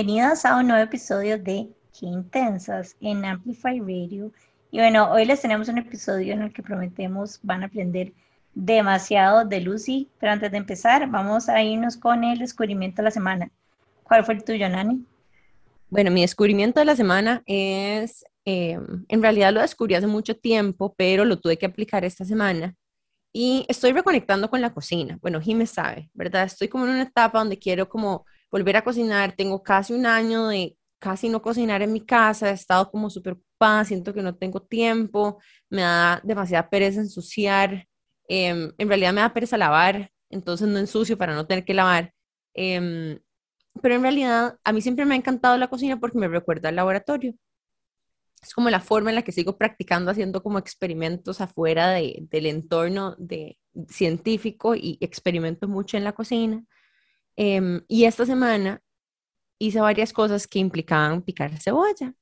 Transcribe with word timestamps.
Bienvenidos 0.00 0.44
a 0.44 0.56
un 0.56 0.68
nuevo 0.68 0.80
episodio 0.80 1.38
de 1.38 1.70
Qué 1.98 2.06
Intensas 2.06 2.94
en 3.00 3.24
Amplify 3.24 3.80
Radio. 3.80 4.30
Y 4.70 4.78
bueno, 4.78 5.10
hoy 5.10 5.24
les 5.24 5.42
tenemos 5.42 5.66
un 5.66 5.78
episodio 5.78 6.34
en 6.34 6.42
el 6.42 6.52
que 6.52 6.62
prometemos 6.62 7.40
van 7.42 7.64
a 7.64 7.66
aprender 7.66 8.12
demasiado 8.54 9.44
de 9.44 9.60
Lucy. 9.60 10.08
Pero 10.20 10.30
antes 10.30 10.52
de 10.52 10.56
empezar, 10.56 11.10
vamos 11.10 11.48
a 11.48 11.60
irnos 11.64 11.96
con 11.96 12.22
el 12.22 12.38
descubrimiento 12.38 13.02
de 13.02 13.06
la 13.06 13.10
semana. 13.10 13.50
¿Cuál 14.04 14.24
fue 14.24 14.34
el 14.34 14.44
tuyo, 14.44 14.68
Nani? 14.68 15.04
Bueno, 15.90 16.12
mi 16.12 16.20
descubrimiento 16.20 16.78
de 16.78 16.86
la 16.86 16.94
semana 16.94 17.42
es, 17.44 18.24
eh, 18.44 18.78
en 19.08 19.20
realidad 19.20 19.52
lo 19.52 19.62
descubrí 19.62 19.96
hace 19.96 20.06
mucho 20.06 20.36
tiempo, 20.36 20.94
pero 20.96 21.24
lo 21.24 21.40
tuve 21.40 21.58
que 21.58 21.66
aplicar 21.66 22.04
esta 22.04 22.24
semana. 22.24 22.76
Y 23.32 23.66
estoy 23.66 23.90
reconectando 23.90 24.48
con 24.48 24.60
la 24.60 24.72
cocina. 24.72 25.18
Bueno, 25.20 25.40
Jimmy 25.40 25.66
sabe, 25.66 26.08
¿verdad? 26.14 26.44
Estoy 26.44 26.68
como 26.68 26.84
en 26.84 26.92
una 26.92 27.02
etapa 27.02 27.40
donde 27.40 27.58
quiero 27.58 27.88
como 27.88 28.24
volver 28.50 28.76
a 28.76 28.82
cocinar. 28.84 29.32
Tengo 29.32 29.62
casi 29.62 29.92
un 29.92 30.06
año 30.06 30.48
de 30.48 30.76
casi 30.98 31.28
no 31.28 31.42
cocinar 31.42 31.82
en 31.82 31.92
mi 31.92 32.04
casa. 32.04 32.50
He 32.50 32.54
estado 32.54 32.90
como 32.90 33.10
súper 33.10 33.34
ocupada, 33.34 33.84
siento 33.84 34.14
que 34.14 34.22
no 34.22 34.36
tengo 34.36 34.62
tiempo. 34.62 35.40
Me 35.70 35.82
da 35.82 36.20
demasiada 36.24 36.68
pereza 36.70 37.00
ensuciar. 37.00 37.86
Em, 38.28 38.72
en 38.78 38.88
realidad 38.88 39.12
me 39.12 39.20
da 39.22 39.32
pereza 39.32 39.56
lavar, 39.56 40.10
entonces 40.30 40.68
no 40.68 40.78
ensucio 40.78 41.16
para 41.16 41.34
no 41.34 41.46
tener 41.46 41.64
que 41.64 41.74
lavar. 41.74 42.12
Em, 42.54 43.18
pero 43.82 43.94
en 43.94 44.02
realidad 44.02 44.58
a 44.64 44.72
mí 44.72 44.80
siempre 44.82 45.04
me 45.04 45.14
ha 45.14 45.18
encantado 45.18 45.56
la 45.56 45.68
cocina 45.68 45.98
porque 46.00 46.18
me 46.18 46.28
recuerda 46.28 46.68
al 46.68 46.76
laboratorio. 46.76 47.34
Es 48.42 48.54
como 48.54 48.70
la 48.70 48.80
forma 48.80 49.10
en 49.10 49.16
la 49.16 49.22
que 49.22 49.32
sigo 49.32 49.58
practicando, 49.58 50.10
haciendo 50.10 50.42
como 50.42 50.58
experimentos 50.58 51.40
afuera 51.40 51.90
del 51.92 52.46
entorno 52.46 53.16
de, 53.18 53.58
científico 53.88 54.74
y 54.74 54.98
experimento 55.00 55.68
mucho 55.68 55.96
en 55.96 56.04
la 56.04 56.12
cocina. 56.12 56.64
Em, 57.40 57.82
y 57.86 58.04
esta 58.04 58.26
semana 58.26 58.82
hice 59.60 59.80
varias 59.80 60.12
cosas 60.12 60.48
que 60.48 60.58
implicaban 60.58 61.22
picar 61.22 61.56
cebolla. 61.60 62.14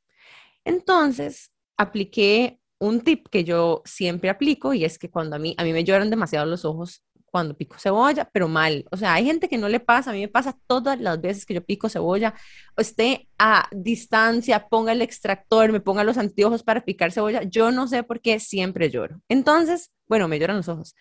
Entonces, 0.65 1.53
apliqué 1.79 2.61
un 2.79 3.01
tip 3.01 3.29
que 3.31 3.43
yo 3.43 3.83
siempre 3.87 4.29
aplico 4.29 4.75
y 4.75 4.85
es 4.85 4.99
que 4.99 5.11
cuando 5.11 5.37
a 5.37 5.39
mí, 5.39 5.55
a 5.59 5.65
mí 5.65 5.73
me 5.73 5.85
lloran 5.85 6.11
demasiado 6.11 6.45
los 6.45 6.67
ojos 6.67 7.03
cuando 7.25 7.57
pico 7.57 7.79
cebolla, 7.79 8.29
pero 8.31 8.47
mal. 8.49 8.85
O 8.91 8.97
sea, 8.99 9.15
hay 9.15 9.25
gente 9.25 9.49
que 9.49 9.57
no 9.57 9.71
le 9.71 9.81
pasa, 9.81 10.11
a 10.11 10.13
mí 10.13 10.21
me 10.21 10.29
pasa 10.29 10.59
todas 10.67 11.01
las 11.01 11.19
veces 11.19 11.47
que 11.47 11.55
yo 11.55 11.65
pico 11.65 11.89
cebolla, 11.89 12.35
esté 12.77 13.31
a 13.39 13.69
distancia, 13.73 14.69
ponga 14.69 14.93
el 14.93 15.01
extractor, 15.01 15.73
me 15.73 15.81
ponga 15.81 16.05
los 16.05 16.19
anteojos 16.19 16.63
para 16.63 16.85
picar 16.85 17.11
cebolla, 17.11 17.43
yo 17.45 17.71
no 17.71 17.89
sé 17.89 18.03
por 18.03 18.21
qué 18.21 18.39
siempre 18.39 18.91
lloro. 18.91 19.23
Entonces, 19.31 19.93
bueno, 20.09 20.29
me 20.29 20.39
lloran 20.39 20.59
los 20.59 20.69
ojos. 20.69 20.95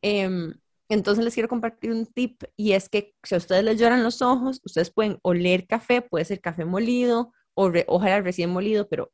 Em, 0.00 0.54
entonces 0.92 1.24
les 1.24 1.34
quiero 1.34 1.48
compartir 1.48 1.90
un 1.90 2.06
tip 2.06 2.42
y 2.56 2.72
es 2.72 2.88
que 2.88 3.14
si 3.22 3.34
a 3.34 3.38
ustedes 3.38 3.64
les 3.64 3.78
lloran 3.78 4.02
los 4.02 4.22
ojos, 4.22 4.60
ustedes 4.64 4.90
pueden 4.90 5.18
oler 5.22 5.66
café, 5.66 6.02
puede 6.02 6.24
ser 6.24 6.40
café 6.40 6.64
molido 6.64 7.32
o 7.54 7.72
ojalá 7.86 8.20
recién 8.20 8.50
molido, 8.50 8.88
pero 8.88 9.10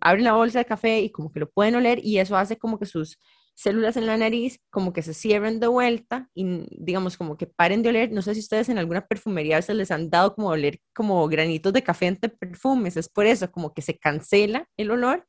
abren 0.00 0.24
la 0.24 0.32
bolsa 0.32 0.60
de 0.60 0.64
café 0.64 1.00
y 1.00 1.10
como 1.10 1.32
que 1.32 1.40
lo 1.40 1.50
pueden 1.50 1.74
oler 1.74 2.00
y 2.02 2.18
eso 2.18 2.36
hace 2.36 2.56
como 2.56 2.78
que 2.78 2.86
sus 2.86 3.18
células 3.54 3.96
en 3.96 4.06
la 4.06 4.16
nariz 4.16 4.60
como 4.70 4.92
que 4.92 5.02
se 5.02 5.14
cierren 5.14 5.58
de 5.58 5.66
vuelta 5.66 6.28
y 6.32 6.64
digamos 6.70 7.16
como 7.16 7.36
que 7.36 7.46
paren 7.46 7.82
de 7.82 7.88
oler. 7.88 8.12
No 8.12 8.22
sé 8.22 8.34
si 8.34 8.40
ustedes 8.40 8.68
en 8.68 8.78
alguna 8.78 9.06
perfumería 9.06 9.56
veces 9.56 9.74
les 9.76 9.90
han 9.90 10.10
dado 10.10 10.34
como 10.34 10.48
oler 10.48 10.80
como 10.94 11.26
granitos 11.28 11.72
de 11.72 11.82
café 11.82 12.06
entre 12.06 12.30
perfumes, 12.30 12.96
es 12.96 13.08
por 13.08 13.26
eso 13.26 13.50
como 13.50 13.74
que 13.74 13.82
se 13.82 13.98
cancela 13.98 14.68
el 14.76 14.90
olor 14.90 15.26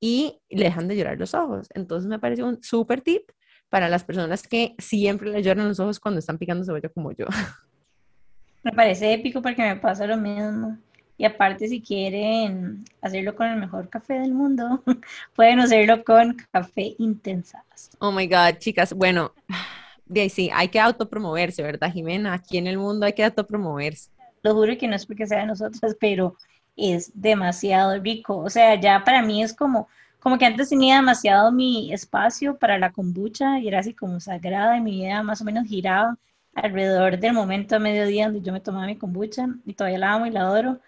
y 0.00 0.40
le 0.50 0.64
dejan 0.64 0.88
de 0.88 0.96
llorar 0.96 1.18
los 1.18 1.34
ojos. 1.34 1.66
Entonces 1.74 2.08
me 2.08 2.18
parece 2.18 2.44
un 2.44 2.62
súper 2.62 3.00
tip 3.00 3.22
para 3.74 3.88
las 3.88 4.04
personas 4.04 4.46
que 4.46 4.76
siempre 4.78 5.32
le 5.32 5.42
lloran 5.42 5.66
los 5.66 5.80
ojos 5.80 5.98
cuando 5.98 6.20
están 6.20 6.38
picando 6.38 6.64
cebolla 6.64 6.88
como 6.90 7.10
yo. 7.10 7.26
Me 8.62 8.70
parece 8.70 9.12
épico 9.12 9.42
porque 9.42 9.62
me 9.62 9.74
pasa 9.74 10.06
lo 10.06 10.16
mismo. 10.16 10.78
Y 11.18 11.24
aparte, 11.24 11.66
si 11.66 11.82
quieren 11.82 12.84
hacerlo 13.02 13.34
con 13.34 13.48
el 13.48 13.58
mejor 13.58 13.88
café 13.88 14.14
del 14.20 14.32
mundo, 14.32 14.80
pueden 15.34 15.58
hacerlo 15.58 16.04
con 16.04 16.36
café 16.52 16.94
intensas. 16.98 17.90
Oh 17.98 18.12
my 18.12 18.28
God, 18.28 18.58
chicas. 18.60 18.92
Bueno, 18.92 19.32
de 20.06 20.20
ahí 20.20 20.30
sí, 20.30 20.50
hay 20.54 20.68
que 20.68 20.78
autopromoverse, 20.78 21.60
¿verdad, 21.60 21.90
Jimena? 21.92 22.32
Aquí 22.32 22.58
en 22.58 22.68
el 22.68 22.78
mundo 22.78 23.06
hay 23.06 23.12
que 23.12 23.24
autopromoverse. 23.24 24.08
Lo 24.44 24.54
juro 24.54 24.78
que 24.78 24.86
no 24.86 24.94
es 24.94 25.04
porque 25.04 25.26
sea 25.26 25.40
de 25.40 25.46
nosotras, 25.46 25.96
pero 25.98 26.36
es 26.76 27.10
demasiado 27.12 28.00
rico. 28.00 28.36
O 28.36 28.50
sea, 28.50 28.80
ya 28.80 29.02
para 29.02 29.20
mí 29.20 29.42
es 29.42 29.52
como, 29.52 29.88
como 30.24 30.38
que 30.38 30.46
antes 30.46 30.70
tenía 30.70 30.96
demasiado 30.96 31.52
mi 31.52 31.92
espacio 31.92 32.56
para 32.56 32.78
la 32.78 32.92
kombucha 32.92 33.60
y 33.60 33.68
era 33.68 33.80
así 33.80 33.92
como 33.92 34.20
sagrada 34.20 34.78
y 34.78 34.80
mi 34.80 34.92
vida 34.92 35.22
más 35.22 35.42
o 35.42 35.44
menos 35.44 35.68
giraba 35.68 36.16
alrededor 36.54 37.18
del 37.20 37.34
momento 37.34 37.76
a 37.76 37.78
mediodía 37.78 38.24
donde 38.24 38.40
yo 38.40 38.50
me 38.50 38.60
tomaba 38.60 38.86
mi 38.86 38.96
kombucha 38.96 39.46
y 39.66 39.74
todavía 39.74 39.98
la 39.98 40.14
amo 40.14 40.24
y 40.24 40.30
la 40.30 40.40
adoro 40.40 40.80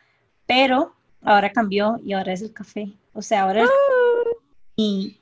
pero 0.46 0.94
ahora 1.20 1.52
cambió 1.52 2.00
y 2.02 2.14
ahora 2.14 2.32
es 2.32 2.40
el 2.40 2.54
café. 2.54 2.94
O 3.12 3.20
sea, 3.20 3.42
ahora 3.42 3.64
es... 3.64 3.70
Y 4.74 5.18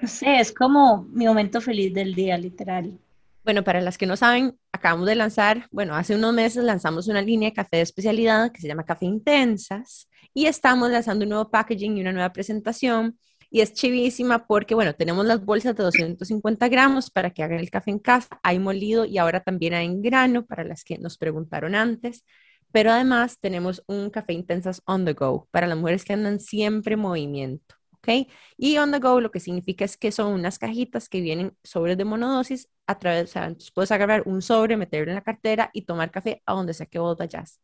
no 0.00 0.06
sé, 0.06 0.38
es 0.38 0.52
como 0.52 1.02
mi 1.10 1.26
momento 1.26 1.60
feliz 1.60 1.92
del 1.92 2.14
día, 2.14 2.38
literal. 2.38 2.96
Bueno, 3.42 3.64
para 3.64 3.80
las 3.80 3.98
que 3.98 4.06
no 4.06 4.16
saben, 4.16 4.56
acabamos 4.70 5.06
de 5.06 5.16
lanzar, 5.16 5.66
bueno, 5.72 5.96
hace 5.96 6.14
unos 6.14 6.32
meses 6.32 6.62
lanzamos 6.62 7.08
una 7.08 7.22
línea 7.22 7.48
de 7.48 7.54
café 7.54 7.78
de 7.78 7.82
especialidad 7.82 8.52
que 8.52 8.60
se 8.60 8.68
llama 8.68 8.84
Café 8.84 9.06
Intensas 9.06 10.08
y 10.32 10.46
estamos 10.46 10.90
lanzando 10.90 11.24
un 11.24 11.30
nuevo 11.30 11.50
packaging 11.50 11.96
y 11.96 12.02
una 12.02 12.12
nueva 12.12 12.32
presentación 12.32 13.18
y 13.50 13.60
es 13.60 13.72
chivísima 13.72 14.46
porque, 14.46 14.74
bueno, 14.74 14.94
tenemos 14.94 15.24
las 15.26 15.44
bolsas 15.44 15.74
de 15.76 15.82
250 15.82 16.68
gramos 16.68 17.10
para 17.10 17.30
que 17.30 17.42
hagan 17.42 17.60
el 17.60 17.70
café 17.70 17.90
en 17.90 17.98
casa, 17.98 18.40
hay 18.42 18.58
molido 18.58 19.04
y 19.04 19.18
ahora 19.18 19.40
también 19.40 19.74
hay 19.74 19.86
en 19.86 20.02
grano 20.02 20.46
para 20.46 20.64
las 20.64 20.84
que 20.84 20.98
nos 20.98 21.18
preguntaron 21.18 21.74
antes 21.74 22.24
pero 22.72 22.90
además 22.90 23.38
tenemos 23.40 23.82
un 23.86 24.10
café 24.10 24.32
intensas 24.32 24.82
on 24.86 25.04
the 25.04 25.14
go 25.14 25.48
para 25.50 25.66
las 25.66 25.78
mujeres 25.78 26.04
que 26.04 26.12
andan 26.12 26.40
siempre 26.40 26.94
en 26.94 27.00
movimiento. 27.00 27.74
¿ok? 27.92 28.28
Y 28.56 28.78
on 28.78 28.92
the 28.92 28.98
go 28.98 29.20
lo 29.20 29.30
que 29.30 29.40
significa 29.40 29.84
es 29.84 29.96
que 29.96 30.12
son 30.12 30.32
unas 30.32 30.58
cajitas 30.58 31.08
que 31.08 31.20
vienen 31.20 31.56
sobres 31.64 31.96
de 31.96 32.04
monodosis 32.04 32.68
a 32.86 32.98
través, 32.98 33.30
o 33.30 33.32
sea, 33.32 33.46
entonces 33.46 33.70
puedes 33.72 33.90
agarrar 33.92 34.22
un 34.26 34.42
sobre, 34.42 34.76
meterlo 34.76 35.10
en 35.10 35.16
la 35.16 35.22
cartera 35.22 35.70
y 35.72 35.82
tomar 35.82 36.10
café 36.10 36.42
a 36.46 36.54
donde 36.54 36.74
sea 36.74 36.86
que 36.86 36.98
vos 36.98 37.16
vayas. 37.16 37.60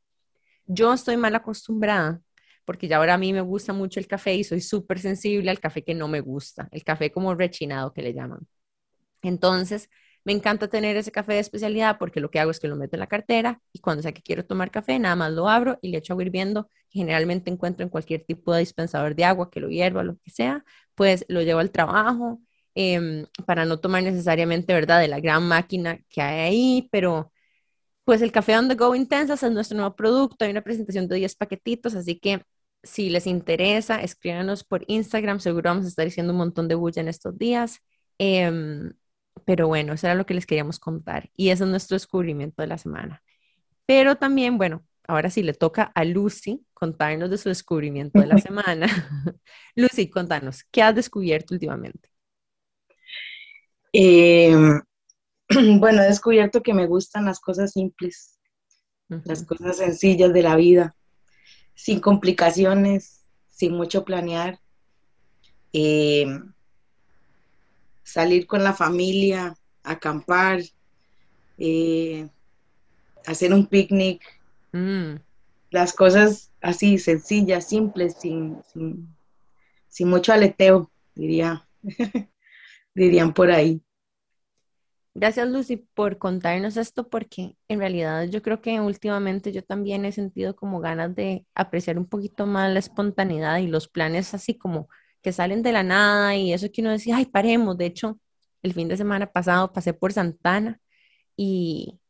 Yo 0.67 0.93
estoy 0.93 1.17
mal 1.17 1.35
acostumbrada 1.35 2.21
porque 2.65 2.89
ya 2.89 2.99
ahora 2.99 3.15
a 3.15 3.19
mí 3.19 3.33
me 3.33 3.41
gusta 3.41 3.73
mucho 3.73 4.01
el 4.01 4.07
café 4.07 4.35
y 4.35 4.45
soy 4.45 4.61
súper 4.61 4.99
sensible 5.01 5.51
al 5.51 5.61
café 5.61 5.83
que 5.85 5.95
no 5.95 6.09
me 6.09 6.21
gusta, 6.21 6.69
el 6.73 6.85
café 6.85 7.11
como 7.13 7.35
rechinado 7.35 7.93
que 7.93 8.03
le 8.03 8.15
llaman. 8.15 8.47
Entonces, 9.23 9.89
me 10.25 10.33
encanta 10.33 10.69
tener 10.69 10.97
ese 10.97 11.13
café 11.13 11.35
de 11.35 11.39
especialidad 11.41 11.99
porque 11.99 12.21
lo 12.21 12.31
que 12.31 12.41
hago 12.41 12.51
es 12.51 12.59
que 12.61 12.69
lo 12.69 12.77
meto 12.77 12.97
en 12.97 13.01
la 13.01 13.07
cartera 13.07 13.61
y 13.73 13.81
cuando 13.81 14.03
sea 14.03 14.13
que 14.13 14.23
quiero 14.23 14.45
tomar 14.47 14.71
café, 14.71 14.99
nada 14.99 15.17
más 15.17 15.33
lo 15.33 15.49
abro 15.49 15.79
y 15.83 15.89
le 15.91 15.99
echo 15.99 16.15
agua 16.15 16.25
hirviendo. 16.25 16.69
Generalmente 16.91 17.51
encuentro 17.51 17.85
en 17.85 17.91
cualquier 17.91 18.25
tipo 18.25 18.53
de 18.53 18.61
dispensador 18.61 19.15
de 19.15 19.25
agua 19.25 19.51
que 19.51 19.61
lo 19.61 19.69
hierva, 19.69 20.03
lo 20.03 20.17
que 20.19 20.31
sea, 20.31 20.65
pues 20.95 21.25
lo 21.29 21.43
llevo 21.43 21.61
al 21.61 21.71
trabajo 21.71 22.41
em, 22.75 23.27
para 23.47 23.65
no 23.67 23.79
tomar 23.81 24.03
necesariamente, 24.03 24.73
¿verdad?, 24.73 25.01
de 25.01 25.09
la 25.09 25.21
gran 25.21 25.47
máquina 25.47 25.99
que 26.09 26.23
hay 26.23 26.41
ahí, 26.41 26.89
pero 26.91 27.33
pues 28.05 28.23
el 28.23 28.33
café 28.33 28.57
on 28.59 28.69
the 28.69 28.75
go 28.75 28.95
intensas 28.95 29.43
es 29.43 29.53
nuestro 29.53 29.77
nuevo 29.79 29.97
producto, 29.97 30.45
hay 30.45 30.51
una 30.51 30.63
presentación 30.63 31.09
de 31.09 31.17
10 31.17 31.37
paquetitos, 31.37 31.95
así 31.95 32.19
que 32.19 32.43
si 32.85 33.11
les 33.11 33.27
interesa, 33.27 34.03
escríbanos 34.03 34.65
por 34.65 34.85
Instagram, 34.87 35.41
seguro 35.41 35.71
vamos 35.71 35.87
a 35.87 35.89
estar 35.89 36.05
diciendo 36.05 36.33
un 36.33 36.39
montón 36.39 36.69
de 36.69 36.75
bulla 36.77 37.03
en 37.03 37.09
estos 37.09 37.37
días. 37.37 37.81
Eh, 38.19 38.51
pero 39.45 39.69
bueno, 39.69 39.93
eso 39.93 40.07
era 40.07 40.15
lo 40.15 40.27
que 40.27 40.35
les 40.35 40.47
queríamos 40.47 40.79
contar 40.79 41.31
y 41.37 41.51
ese 41.51 41.65
es 41.65 41.71
nuestro 41.71 41.97
descubrimiento 41.97 42.63
de 42.63 42.69
la 42.69 42.79
semana. 42.79 43.23
Pero 43.87 44.17
también, 44.17 44.57
bueno, 44.59 44.85
ahora 45.07 45.31
sí 45.31 45.43
le 45.43 45.55
toca 45.55 45.85
a 45.95 46.05
Lucy 46.05 46.65
contarnos 46.73 47.31
de 47.31 47.39
su 47.39 47.49
descubrimiento 47.49 48.21
de 48.21 48.27
la 48.27 48.39
semana. 48.39 48.87
Lucy, 49.77 50.09
contanos, 50.09 50.65
¿qué 50.71 50.83
has 50.83 50.95
descubierto 50.95 51.55
últimamente? 51.55 52.09
Em, 53.93 54.81
bueno, 55.79 56.03
he 56.03 56.07
descubierto 56.07 56.63
que 56.63 56.75
me 56.75 56.87
gustan 56.87 57.27
las 57.27 57.41
cosas 57.41 57.73
simples, 57.73 58.39
las 59.09 59.45
cosas 59.45 59.77
sencillas 59.77 60.33
de 60.33 60.43
la 60.43 60.57
vida, 60.57 60.97
sin 61.75 62.01
complicaciones, 62.01 63.25
sin 63.51 63.73
mucho 63.73 64.05
planear. 64.05 64.61
Eh, 65.73 66.27
salir 68.05 68.47
con 68.47 68.63
la 68.63 68.73
familia, 68.73 69.57
acampar, 69.83 70.61
eh, 71.59 72.29
hacer 73.27 73.53
un 73.53 73.67
picnic, 73.67 74.23
mm. 74.73 75.17
las 75.71 75.93
cosas 75.93 76.51
así 76.61 76.99
sencillas, 76.99 77.69
simples, 77.69 78.17
sin, 78.21 78.59
sin, 79.89 80.09
mucho 80.09 80.33
aleteo, 80.33 80.91
diría, 81.15 81.67
dirían 82.95 83.33
por 83.35 83.51
ahí. 83.51 83.81
Gracias 85.17 85.49
Lucy 85.49 85.77
por 85.77 86.19
contarnos 86.19 86.77
esto 86.77 87.09
porque 87.09 87.57
en 87.69 87.79
realidad 87.79 88.25
yo 88.29 88.43
creo 88.43 88.61
que 88.61 88.81
últimamente 88.81 89.53
yo 89.53 89.63
también 89.63 90.05
he 90.05 90.11
sentido 90.13 90.57
como 90.57 90.81
ganas 90.81 91.15
de 91.15 91.47
apreciar 91.55 91.99
un 91.99 92.07
poquito 92.07 92.47
más 92.47 92.73
la 92.73 92.81
espontaneidad 92.81 93.59
y 93.59 93.69
los 93.69 93.87
planes 93.89 94.35
así 94.35 94.59
como 94.59 94.89
que 95.23 95.33
salen 95.33 95.63
de 95.63 95.71
la 95.73 95.85
nada 95.85 96.35
y 96.37 96.53
eso 96.53 96.67
que 96.73 96.81
uno 96.83 96.91
decía, 96.91 97.17
ay, 97.17 97.27
paremos. 97.27 97.79
De 97.79 97.87
hecho, 97.87 98.19
el 98.63 98.75
fin 98.75 98.89
de 98.89 98.97
semana 98.97 99.31
pasado 99.31 99.73
pasé 99.73 99.95
por 99.95 100.13
Santana 100.13 100.81
y, 101.37 102.01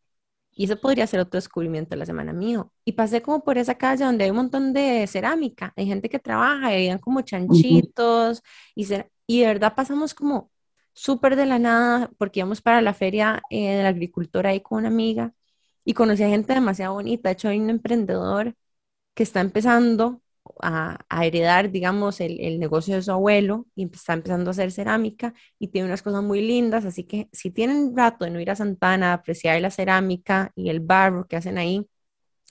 Y 0.52 0.64
eso 0.66 0.80
podría 0.80 1.06
ser 1.06 1.20
otro 1.20 1.38
descubrimiento 1.38 1.90
de 1.90 1.96
la 1.98 2.06
semana 2.06 2.32
mío. 2.32 2.72
Y 2.84 2.92
pasé 2.92 3.22
como 3.22 3.42
por 3.44 3.58
esa 3.58 3.74
calle 3.76 4.04
donde 4.04 4.24
hay 4.24 4.30
un 4.30 4.36
montón 4.36 4.72
de 4.72 5.06
cerámica, 5.08 5.72
hay 5.76 5.86
gente 5.86 6.08
que 6.08 6.18
trabaja 6.20 6.70
y 6.72 6.74
habían 6.76 6.98
como 6.98 7.22
chanchitos 7.22 8.42
y, 8.74 8.86
y 9.26 9.40
de 9.40 9.46
verdad 9.48 9.74
pasamos 9.74 10.14
como 10.14 10.50
súper 10.94 11.37
de 11.37 11.46
la 11.46 11.58
nada 11.58 12.11
porque 12.19 12.41
íbamos 12.41 12.62
para 12.62 12.81
la 12.82 12.94
feria 12.94 13.43
eh, 13.50 13.76
del 13.76 13.87
agricultor 13.87 14.46
ahí 14.46 14.61
con 14.61 14.79
una 14.79 14.88
amiga 14.88 15.35
y 15.85 15.94
conocí 15.94 16.23
a 16.25 16.29
gente 16.29 16.55
demasiado 16.55 16.94
bonita. 16.94 17.29
De 17.31 17.35
hecho, 17.35 17.49
hay 17.49 17.61
un 17.61 17.70
emprendedor 17.70 18.56
que 19.14 19.23
está 19.25 19.41
empezando 19.41 20.23
a, 20.62 20.99
heredar, 21.25 21.70
digamos, 21.70 22.20
el, 22.20 22.58
negocio 22.58 22.94
de 22.96 23.02
su 23.02 23.12
abuelo 23.12 23.67
y 23.75 23.87
está 23.93 24.14
empezando 24.14 24.50
a 24.50 24.52
hacer 24.52 24.73
cerámica 24.73 25.35
y 25.58 25.69
tiene 25.69 25.87
unas 25.88 26.02
cosas 26.02 26.23
muy 26.23 26.41
lindas, 26.43 26.85
así 26.85 27.05
que 27.05 27.29
si 27.32 27.50
tienen 27.50 27.96
rato 27.96 28.25
de 28.25 28.31
no 28.31 28.41
ir 28.41 28.50
a 28.50 28.56
Santana 28.56 29.11
a 29.12 29.14
apreciar 29.14 29.61
la 29.61 29.70
cerámica 29.70 30.52
y 30.55 30.70
el 30.70 30.81
barro 30.81 31.26
que 31.26 31.37
hacen 31.37 31.58
ahí, 31.58 31.88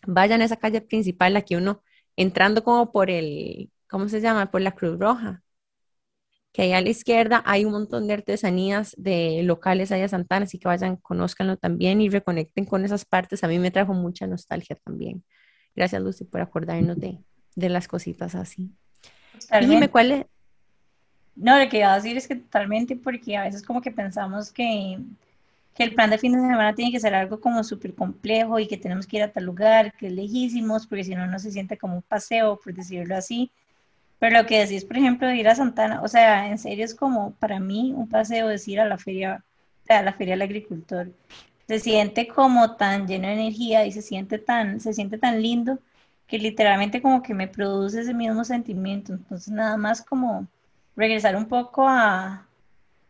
vayan 0.08 0.42
a 0.42 0.46
esa 0.46 0.58
calle 0.58 0.82
principal, 0.82 1.36
aquí 1.38 1.56
uno 1.56 1.84
entrando 2.16 2.64
como 2.64 2.92
por 2.92 3.10
el, 3.10 3.72
¿cómo 3.90 4.10
se 4.10 4.22
llama? 4.22 4.52
Por 4.52 4.62
la 4.62 4.74
Cruz 4.74 5.00
Roja, 5.00 5.43
que 6.54 6.62
ahí 6.62 6.74
a 6.74 6.82
la 6.82 6.90
izquierda 6.90 7.42
hay 7.46 7.66
un 7.66 7.72
montón 7.72 8.08
de 8.08 8.14
artesanías 8.14 8.94
de 8.96 9.42
locales 9.44 9.92
allá 9.92 10.08
Santana, 10.08 10.46
así 10.46 10.60
que 10.60 10.68
vayan, 10.68 10.98
conózcanlo 10.98 11.58
también 11.58 12.00
y 12.00 12.10
reconecten 12.10 12.66
con 12.66 12.86
esas 12.86 13.06
partes. 13.06 13.44
A 13.44 13.48
mí 13.48 13.58
me 13.58 13.72
trajo 13.72 13.94
mucha 13.96 14.28
nostalgia 14.28 14.78
también. 14.86 15.24
Gracias, 15.76 16.00
Lucy, 16.02 16.26
por 16.26 16.42
acordarnos 16.42 16.98
de, 16.98 17.18
de 17.56 17.70
las 17.70 17.88
cositas 17.88 18.36
así. 18.36 18.72
Dime 19.62 19.90
cuál 19.90 20.12
es. 20.12 20.26
No, 21.36 21.58
lo 21.58 21.68
que 21.68 21.80
iba 21.80 21.92
a 21.92 21.96
decir 21.96 22.16
es 22.16 22.28
que 22.28 22.36
totalmente, 22.36 22.96
porque 22.96 23.36
a 23.36 23.46
veces 23.46 23.64
como 23.64 23.82
que 23.82 23.90
pensamos 23.90 24.52
que, 24.52 25.00
que 25.74 25.84
el 25.84 25.96
plan 25.96 26.12
de 26.12 26.20
fin 26.20 26.34
de 26.34 26.40
semana 26.40 26.76
tiene 26.76 26.92
que 26.92 27.00
ser 27.00 27.16
algo 27.16 27.40
como 27.42 27.64
súper 27.64 27.96
complejo 27.96 28.60
y 28.60 28.68
que 28.68 28.78
tenemos 28.78 29.08
que 29.08 29.18
ir 29.18 29.24
a 29.24 29.32
tal 29.32 29.46
lugar, 29.46 29.94
que 29.94 30.06
es 30.06 30.14
lejísimos, 30.14 30.86
porque 30.86 31.04
si 31.04 31.16
no, 31.16 31.26
no 31.26 31.40
se 31.40 31.52
siente 31.52 31.80
como 31.80 31.96
un 31.96 32.04
paseo, 32.04 32.60
por 32.64 32.76
decirlo 32.76 33.16
así. 33.16 33.52
Pero 34.24 34.38
lo 34.38 34.46
que 34.46 34.60
decís, 34.60 34.86
por 34.86 34.96
ejemplo, 34.96 35.28
de 35.28 35.36
ir 35.36 35.50
a 35.50 35.56
Santana, 35.56 36.02
o 36.02 36.08
sea, 36.08 36.48
en 36.48 36.58
serio 36.58 36.86
es 36.86 36.96
como 36.96 37.32
para 37.32 37.60
mí 37.60 37.92
un 37.94 38.08
paseo 38.08 38.50
es 38.52 38.66
ir 38.70 38.80
a 38.80 38.86
la 38.86 38.98
feria, 38.98 39.44
a 39.90 40.02
la 40.02 40.14
feria 40.14 40.36
del 40.36 40.44
agricultor. 40.44 41.12
Se 41.68 41.78
siente 41.82 42.30
como 42.30 42.78
tan 42.78 43.06
lleno 43.06 43.28
de 43.28 43.34
energía 43.34 43.86
y 43.86 43.92
se 43.92 44.02
siente 44.02 44.38
tan, 44.40 44.80
se 44.80 44.94
siente 44.94 45.18
tan 45.18 45.42
lindo 45.42 45.78
que 46.26 46.40
literalmente 46.40 47.02
como 47.02 47.22
que 47.22 47.34
me 47.34 47.50
produce 47.50 48.00
ese 48.00 48.14
mismo 48.14 48.46
sentimiento. 48.46 49.12
Entonces 49.12 49.52
nada 49.52 49.76
más 49.76 50.02
como 50.02 50.48
regresar 50.96 51.36
un 51.36 51.48
poco 51.50 51.86
a, 51.86 52.48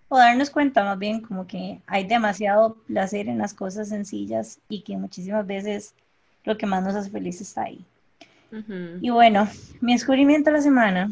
o 0.10 0.18
darnos 0.18 0.50
cuenta 0.50 0.84
más 0.84 0.98
bien 0.98 1.22
como 1.22 1.46
que 1.46 1.80
hay 1.86 2.06
demasiado 2.08 2.74
placer 2.88 3.28
en 3.28 3.38
las 3.38 3.54
cosas 3.54 3.90
sencillas 3.90 4.60
y 4.68 4.82
que 4.82 4.98
muchísimas 4.98 5.46
veces 5.46 5.94
lo 6.44 6.58
que 6.58 6.66
más 6.66 6.84
nos 6.84 6.96
hace 6.96 7.12
felices 7.12 7.50
está 7.50 7.66
ahí. 7.66 7.86
Y 9.02 9.10
bueno, 9.10 9.48
mi 9.82 9.94
descubrimiento 9.94 10.52
de 10.52 10.58
la 10.58 10.62
semana 10.62 11.12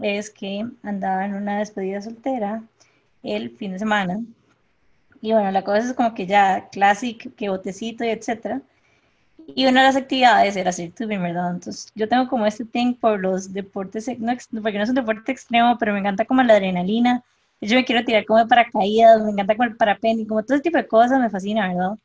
es 0.00 0.30
que 0.30 0.66
andaba 0.82 1.24
en 1.24 1.34
una 1.34 1.58
despedida 1.58 2.02
soltera 2.02 2.62
el 3.22 3.50
fin 3.50 3.72
de 3.72 3.78
semana. 3.78 4.20
Y 5.20 5.32
bueno, 5.32 5.50
la 5.50 5.62
cosa 5.62 5.78
es 5.78 5.94
como 5.94 6.14
que 6.14 6.26
ya 6.26 6.68
clásico, 6.70 7.30
que 7.36 7.48
botecito 7.48 8.04
y 8.04 8.08
etcétera. 8.08 8.60
Y 9.54 9.66
una 9.66 9.80
de 9.80 9.86
las 9.88 9.96
actividades 9.96 10.56
era 10.56 10.70
hacer 10.70 10.92
tubing, 10.92 11.22
¿verdad? 11.22 11.52
Entonces, 11.52 11.90
yo 11.94 12.08
tengo 12.08 12.28
como 12.28 12.46
este 12.46 12.64
thing 12.64 12.94
por 12.94 13.20
los 13.20 13.52
deportes, 13.52 14.08
no, 14.18 14.34
porque 14.62 14.78
no 14.78 14.84
es 14.84 14.90
un 14.90 14.94
deporte 14.96 15.32
extremo, 15.32 15.76
pero 15.78 15.92
me 15.92 16.00
encanta 16.00 16.24
como 16.24 16.42
la 16.42 16.54
adrenalina. 16.54 17.22
Yo 17.60 17.76
me 17.76 17.84
quiero 17.84 18.04
tirar 18.04 18.24
como 18.24 18.40
de 18.40 18.46
paracaídas, 18.46 19.22
me 19.22 19.30
encanta 19.30 19.56
como 19.56 19.68
el 19.68 19.76
parapente, 19.76 20.26
como 20.26 20.42
todo 20.42 20.56
ese 20.56 20.64
tipo 20.64 20.78
de 20.78 20.86
cosas 20.86 21.20
me 21.20 21.30
fascina, 21.30 21.68
¿verdad? 21.68 21.98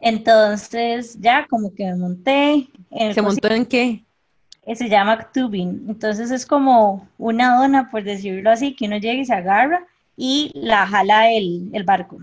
Entonces, 0.00 1.18
ya 1.20 1.46
como 1.48 1.74
que 1.74 1.84
me 1.84 1.96
monté. 1.96 2.68
¿Se 3.12 3.22
montó 3.22 3.48
en 3.48 3.66
qué? 3.66 4.04
Eh, 4.64 4.76
se 4.76 4.88
llama 4.88 5.30
tubing. 5.32 5.86
Entonces, 5.88 6.30
es 6.30 6.46
como 6.46 7.08
una 7.18 7.56
dona, 7.56 7.90
por 7.90 8.04
decirlo 8.04 8.50
así, 8.50 8.74
que 8.74 8.86
uno 8.86 8.96
llega 8.98 9.20
y 9.20 9.24
se 9.24 9.34
agarra 9.34 9.86
y 10.16 10.50
la 10.54 10.86
jala 10.86 11.30
el, 11.32 11.70
el 11.72 11.84
barco 11.84 12.18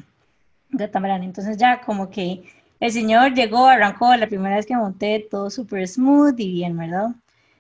de 0.70 0.88
Tamarán. 0.88 1.24
Entonces, 1.24 1.58
ya 1.58 1.82
como 1.82 2.10
que 2.10 2.44
el 2.80 2.92
señor 2.92 3.34
llegó, 3.34 3.68
arrancó 3.68 4.16
la 4.16 4.28
primera 4.28 4.56
vez 4.56 4.66
que 4.66 4.76
monté, 4.76 5.28
todo 5.30 5.50
súper 5.50 5.88
smooth 5.88 6.40
y 6.40 6.52
bien, 6.52 6.78
¿verdad? 6.78 7.10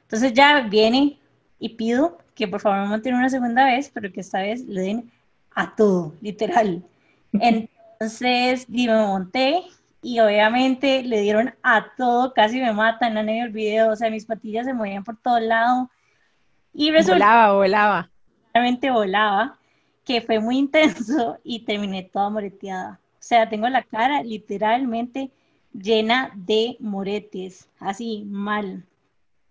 Entonces 0.03 0.33
ya 0.33 0.61
viene 0.61 1.19
y 1.59 1.69
pido 1.69 2.17
que 2.35 2.47
por 2.47 2.61
favor 2.61 2.79
me 2.79 2.87
monten 2.87 3.15
una 3.15 3.29
segunda 3.29 3.65
vez, 3.65 3.91
pero 3.93 4.11
que 4.11 4.21
esta 4.21 4.41
vez 4.41 4.61
le 4.65 4.81
den 4.81 5.11
a 5.55 5.75
todo, 5.75 6.15
literal. 6.21 6.83
Entonces, 7.33 8.65
y 8.69 8.87
me 8.87 8.95
monté 8.95 9.63
y 10.01 10.19
obviamente 10.19 11.03
le 11.03 11.21
dieron 11.21 11.53
a 11.61 11.87
todo, 11.97 12.33
casi 12.33 12.59
me 12.59 12.71
matan, 12.71 13.17
en 13.17 13.29
el 13.29 13.51
video, 13.51 13.91
o 13.91 13.95
sea, 13.95 14.09
mis 14.09 14.25
patillas 14.25 14.65
se 14.65 14.73
movían 14.73 15.03
por 15.03 15.17
todo 15.17 15.39
lado. 15.39 15.89
Y 16.73 16.91
resulta, 16.91 17.25
volaba, 17.25 17.53
volaba. 17.53 18.09
Realmente 18.53 18.91
volaba, 18.91 19.57
que 20.05 20.21
fue 20.21 20.39
muy 20.39 20.57
intenso 20.57 21.37
y 21.43 21.65
terminé 21.65 22.03
toda 22.03 22.29
moreteada. 22.29 22.99
O 23.13 23.21
sea, 23.21 23.49
tengo 23.49 23.67
la 23.67 23.83
cara 23.83 24.23
literalmente 24.23 25.31
llena 25.73 26.31
de 26.35 26.77
moretes, 26.79 27.67
así 27.79 28.23
mal. 28.25 28.85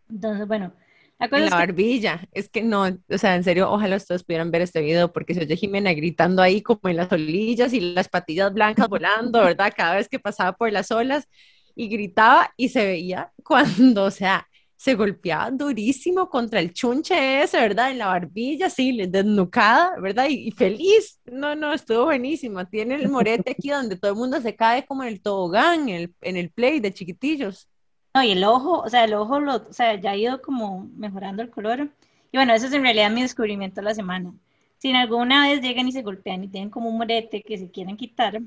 Entonces, 0.09 0.49
bueno, 0.49 0.73
la 1.19 1.39
la 1.39 1.51
barbilla, 1.51 2.29
es 2.33 2.49
que 2.49 2.63
no, 2.63 2.85
o 2.85 3.19
sea, 3.19 3.35
en 3.35 3.45
serio, 3.45 3.71
ojalá 3.71 3.97
ustedes 3.97 4.23
pudieran 4.23 4.51
ver 4.51 4.63
este 4.63 4.81
video 4.81 5.13
porque 5.13 5.35
se 5.35 5.41
oye 5.43 5.57
Jimena 5.57 5.93
gritando 5.93 6.43
ahí 6.43 6.63
como 6.63 6.89
en 6.89 6.97
las 6.97 7.11
olillas 7.11 7.73
y 7.73 7.81
las 7.81 8.09
patillas 8.09 8.53
blancas 8.53 8.89
volando, 8.89 9.41
¿verdad? 9.41 9.73
Cada 9.77 9.97
vez 9.97 10.09
que 10.09 10.21
pasaba 10.21 10.53
por 10.53 10.71
las 10.73 10.91
olas 10.93 11.29
y 11.75 11.89
gritaba 11.89 12.53
y 12.57 12.69
se 12.69 12.85
veía 12.85 13.33
cuando, 13.45 14.05
o 14.05 14.11
sea, 14.11 14.47
se 14.77 14.95
golpeaba 14.95 15.51
durísimo 15.51 16.31
contra 16.31 16.61
el 16.61 16.73
chunche 16.73 17.43
ese, 17.43 17.59
¿verdad? 17.59 17.91
En 17.91 17.99
la 17.99 18.07
barbilla, 18.07 18.67
así, 18.67 18.97
desnucada, 19.09 19.99
¿verdad? 20.01 20.27
Y, 20.31 20.53
feliz. 20.53 21.21
No, 21.25 21.57
no, 21.57 21.73
estuvo 21.73 22.05
buenísimo. 22.05 22.65
Tiene 22.69 22.95
el 22.95 23.09
morete 23.09 23.53
aquí 23.53 23.71
donde 23.71 23.97
todo 23.97 24.13
el 24.13 24.17
mundo 24.17 24.41
se 24.41 24.55
cae 24.55 24.87
como 24.87 25.03
en 25.03 25.09
el 25.09 25.21
tobogán, 25.21 25.89
en 25.89 25.97
el, 25.97 26.15
en 26.21 26.37
el 26.37 26.51
play 26.53 26.79
de 26.79 26.95
chiquitillos. 26.95 27.68
No, 28.15 28.23
y 28.23 28.33
el 28.33 28.45
ojo, 28.45 28.81
o 28.81 28.89
sea, 28.89 29.05
el 29.05 29.15
ojo, 29.15 29.41
lo, 29.41 29.57
o 29.57 29.73
sea, 29.73 29.95
ya 29.95 30.13
ha 30.13 30.17
ido 30.17 30.43
como 30.43 30.89
mejorando 30.97 31.43
el 31.43 31.51
color. 31.51 31.89
Y 32.33 32.37
bueno, 32.37 32.53
eso 32.55 32.67
es 32.67 32.73
en 32.73 32.83
realidad 32.83 33.11
mi 33.11 33.23
descubrimiento 33.23 33.81
de 33.81 33.85
la 33.85 33.95
semana. 33.95 34.33
Si 34.79 34.93
alguna 34.93 35.49
vez 35.49 35.61
llegan 35.61 35.89
y 35.89 35.93
se 35.93 36.03
golpean 36.03 36.45
y 36.45 36.49
tienen 36.49 36.71
como 36.71 36.89
un 36.89 36.99
morete 36.99 37.43
que 37.43 37.59
se 37.59 37.71
quieren 37.71 37.97
quitar, 37.97 38.41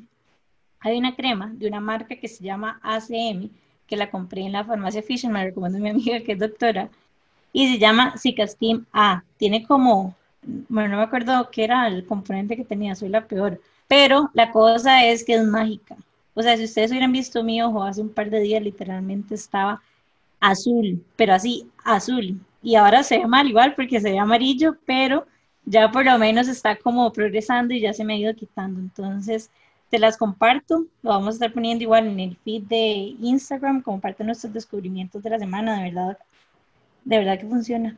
hay 0.80 0.98
una 0.98 1.16
crema 1.16 1.52
de 1.54 1.68
una 1.68 1.80
marca 1.80 2.16
que 2.16 2.28
se 2.28 2.44
llama 2.44 2.80
ACM, 2.84 3.50
que 3.88 3.98
la 3.98 4.10
compré 4.10 4.42
en 4.42 4.54
la 4.54 4.64
farmacia 4.66 5.04
Fisher, 5.04 5.30
me 5.32 5.44
recomiendo 5.44 5.80
mi 5.80 5.90
amiga 5.90 6.22
que 6.22 6.34
es 6.34 6.40
doctora, 6.40 6.90
y 7.54 7.74
se 7.74 7.80
llama 7.80 8.18
Cicastim 8.18 8.86
A. 8.94 9.24
Tiene 9.38 9.66
como, 9.66 10.16
bueno, 10.70 10.90
no 10.90 10.98
me 10.98 11.04
acuerdo 11.04 11.50
qué 11.52 11.66
era 11.66 11.88
el 11.88 12.06
componente 12.06 12.56
que 12.58 12.66
tenía, 12.66 12.96
soy 12.96 13.10
la 13.10 13.28
peor, 13.28 13.62
pero 13.88 14.32
la 14.34 14.52
cosa 14.52 15.06
es 15.06 15.24
que 15.24 15.36
es 15.36 15.46
mágica. 15.46 15.98
O 16.34 16.42
sea, 16.42 16.58
si 16.58 16.64
ustedes 16.64 16.92
hubieran 16.92 17.12
visto 17.12 17.44
mi 17.44 17.62
ojo 17.62 17.84
hace 17.84 18.02
un 18.02 18.10
par 18.10 18.30
de 18.30 18.40
días, 18.40 18.62
literalmente 18.62 19.36
estaba 19.36 19.82
azul, 20.40 21.04
pero 21.16 21.34
así, 21.34 21.70
azul. 21.84 22.40
Y 22.64 22.76
ahora 22.76 23.04
se 23.04 23.18
ve 23.20 23.28
mal 23.28 23.48
igual 23.48 23.76
porque 23.76 24.00
se 24.00 24.12
ve 24.12 24.20
amarillo, 24.20 24.78
pero 24.86 25.26
ya 25.66 25.92
por 25.92 26.06
lo 26.06 26.18
menos 26.18 26.48
está 26.48 26.76
como 26.78 27.12
progresando 27.12 27.74
y 27.74 27.82
ya 27.82 27.94
se 27.94 28.04
me 28.04 28.14
ha 28.14 28.18
ido 28.18 28.36
quitando. 28.36 28.80
Entonces, 28.80 29.50
te 29.90 30.00
las 30.00 30.18
comparto, 30.18 30.86
lo 31.04 31.10
vamos 31.10 31.28
a 31.28 31.32
estar 31.32 31.54
poniendo 31.54 31.84
igual 31.84 32.08
en 32.08 32.20
el 32.20 32.38
feed 32.38 32.64
de 32.64 33.16
Instagram 33.20 33.82
como 33.82 34.00
parte 34.00 34.24
de 34.24 34.28
nuestros 34.28 34.54
descubrimientos 34.54 35.22
de 35.22 35.30
la 35.30 35.40
semana, 35.40 35.78
de 35.78 35.92
verdad, 35.92 36.18
de 37.04 37.18
verdad 37.18 37.40
que 37.40 37.48
funciona. 37.48 37.98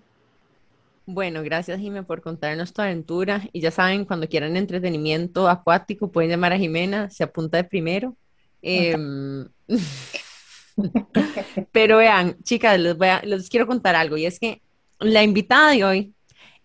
Bueno, 1.05 1.43
gracias 1.43 1.79
Jimena 1.79 2.03
por 2.03 2.21
contarnos 2.21 2.73
tu 2.73 2.81
aventura 2.81 3.41
y 3.51 3.59
ya 3.59 3.71
saben, 3.71 4.05
cuando 4.05 4.27
quieran 4.27 4.55
entretenimiento 4.55 5.49
acuático 5.49 6.07
pueden 6.07 6.31
llamar 6.31 6.53
a 6.53 6.57
Jimena, 6.57 7.09
se 7.09 7.23
apunta 7.23 7.57
de 7.57 7.65
primero. 7.65 8.15
Em, 8.63 9.47
pero 11.71 11.97
vean, 11.97 12.37
chicas, 12.43 12.79
les, 12.79 12.97
voy 12.97 13.09
a, 13.09 13.21
les 13.21 13.49
quiero 13.49 13.67
contar 13.67 13.95
algo 13.95 14.17
y 14.17 14.25
es 14.25 14.39
que 14.39 14.61
la 14.99 15.21
invitada 15.21 15.71
de 15.71 15.83
hoy 15.83 16.13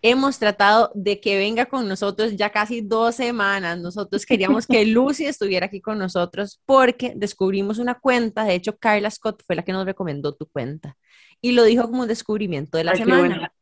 hemos 0.00 0.38
tratado 0.38 0.92
de 0.94 1.20
que 1.20 1.36
venga 1.36 1.66
con 1.66 1.88
nosotros 1.88 2.36
ya 2.36 2.50
casi 2.50 2.80
dos 2.80 3.16
semanas. 3.16 3.80
Nosotros 3.80 4.24
queríamos 4.24 4.66
que 4.66 4.84
Lucy 4.86 5.26
estuviera 5.26 5.66
aquí 5.66 5.80
con 5.80 5.98
nosotros 5.98 6.60
porque 6.64 7.12
descubrimos 7.16 7.78
una 7.78 7.96
cuenta. 7.96 8.44
De 8.44 8.54
hecho, 8.54 8.78
Carla 8.78 9.10
Scott 9.10 9.42
fue 9.44 9.56
la 9.56 9.64
que 9.64 9.72
nos 9.72 9.84
recomendó 9.84 10.34
tu 10.34 10.46
cuenta 10.46 10.96
y 11.40 11.52
lo 11.52 11.64
dijo 11.64 11.84
como 11.84 12.02
un 12.02 12.08
descubrimiento 12.08 12.78
de 12.78 12.84
la 12.84 12.94
semana. 12.94 13.52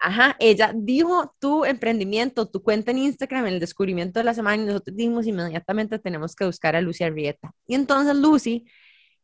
Ajá, 0.00 0.36
ella 0.38 0.72
dijo 0.74 1.34
tu 1.38 1.64
emprendimiento, 1.64 2.46
tu 2.46 2.62
cuenta 2.62 2.90
en 2.90 2.98
Instagram, 2.98 3.46
el 3.46 3.60
descubrimiento 3.60 4.20
de 4.20 4.24
la 4.24 4.34
semana 4.34 4.62
y 4.62 4.66
nosotros 4.66 4.96
dijimos 4.96 5.26
inmediatamente 5.26 5.98
tenemos 5.98 6.34
que 6.34 6.44
buscar 6.44 6.76
a 6.76 6.80
Lucy 6.80 7.04
Arrieta. 7.04 7.52
Y 7.66 7.74
entonces 7.74 8.14
Lucy 8.16 8.66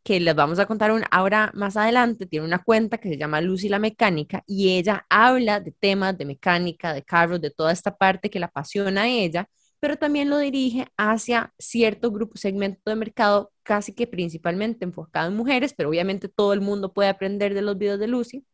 que 0.02 0.18
les 0.18 0.34
vamos 0.34 0.58
a 0.58 0.66
contar 0.66 0.92
un, 0.92 1.02
ahora 1.10 1.50
más 1.54 1.76
adelante, 1.76 2.26
tiene 2.26 2.46
una 2.46 2.62
cuenta 2.62 2.98
que 2.98 3.10
se 3.10 3.18
llama 3.18 3.40
Lucy 3.42 3.68
la 3.68 3.78
Mecánica 3.78 4.42
y 4.46 4.78
ella 4.78 5.04
habla 5.10 5.60
de 5.60 5.72
temas 5.72 6.16
de 6.16 6.24
mecánica, 6.24 6.94
de 6.94 7.02
carros, 7.02 7.40
de 7.40 7.50
toda 7.50 7.72
esta 7.72 7.94
parte 7.96 8.30
que 8.30 8.40
la 8.40 8.46
apasiona 8.46 9.02
a 9.02 9.08
ella 9.08 9.46
pero 9.80 9.96
también 9.96 10.28
lo 10.30 10.38
dirige 10.38 10.86
hacia 10.96 11.54
cierto 11.58 12.12
grupo, 12.12 12.36
segmento 12.36 12.82
de 12.90 12.96
mercado, 12.96 13.50
casi 13.62 13.94
que 13.94 14.06
principalmente 14.06 14.84
enfocado 14.84 15.28
en 15.28 15.36
mujeres, 15.36 15.74
pero 15.74 15.88
obviamente 15.88 16.28
todo 16.28 16.52
el 16.52 16.60
mundo 16.60 16.92
puede 16.92 17.08
aprender 17.08 17.54
de 17.54 17.62
los 17.62 17.78
videos 17.78 17.98
de 17.98 18.06
Lucy. 18.08 18.44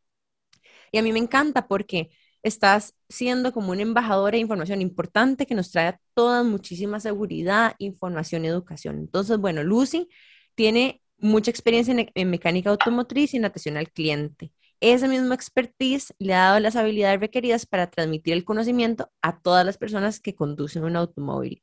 Y 0.93 0.99
a 0.99 1.02
mí 1.02 1.12
me 1.12 1.19
encanta 1.19 1.69
porque 1.69 2.11
estás 2.43 2.95
siendo 3.09 3.52
como 3.52 3.73
una 3.73 3.83
embajadora 3.83 4.37
de 4.37 4.40
información 4.40 4.81
importante 4.81 5.47
que 5.47 5.55
nos 5.55 5.71
trae 5.73 5.88
a 5.88 6.00
todas 6.14 6.45
muchísima 6.45 7.00
seguridad, 7.00 7.75
información 7.78 8.45
educación. 8.45 8.99
Entonces, 8.99 9.38
bueno, 9.38 9.64
Lucy 9.64 10.09
tiene 10.55 11.02
mucha 11.19 11.50
experiencia 11.50 11.95
en, 12.14 12.31
mecánica 12.31 12.71
automotriz 12.71 13.35
y 13.35 13.38
en 13.38 13.47
atención 13.47 13.76
al 13.76 13.90
cliente. 13.90 14.52
Esa 14.81 15.09
misma 15.09 15.35
expertise 15.35 16.14
le 16.19 16.35
ha 16.35 16.45
dado 16.49 16.61
las 16.61 16.76
habilidades 16.76 17.21
requeridas 17.21 17.66
para 17.66 17.90
transmitir 17.90 18.35
el 18.35 18.45
conocimiento 18.45 19.11
a 19.23 19.40
todas 19.40 19.64
las 19.64 19.78
personas 19.78 20.21
que 20.21 20.35
conducen 20.35 20.85
un 20.85 20.97
automóvil. 20.97 21.62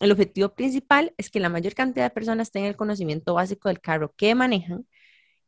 El 0.00 0.12
objetivo 0.12 0.54
principal 0.54 1.14
es 1.16 1.30
que 1.30 1.40
la 1.40 1.48
mayor 1.48 1.74
cantidad 1.74 2.06
de 2.06 2.10
personas 2.10 2.50
tengan 2.50 2.70
el 2.70 2.76
conocimiento 2.76 3.34
básico 3.34 3.68
del 3.68 3.80
carro 3.80 4.12
que 4.16 4.34
manejan 4.34 4.86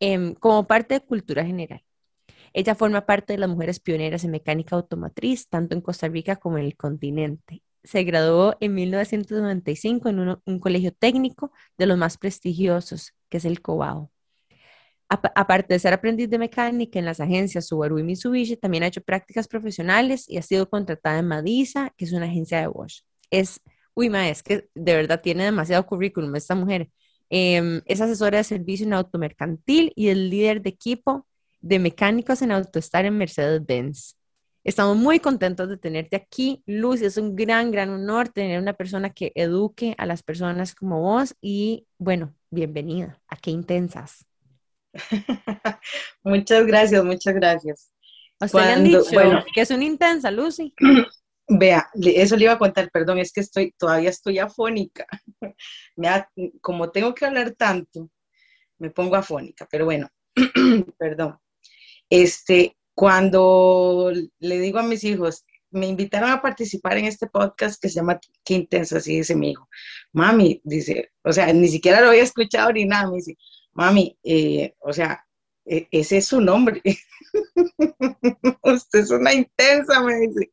em, 0.01 0.35
como 0.35 0.67
parte 0.67 0.95
de 0.95 1.01
cultura 1.01 1.45
general. 1.45 1.83
Ella 2.57 2.75
forma 2.75 3.05
parte 3.05 3.35
de 3.35 3.39
las 3.39 3.51
mujeres 3.51 3.81
pioneras 3.81 4.25
en 4.25 4.31
mecánica 4.31 4.77
automotriz, 4.77 5.47
tanto 5.47 5.75
en 5.75 5.83
Costa 5.83 6.09
Rica 6.09 6.37
como 6.37 6.57
en 6.57 6.65
el 6.65 6.75
continente. 6.75 7.63
Se 7.85 8.03
graduó 8.03 8.57
en 8.61 8.75
1995 8.75 10.09
en 10.09 10.21
un, 10.43 10.59
colegio 10.59 10.91
técnico 10.91 11.53
de 11.77 11.85
los 11.85 11.99
más 11.99 12.17
prestigiosos, 12.17 13.13
que 13.29 13.37
es 13.37 13.45
el 13.45 13.61
Cobao. 13.61 14.11
Aparte 15.11 15.75
de 15.75 15.79
ser 15.79 15.93
aprendiz 15.93 16.31
de 16.31 16.39
mecánica 16.39 16.99
en 16.99 17.05
las 17.05 17.21
agencias 17.21 17.67
Subaru 17.67 17.99
y 17.99 18.03
Mitsubishi, 18.05 18.57
también 18.57 18.85
ha 18.85 18.87
hecho 18.87 19.03
prácticas 19.03 19.49
profesionales 19.49 20.25
y 20.27 20.39
ha 20.39 20.43
sido 20.43 20.71
contratada 20.71 21.19
en 21.19 21.29
Madisa, 21.29 21.93
que 21.99 22.07
es 22.07 22.13
una 22.13 22.25
agencia 22.25 22.59
de 22.59 22.69
Bosch. 22.69 23.03
Es, 23.31 23.61
uy, 23.93 24.09
ma, 24.09 24.31
es 24.31 24.43
que 24.43 24.71
de 24.75 24.97
verdad 24.97 25.21
tiene 25.21 25.45
demasiado 25.45 25.85
currículum 25.85 26.35
esta 26.37 26.55
mujer. 26.55 26.89
Em, 27.29 27.83
es 27.85 28.01
asesora 28.01 28.39
de 28.39 28.45
servicio 28.45 28.87
en 28.87 28.95
automercantil 28.95 29.93
y 29.95 30.09
el 30.09 30.31
líder 30.31 30.63
de 30.63 30.71
equipo 30.71 31.27
de 31.61 31.79
mecánicos 31.79 32.43
en 32.43 32.53
AutoStar 32.53 33.05
en 33.05 33.19
Mercedes-Benz. 33.19 34.17
Estamos 34.67 34.97
muy 34.97 35.21
contentos 35.21 35.69
de 35.69 35.77
tenerte 35.77 36.17
aquí, 36.17 36.63
Luz. 36.67 37.01
Es 37.01 37.19
un 37.19 37.37
gran, 37.37 37.71
gran 37.71 37.91
honor 37.91 38.29
tener 38.29 38.61
una 38.61 38.73
persona 38.73 39.11
que 39.11 39.31
eduque 39.37 39.95
a 39.97 40.07
las 40.07 40.25
personas 40.25 40.75
como 40.75 41.01
vos 41.01 41.37
y 41.41 41.87
bueno, 41.99 42.35
bienvenida. 42.51 43.21
¿A 43.29 43.37
qué 43.37 43.53
intensas? 43.53 44.27
muchas 46.25 46.67
gracias, 46.67 47.05
muchas 47.05 47.35
gracias. 47.35 47.93
¿A 48.41 48.47
usted 48.47 48.59
le 48.59 48.73
han 48.73 48.85
dicho 48.85 49.05
bueno, 49.13 49.45
que 49.55 49.61
es 49.61 49.71
una 49.71 49.85
intensa, 49.85 50.31
Lucy? 50.31 50.75
Vea, 51.49 51.89
eso 51.95 52.37
le 52.37 52.45
iba 52.45 52.55
a 52.55 52.59
contar, 52.59 52.91
perdón, 52.91 53.19
es 53.19 53.33
que 53.33 53.43
estoy, 53.43 53.73
todavía 53.79 54.11
estoy 54.11 54.41
afónica. 54.41 55.07
como 56.61 56.91
tengo 56.91 57.15
que 57.15 57.25
hablar 57.25 57.53
tanto, 57.53 58.11
me 58.79 58.91
pongo 58.91 59.15
afónica, 59.15 59.67
pero 59.71 59.85
bueno, 59.85 60.09
perdón. 60.99 61.39
Este, 62.11 62.77
cuando 62.95 64.13
le 64.39 64.61
digo 64.61 64.79
a 64.79 64.83
mis 64.83 65.05
hijos, 65.05 65.45
me 65.71 65.87
invitaron 65.87 66.31
a 66.31 66.41
participar 66.41 66.99
en 66.99 67.07
este 67.07 67.27
podcast 67.27 67.81
que 67.81 67.89
se 67.89 67.97
llama 67.97 68.21
Qué 68.45 68.55
Intenso, 68.55 68.97
así 68.97 69.17
dice 69.17 69.35
mi 69.35 69.51
hijo. 69.51 69.69
Mami, 70.13 70.61
dice, 70.65 71.11
o 71.23 71.33
sea, 71.33 71.53
ni 71.53 71.69
siquiera 71.69 72.01
lo 72.01 72.09
había 72.09 72.23
escuchado 72.23 72.73
ni 72.73 72.85
nada, 72.85 73.11
me 73.11 73.17
dice, 73.17 73.37
mami, 73.73 74.19
eh, 74.25 74.75
o 74.81 74.93
sea, 74.93 75.27
e, 75.67 75.89
ese 75.91 76.19
es 76.19 76.27
su 76.27 76.41
nombre. 76.41 76.83
Usted 78.63 79.01
es 79.01 79.11
una 79.11 79.35
intensa, 79.35 80.01
me 80.03 80.21
dice. 80.21 80.49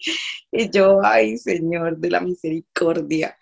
Y 0.51 0.69
yo, 0.71 0.99
ay, 1.03 1.37
Señor 1.37 1.97
de 1.97 2.09
la 2.09 2.19
misericordia. 2.19 3.37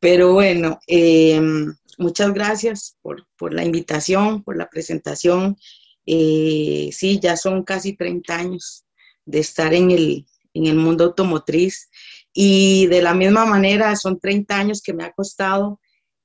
Pero 0.00 0.34
bueno, 0.34 0.78
em, 0.86 1.74
muchas 1.96 2.32
gracias 2.32 2.96
por, 3.02 3.26
por, 3.36 3.54
la 3.54 3.64
invitación, 3.64 4.44
por 4.44 4.56
la 4.56 4.68
presentación. 4.68 5.56
Eh, 6.10 6.88
sí, 6.90 7.20
ya 7.20 7.36
son 7.36 7.64
casi 7.64 7.94
30 7.94 8.34
años 8.34 8.86
de 9.26 9.40
estar 9.40 9.74
en 9.74 9.90
el, 9.90 10.26
en 10.54 10.64
el 10.64 10.76
mundo 10.76 11.04
automotriz. 11.04 11.90
Y 12.32 12.86
de 12.86 13.02
la 13.02 13.12
misma 13.12 13.44
manera 13.44 13.94
son 13.94 14.18
30 14.18 14.56
años 14.56 14.80
que 14.80 14.94
me 14.94 15.04
ha 15.04 15.12
costado 15.12 15.80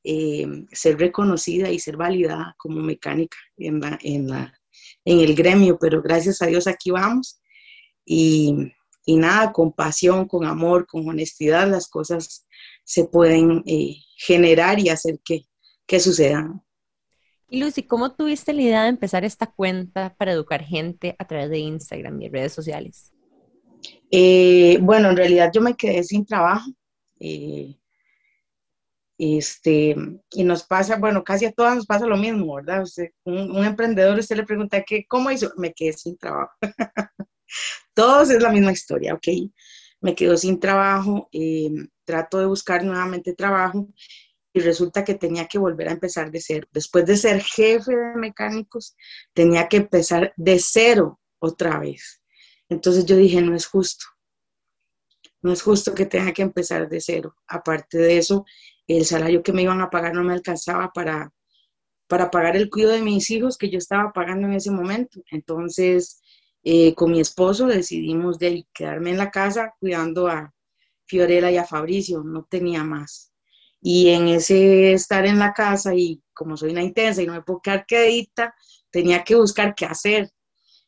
eh, 0.05 0.47
ser 0.71 0.97
reconocida 0.97 1.69
y 1.69 1.79
ser 1.79 1.97
validada 1.97 2.55
como 2.57 2.79
mecánica 2.81 3.37
en, 3.57 3.81
la, 3.81 3.99
en, 4.01 4.29
la, 4.29 4.53
en 5.03 5.19
el 5.19 5.35
gremio, 5.35 5.77
pero 5.77 6.01
gracias 6.01 6.41
a 6.41 6.45
Dios 6.45 6.65
aquí 6.67 6.91
vamos. 6.91 7.41
Y, 8.05 8.71
y 9.05 9.17
nada, 9.17 9.51
con 9.51 9.73
pasión, 9.73 10.29
con 10.29 10.45
amor, 10.45 10.87
con 10.87 11.09
honestidad, 11.09 11.69
las 11.69 11.89
cosas 11.89 12.47
se 12.85 13.03
pueden 13.03 13.63
eh, 13.65 13.97
generar 14.15 14.79
y 14.79 14.87
hacer 14.87 15.19
que, 15.25 15.45
que 15.85 15.99
sucedan. 15.99 16.63
Y 17.53 17.59
Lucy, 17.59 17.83
¿cómo 17.83 18.15
tuviste 18.15 18.51
la 18.51 18.63
idea 18.63 18.81
de 18.81 18.89
empezar 18.89 19.23
esta 19.23 19.45
cuenta 19.45 20.15
para 20.17 20.31
educar 20.31 20.63
gente 20.63 21.15
a 21.19 21.27
través 21.27 21.51
de 21.51 21.59
Instagram 21.59 22.19
y 22.19 22.27
redes 22.27 22.51
sociales? 22.51 23.13
Eh, 24.09 24.79
bueno, 24.81 25.11
en 25.11 25.17
realidad 25.17 25.51
yo 25.53 25.61
me 25.61 25.75
quedé 25.75 26.03
sin 26.03 26.25
trabajo. 26.25 26.67
Eh, 27.19 27.75
este, 29.19 29.95
y 30.31 30.43
nos 30.43 30.63
pasa, 30.63 30.95
bueno, 30.95 31.23
casi 31.23 31.45
a 31.45 31.51
todas 31.51 31.75
nos 31.75 31.85
pasa 31.85 32.07
lo 32.07 32.17
mismo, 32.17 32.55
¿verdad? 32.55 32.85
un, 33.25 33.63
emprendedor, 33.63 34.17
usted 34.17 34.37
le 34.37 34.45
pregunta, 34.47 34.81
¿qué, 34.81 35.05
¿cómo 35.07 35.29
hizo? 35.29 35.51
Me 35.55 35.73
quedé 35.73 35.93
sin 35.93 36.17
trabajo. 36.17 36.53
Todos 37.93 38.31
es 38.31 38.41
la 38.41 38.49
misma 38.49 38.71
historia, 38.71 39.13
¿ok? 39.13 39.27
Me 40.01 40.15
quedo 40.15 40.37
sin 40.37 40.59
trabajo, 40.59 41.29
eh, 41.31 41.69
trato 42.03 42.39
de 42.39 42.47
buscar 42.47 42.83
nuevamente 42.83 43.35
trabajo 43.35 43.89
y 44.53 44.59
resulta 44.59 45.03
que 45.03 45.15
tenía 45.15 45.47
que 45.47 45.57
volver 45.57 45.89
a 45.89 45.93
empezar 45.93 46.29
de 46.29 46.39
cero. 46.39 46.67
Después 46.71 47.05
de 47.05 47.17
ser 47.17 47.41
jefe 47.41 47.95
de 47.95 48.15
mecánicos, 48.15 48.95
tenía 49.33 49.67
que 49.67 49.77
empezar 49.77 50.31
de 50.37 50.59
cero 50.59 51.19
otra 51.39 51.79
vez. 51.79 52.21
Entonces 52.69 53.05
yo 53.05 53.17
dije, 53.17 53.41
no 53.41 53.55
es 53.55 53.65
justo. 53.65 54.05
No 55.41 55.51
es 55.51 55.61
justo 55.63 55.93
que 55.95 56.05
tenga 56.05 56.31
que 56.31 56.43
empezar 56.43 56.87
de 56.87 57.01
cero. 57.01 57.35
Aparte 57.47 57.97
de 57.97 58.17
eso, 58.17 58.45
el 58.87 59.05
salario 59.05 59.41
que 59.41 59.51
me 59.51 59.63
iban 59.63 59.81
a 59.81 59.89
pagar 59.89 60.13
no 60.13 60.23
me 60.23 60.33
alcanzaba 60.33 60.93
para, 60.93 61.33
para 62.07 62.29
pagar 62.29 62.55
el 62.55 62.69
cuidado 62.69 62.93
de 62.93 63.01
mis 63.01 63.29
hijos 63.31 63.57
que 63.57 63.69
yo 63.71 63.79
estaba 63.79 64.13
pagando 64.13 64.47
en 64.47 64.53
ese 64.53 64.69
momento. 64.69 65.21
Entonces, 65.31 66.21
eh, 66.63 66.93
con 66.93 67.11
mi 67.11 67.19
esposo 67.19 67.65
decidimos 67.65 68.37
de 68.37 68.67
quedarme 68.71 69.09
en 69.09 69.17
la 69.17 69.31
casa 69.31 69.73
cuidando 69.79 70.27
a 70.27 70.53
Fiorella 71.05 71.51
y 71.51 71.57
a 71.57 71.65
Fabricio. 71.65 72.23
No 72.23 72.45
tenía 72.45 72.83
más. 72.83 73.32
Y 73.85 74.11
en 74.11 74.29
ese 74.29 74.93
estar 74.93 75.25
en 75.25 75.39
la 75.39 75.51
casa 75.51 75.93
y 75.93 76.23
como 76.33 76.55
soy 76.55 76.71
una 76.71 76.81
intensa 76.81 77.21
y 77.21 77.27
no 77.27 77.33
me 77.33 77.41
puedo 77.41 77.61
quedar 77.61 77.85
quedita, 77.85 78.55
tenía 78.89 79.25
que 79.25 79.35
buscar 79.35 79.75
qué 79.75 79.85
hacer. 79.85 80.31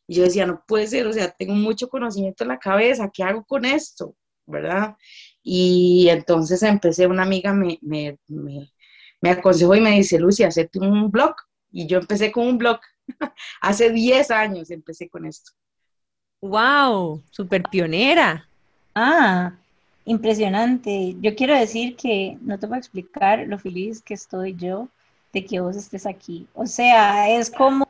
Y 0.08 0.16
yo 0.16 0.24
decía, 0.24 0.46
no 0.46 0.64
puede 0.66 0.88
ser, 0.88 1.06
o 1.06 1.12
sea, 1.12 1.30
tengo 1.32 1.54
mucho 1.54 1.90
conocimiento 1.90 2.46
en 2.46 2.50
la 2.50 2.58
cabeza, 2.58 3.12
¿qué 3.14 3.24
hago 3.24 3.44
con 3.44 3.66
esto? 3.66 4.16
¿Verdad? 4.46 4.96
Y 5.44 6.08
entonces 6.10 6.64
empecé, 6.64 7.06
una 7.06 7.24
amiga 7.24 7.54
me, 7.54 7.78
me, 7.82 8.18
me, 8.28 9.30
aconsejó 9.30 9.76
y 9.76 9.82
me 9.82 9.92
dice, 9.92 10.18
Lucy, 10.18 10.44
hacete 10.44 10.80
un 10.80 11.12
blog. 11.12 11.36
Y 11.72 11.88
yo 11.88 11.98
empecé 11.98 12.32
con 12.32 12.48
un 12.48 12.58
blog. 12.58 12.80
Hace 13.62 13.92
10 13.92 14.32
años 14.32 14.72
empecé 14.72 15.10
con 15.10 15.26
esto. 15.26 15.52
¡Wow! 16.40 17.24
Súper 17.30 17.64
pionera. 17.64 18.48
Ah, 18.94 19.58
Impresionante. 20.06 21.16
Yo 21.20 21.36
quiero 21.36 21.58
decir 21.58 21.96
que 21.96 22.38
no 22.42 22.60
te 22.60 22.68
voy 22.68 22.76
a 22.76 22.80
explicar 22.80 23.46
lo 23.48 23.58
feliz 23.58 24.02
que 24.02 24.14
estoy 24.14 24.56
yo 24.56 24.88
de 25.34 25.44
que 25.44 25.60
vos 25.60 25.76
estés 25.76 26.06
aquí. 26.06 26.48
O 26.54 26.66
sea, 26.66 27.30
es 27.30 27.50
como 27.50 27.86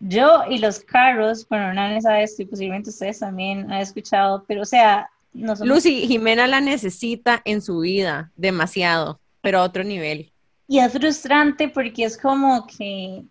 yo 0.00 0.42
y 0.48 0.58
los 0.58 0.80
carros, 0.80 1.46
bueno, 1.48 1.72
Nane 1.72 2.00
sabe 2.00 2.22
esto 2.22 2.42
y 2.42 2.46
posiblemente 2.46 2.90
ustedes 2.90 3.18
también 3.18 3.70
han 3.70 3.80
escuchado, 3.80 4.44
pero 4.46 4.62
o 4.62 4.66
sea, 4.66 5.08
no 5.32 5.54
Lucy, 5.64 6.06
Jimena 6.06 6.46
la 6.46 6.60
necesita 6.60 7.42
en 7.44 7.62
su 7.62 7.80
vida 7.80 8.30
demasiado, 8.36 9.20
pero 9.40 9.58
a 9.58 9.62
otro 9.62 9.84
nivel. 9.84 10.32
Y 10.66 10.78
es 10.78 10.92
frustrante 10.92 11.68
porque 11.68 12.04
es 12.04 12.18
como 12.18 12.66
que, 12.66 13.22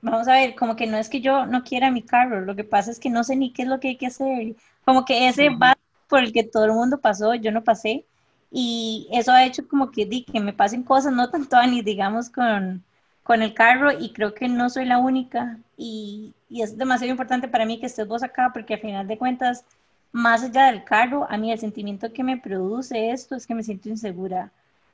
vamos 0.00 0.26
a 0.28 0.34
ver, 0.34 0.54
como 0.54 0.74
que 0.74 0.86
no 0.86 0.96
es 0.96 1.08
que 1.08 1.20
yo 1.20 1.46
no 1.46 1.62
quiera 1.62 1.90
mi 1.90 2.02
carro, 2.02 2.40
lo 2.40 2.56
que 2.56 2.64
pasa 2.64 2.90
es 2.90 2.98
que 2.98 3.10
no 3.10 3.24
sé 3.24 3.36
ni 3.36 3.52
qué 3.52 3.62
es 3.62 3.68
lo 3.68 3.78
que 3.78 3.88
hay 3.88 3.96
que 3.96 4.06
hacer. 4.06 4.54
Como 4.84 5.04
que 5.04 5.28
ese 5.28 5.50
va 5.50 5.76
por 6.08 6.20
el 6.20 6.32
que 6.32 6.44
todo 6.44 6.64
el 6.64 6.72
mundo 6.72 6.98
pasó, 7.00 7.34
yo 7.34 7.52
no 7.52 7.62
pasé, 7.62 8.04
y 8.50 9.08
eso 9.12 9.32
ha 9.32 9.44
hecho 9.44 9.68
como 9.68 9.90
que, 9.90 10.06
di, 10.06 10.24
que 10.24 10.40
me 10.40 10.52
pasen 10.52 10.82
cosas, 10.82 11.12
no 11.12 11.30
tanto 11.30 11.56
ni 11.66 11.82
digamos 11.82 12.30
con, 12.30 12.82
con 13.22 13.42
el 13.42 13.54
carro, 13.54 13.92
y 13.92 14.12
creo 14.12 14.34
que 14.34 14.48
no 14.48 14.70
soy 14.70 14.86
la 14.86 14.98
única, 14.98 15.58
y, 15.76 16.34
y, 16.48 16.62
es 16.62 16.76
demasiado 16.76 17.10
importante 17.10 17.48
para 17.48 17.66
mí 17.66 17.78
que 17.78 17.86
estés 17.86 18.08
vos 18.08 18.22
acá, 18.22 18.50
porque 18.52 18.74
al 18.74 18.80
final 18.80 19.06
de 19.06 19.18
cuentas, 19.18 19.64
más 20.12 20.42
allá 20.42 20.66
del 20.66 20.84
carro, 20.84 21.26
a 21.28 21.36
mí 21.36 21.52
el 21.52 21.58
sentimiento 21.58 22.12
que 22.12 22.24
me 22.24 22.38
produce 22.38 23.10
esto 23.10 23.36
es 23.36 23.46
que 23.46 23.54
me 23.54 23.62
siento 23.62 23.90
insegura, 23.90 24.50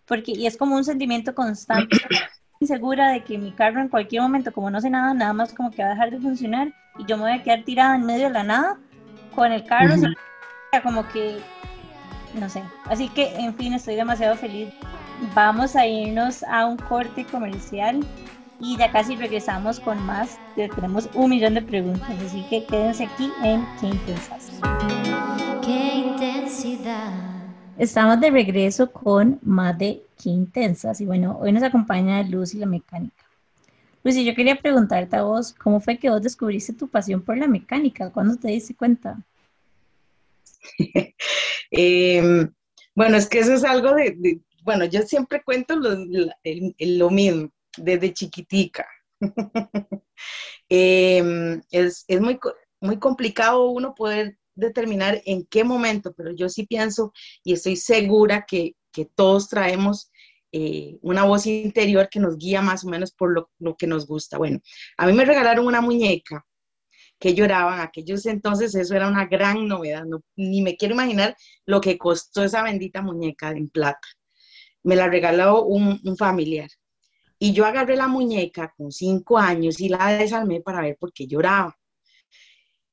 porque, 0.07 0.33
y 0.33 0.47
es 0.47 0.57
como 0.57 0.75
un 0.75 0.85
sentimiento 0.85 1.35
constante, 1.35 1.97
insegura 2.61 3.11
de 3.13 3.23
que 3.23 3.39
mi 3.39 3.53
carro 3.53 3.81
en 3.81 3.89
cualquier 3.89 4.23
momento, 4.23 4.53
como 4.53 4.71
no 4.71 4.81
sé 4.81 4.91
nada, 4.91 5.15
nada 5.15 5.33
más 5.33 5.55
como 5.55 5.71
que 5.71 5.83
va 5.83 5.91
a 5.91 5.93
dejar 5.93 6.11
de 6.11 6.19
funcionar, 6.19 6.75
y 6.99 7.07
yo 7.07 7.17
me 7.17 7.23
voy 7.23 7.33
a 7.33 7.43
quedar 7.43 7.63
tirada 7.63 7.95
en 7.95 8.05
medio 8.05 8.27
de 8.27 8.33
la 8.33 8.43
nada 8.43 8.79
con 9.35 9.53
el 9.53 9.65
carro, 9.65 9.95
como 10.83 11.07
que 11.09 11.41
no 12.35 12.49
sé. 12.49 12.63
Así 12.87 13.09
que, 13.09 13.35
en 13.37 13.55
fin, 13.55 13.73
estoy 13.75 13.95
demasiado 13.95 14.37
feliz. 14.37 14.69
Vamos 15.35 15.77
a 15.77 15.87
irnos 15.87 16.43
a 16.45 16.67
un 16.67 16.77
corte 16.77 17.25
comercial 17.25 18.05
y 18.59 18.77
ya 18.77 18.91
casi 18.91 19.17
regresamos 19.17 19.81
con 19.81 20.05
más. 20.05 20.39
Tenemos 20.55 21.09
un 21.15 21.31
millón 21.31 21.55
de 21.55 21.63
preguntas, 21.63 22.17
así 22.25 22.45
que 22.51 22.65
quédense 22.65 23.05
aquí 23.05 23.31
en 23.43 23.65
Qué 23.81 23.87
Intensas. 23.87 24.61
Qué 25.65 25.95
intensidad. 25.95 27.13
Estamos 27.79 28.21
de 28.21 28.31
regreso 28.31 28.91
con 28.91 29.39
más 29.43 29.79
de 29.79 30.03
Qué 30.21 30.31
Intensas 30.31 31.01
y 31.01 31.07
bueno, 31.07 31.39
hoy 31.41 31.53
nos 31.53 31.63
acompaña 31.63 32.23
Lucy 32.23 32.59
la 32.59 32.67
mecánica. 32.67 33.25
Lucy, 34.03 34.25
yo 34.25 34.35
quería 34.35 34.57
preguntarte 34.57 35.17
a 35.17 35.23
vos, 35.23 35.55
¿cómo 35.55 35.81
fue 35.81 35.97
que 35.97 36.11
vos 36.11 36.21
descubriste 36.21 36.73
tu 36.73 36.89
pasión 36.89 37.23
por 37.23 37.39
la 37.39 37.47
mecánica? 37.47 38.11
¿Cuándo 38.11 38.37
te 38.37 38.49
diste 38.49 38.75
cuenta? 38.75 39.19
Em, 41.71 42.53
bueno, 42.95 43.17
es 43.17 43.29
que 43.29 43.41
eso 43.41 43.55
es 43.55 43.65
algo 43.65 43.95
de, 43.95 44.41
bueno, 44.63 44.85
yo 44.85 45.03
siempre 45.03 45.43
cuento 45.43 45.77
lo, 45.77 45.97
lo 46.79 47.11
mismo, 47.11 47.51
desde 47.77 48.13
chiquitica. 48.13 48.87
Em, 50.69 51.61
es, 51.71 52.07
muy, 52.21 52.39
muy 52.81 52.99
complicado 52.99 53.69
uno 53.69 53.95
poder 53.95 54.39
determinar 54.55 55.21
en 55.27 55.45
qué 55.47 55.65
momento, 55.65 56.15
pero 56.15 56.33
yo 56.33 56.49
sí 56.49 56.67
pienso 56.67 57.13
y 57.43 57.53
estoy 57.53 57.77
segura 57.77 58.47
que, 58.47 58.75
todos 59.17 59.49
traemos 59.49 60.13
eh, 60.53 60.99
una 61.03 61.25
voz 61.25 61.47
interior 61.47 62.09
que 62.09 62.21
nos 62.21 62.39
guía 62.39 62.63
más 62.63 62.85
o 62.85 62.89
menos 62.89 63.11
por 63.11 63.33
lo, 63.33 63.51
lo, 63.59 63.77
que 63.77 63.89
nos 63.89 64.07
gusta. 64.07 64.39
Bueno, 64.39 64.61
a 64.97 65.07
mí 65.09 65.13
me 65.13 65.25
regalaron 65.25 65.67
una 65.67 65.81
muñeca 65.81 66.47
que 67.25 67.33
lloraban 67.33 67.81
aquellos 67.81 68.27
entonces, 68.27 68.75
eso 68.75 68.95
era 68.95 69.09
una 69.09 69.25
gran 69.25 69.67
novedad, 69.67 70.05
ni 70.37 70.61
me 70.61 70.77
quiero 70.77 70.93
imaginar 70.93 71.35
lo 71.65 71.81
que 71.81 71.97
costó 71.97 72.45
esa 72.45 72.63
bendita 72.63 73.01
muñeca 73.01 73.51
en 73.53 73.71
plata. 73.71 74.07
Me 74.83 74.95
la 74.95 75.09
regaló 75.09 75.63
un, 75.63 75.99
familiar. 76.19 76.69
Y 77.39 77.55
yo 77.55 77.65
agarré 77.65 77.97
la 77.97 78.09
muñeca 78.09 78.75
con 78.77 78.93
cinco 78.93 79.39
años 79.39 79.81
y 79.81 79.89
la 79.89 80.19
desarmé 80.19 80.61
para 80.61 80.83
ver 80.83 80.99
por 81.01 81.15
qué 81.15 81.27
lloraba. 81.27 81.75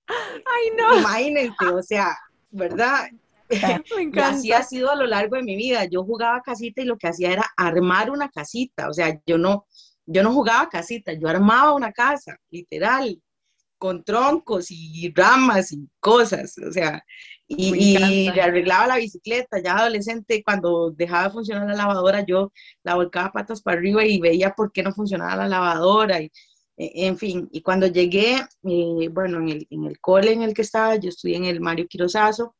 Ay, 0.07 0.71
no. 0.77 0.99
Imagínense, 0.99 1.65
o 1.67 1.83
sea, 1.83 2.17
¿verdad? 2.51 3.09
Me 3.49 3.57
así 4.23 4.53
ha 4.53 4.63
sido 4.63 4.91
a 4.91 4.95
lo 4.95 5.07
largo 5.07 5.35
de 5.35 5.43
mi 5.43 5.57
vida. 5.57 5.83
Yo 5.83 6.05
jugaba 6.05 6.41
casita 6.41 6.81
y 6.81 6.85
lo 6.85 6.97
que 6.97 7.09
hacía 7.09 7.33
era 7.33 7.51
armar 7.57 8.09
una 8.09 8.29
casita. 8.29 8.87
O 8.87 8.93
sea, 8.93 9.19
yo 9.25 9.37
no, 9.37 9.67
yo 10.05 10.23
no 10.23 10.31
jugaba 10.31 10.69
casita, 10.69 11.11
yo 11.11 11.27
armaba 11.27 11.73
una 11.73 11.91
casa, 11.91 12.37
literal 12.49 13.21
con 13.81 14.03
troncos 14.03 14.67
y 14.69 15.11
ramas 15.15 15.71
y 15.71 15.89
cosas, 15.99 16.55
o 16.59 16.71
sea, 16.71 17.03
y, 17.47 18.27
arreglaba 18.27 18.85
la 18.85 18.97
bicicleta, 18.97 19.59
ya 19.59 19.75
adolescente, 19.75 20.43
cuando 20.43 20.91
dejaba 20.91 21.23
de 21.23 21.31
funcionar 21.31 21.67
la 21.67 21.73
lavadora, 21.73 22.23
yo 22.23 22.53
la 22.83 22.93
volcaba 22.93 23.31
patas 23.31 23.59
para 23.63 23.79
arriba 23.79 24.05
y 24.05 24.19
veía 24.19 24.53
por 24.53 24.71
qué 24.71 24.83
no 24.83 24.93
funcionaba 24.93 25.35
la 25.35 25.47
lavadora, 25.47 26.21
y, 26.21 26.31
e, 26.77 27.07
en 27.07 27.17
fin, 27.17 27.49
y 27.51 27.63
cuando 27.63 27.87
llegué, 27.87 28.35
eh, 28.65 29.09
bueno, 29.11 29.39
en 29.39 29.49
el, 29.49 29.67
en 29.71 29.85
el 29.85 29.99
cole 29.99 30.31
en 30.31 30.43
el 30.43 30.53
que 30.53 30.61
estaba, 30.61 30.95
yo 30.97 31.09
estudié 31.09 31.37
en 31.37 31.45
el 31.45 31.59
Mario 31.59 31.87
Quirosazo, 31.87 32.55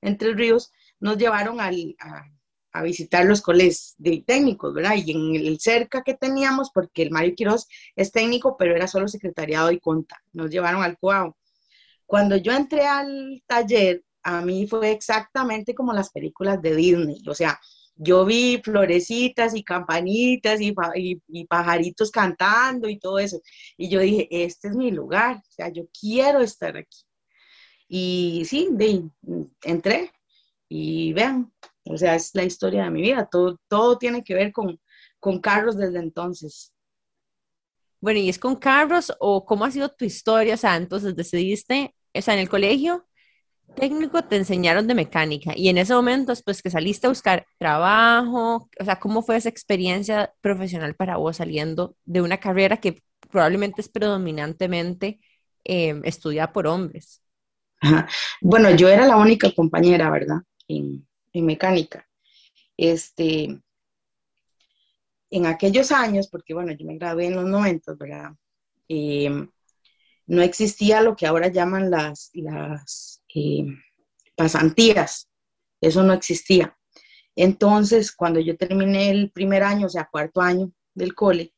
Entre 0.00 0.34
Ríos, 0.34 0.70
nos 1.00 1.18
llevaron 1.18 1.60
al, 1.60 1.96
a 1.98 2.30
visitar 2.82 3.24
los 3.24 3.42
coles 3.42 3.94
de 3.98 4.22
técnicos, 4.26 4.72
¿verdad? 4.74 4.94
Y 4.96 5.10
en 5.12 5.46
el 5.46 5.58
cerca 5.60 6.02
que 6.02 6.14
teníamos, 6.14 6.70
porque 6.72 7.02
el 7.02 7.10
Mario 7.10 7.34
Quiroz 7.34 7.66
es 7.96 8.12
técnico, 8.12 8.56
pero 8.56 8.74
era 8.74 8.86
solo 8.86 9.08
secretariado 9.08 9.70
y 9.70 9.80
conta, 9.80 10.22
nos 10.32 10.50
llevaron 10.50 10.82
al 10.82 10.98
CUAO. 10.98 11.36
Cuando 12.06 12.36
yo 12.36 12.52
entré 12.52 12.86
al 12.86 13.42
taller, 13.46 14.02
a 14.22 14.40
mí 14.42 14.66
fue 14.66 14.90
exactamente 14.92 15.74
como 15.74 15.92
las 15.92 16.10
películas 16.10 16.60
de 16.62 16.74
Disney, 16.76 17.22
o 17.26 17.34
sea, 17.34 17.58
yo 18.02 18.24
vi 18.24 18.60
florecitas 18.64 19.54
y 19.54 19.62
campanitas 19.62 20.58
y, 20.60 20.74
y, 21.28 21.44
pajaritos 21.46 22.10
cantando 22.10 22.88
y 22.88 22.98
todo 22.98 23.18
eso. 23.18 23.42
Y 23.76 23.90
yo 23.90 24.00
dije, 24.00 24.26
este 24.30 24.68
es 24.68 24.74
mi 24.74 24.90
lugar, 24.90 25.36
o 25.36 25.52
sea, 25.52 25.68
yo 25.68 25.84
quiero 26.00 26.40
estar 26.40 26.78
aquí. 26.78 27.04
Y 27.88 28.44
sí, 28.46 28.68
de, 28.70 29.02
entré 29.62 30.12
y 30.68 31.12
vean, 31.12 31.52
o 31.84 31.96
sea, 31.96 32.14
es 32.14 32.30
la 32.34 32.44
historia 32.44 32.84
de 32.84 32.90
mi 32.90 33.02
vida. 33.02 33.28
Todo, 33.30 33.58
todo 33.68 33.98
tiene 33.98 34.22
que 34.22 34.34
ver 34.34 34.52
con, 34.52 34.80
con 35.18 35.40
carros 35.40 35.76
desde 35.76 35.98
entonces. 35.98 36.72
Bueno, 38.00 38.18
¿y 38.20 38.28
es 38.28 38.38
con 38.38 38.56
carros 38.56 39.12
o 39.20 39.44
cómo 39.44 39.64
ha 39.64 39.70
sido 39.70 39.90
tu 39.90 40.04
historia? 40.04 40.54
O 40.54 40.56
sea, 40.56 40.76
entonces 40.76 41.14
decidiste, 41.16 41.94
o 42.14 42.22
sea, 42.22 42.34
en 42.34 42.40
el 42.40 42.48
colegio 42.48 43.06
técnico 43.76 44.24
te 44.24 44.36
enseñaron 44.36 44.86
de 44.88 44.94
mecánica 44.94 45.52
y 45.56 45.68
en 45.68 45.78
ese 45.78 45.94
momento, 45.94 46.32
pues 46.44 46.62
que 46.62 46.70
saliste 46.70 47.06
a 47.06 47.10
buscar 47.10 47.46
trabajo, 47.58 48.68
o 48.80 48.84
sea, 48.84 48.98
¿cómo 48.98 49.22
fue 49.22 49.36
esa 49.36 49.48
experiencia 49.48 50.32
profesional 50.40 50.94
para 50.96 51.18
vos 51.18 51.36
saliendo 51.36 51.94
de 52.04 52.20
una 52.20 52.38
carrera 52.38 52.78
que 52.78 53.02
probablemente 53.30 53.80
es 53.80 53.88
predominantemente 53.88 55.20
eh, 55.64 56.00
estudiada 56.04 56.52
por 56.52 56.66
hombres? 56.66 57.22
Bueno, 58.40 58.70
yo 58.70 58.88
era 58.88 59.06
la 59.06 59.16
única 59.16 59.50
compañera, 59.52 60.10
¿verdad? 60.10 60.38
En, 60.68 61.06
en 61.32 61.46
mecánica. 61.46 62.08
Este, 62.76 63.60
en 65.30 65.46
aquellos 65.46 65.92
años, 65.92 66.28
porque 66.28 66.54
bueno, 66.54 66.72
yo 66.72 66.86
me 66.86 66.96
gradué 66.96 67.26
en 67.26 67.36
los 67.36 67.44
90, 67.44 67.94
¿verdad? 67.94 68.32
Em, 68.88 69.48
no 70.26 70.42
existía 70.42 71.00
lo 71.00 71.16
que 71.16 71.26
ahora 71.26 71.48
llaman 71.48 71.90
las, 71.90 72.30
las 72.34 73.22
em, 73.34 73.80
pasantías, 74.36 75.28
eso 75.80 76.02
no 76.02 76.12
existía. 76.12 76.76
Entonces, 77.36 78.12
cuando 78.12 78.40
yo 78.40 78.56
terminé 78.56 79.10
el 79.10 79.30
primer 79.30 79.62
año, 79.62 79.86
o 79.86 79.88
sea, 79.88 80.08
cuarto 80.10 80.40
año 80.40 80.72
del 80.94 81.14
cole, 81.14 81.54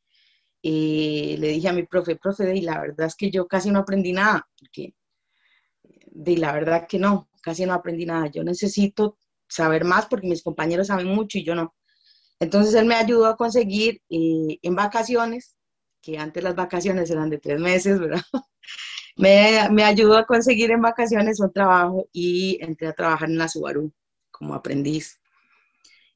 eh, 0.63 1.37
le 1.39 1.49
dije 1.49 1.69
a 1.69 1.73
mi 1.73 1.85
profe, 1.85 2.17
profe, 2.17 2.55
y 2.55 2.61
la 2.61 2.81
verdad 2.81 3.07
es 3.09 3.17
que 3.17 3.31
yo 3.31 3.49
casi 3.49 3.71
no 3.71 3.81
aprendí 3.81 4.13
nada, 4.13 4.49
porque 4.59 4.95
de 5.83 6.37
la 6.37 6.53
verdad 6.53 6.87
que 6.87 6.99
no, 6.99 7.29
casi 7.43 7.67
no 7.67 7.73
aprendí 7.75 8.07
nada. 8.07 8.29
Yo 8.29 8.45
necesito 8.45 9.19
saber 9.53 9.85
más 9.85 10.07
porque 10.07 10.29
mis 10.29 10.43
compañeros 10.43 10.87
saben 10.89 11.09
mucho 11.09 11.39
y 11.39 11.45
yo 11.45 11.55
no. 11.55 11.75
Entonces 12.41 12.75
él 12.75 12.87
me 12.87 12.95
ayudó 12.95 13.27
a 13.27 13.37
conseguir 13.37 14.01
eh, 14.09 14.59
en 14.63 14.75
vacaciones, 14.75 15.57
que 16.01 16.19
antes 16.19 16.43
las 16.43 16.57
vacaciones 16.57 17.11
eran 17.11 17.31
de 17.31 17.39
tres 17.39 17.61
meses, 17.61 18.01
¿verdad? 18.01 18.23
me, 19.17 19.69
me, 19.71 19.85
ayudó 19.85 20.17
a 20.17 20.27
conseguir 20.27 20.71
en 20.71 20.81
vacaciones 20.81 21.39
un 21.41 21.53
trabajo 21.53 22.09
y 22.13 22.59
entré 22.61 22.89
a 22.89 22.95
trabajar 22.95 23.29
en 23.29 23.39
la 23.39 23.49
Subaru 23.49 23.93
como 24.31 24.55
aprendiz. 24.55 25.21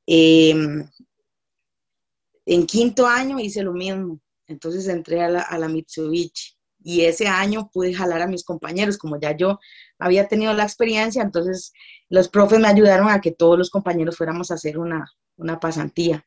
Em, 0.06 0.88
en 2.46 2.66
quinto 2.66 3.06
año 3.06 3.38
hice 3.38 3.62
lo 3.62 3.72
mismo, 3.72 4.20
entonces 4.46 4.88
entré 4.88 5.22
a 5.22 5.28
la, 5.28 5.42
a 5.42 5.58
la 5.58 5.68
Mitsubishi 5.68 6.55
y 6.86 7.04
ese 7.04 7.26
año 7.26 7.68
pude 7.72 7.92
jalar 7.92 8.22
a 8.22 8.28
mis 8.28 8.44
compañeros, 8.44 8.96
como 8.96 9.18
ya 9.18 9.36
yo 9.36 9.58
había 9.98 10.28
tenido 10.28 10.52
la 10.52 10.62
experiencia, 10.62 11.20
entonces 11.20 11.72
los 12.08 12.28
profes 12.28 12.60
me 12.60 12.68
ayudaron 12.68 13.08
a 13.08 13.20
que 13.20 13.32
todos 13.32 13.58
los 13.58 13.70
compañeros 13.70 14.16
fuéramos 14.16 14.52
a 14.52 14.54
hacer 14.54 14.78
una, 14.78 15.10
pasantía. 15.60 16.24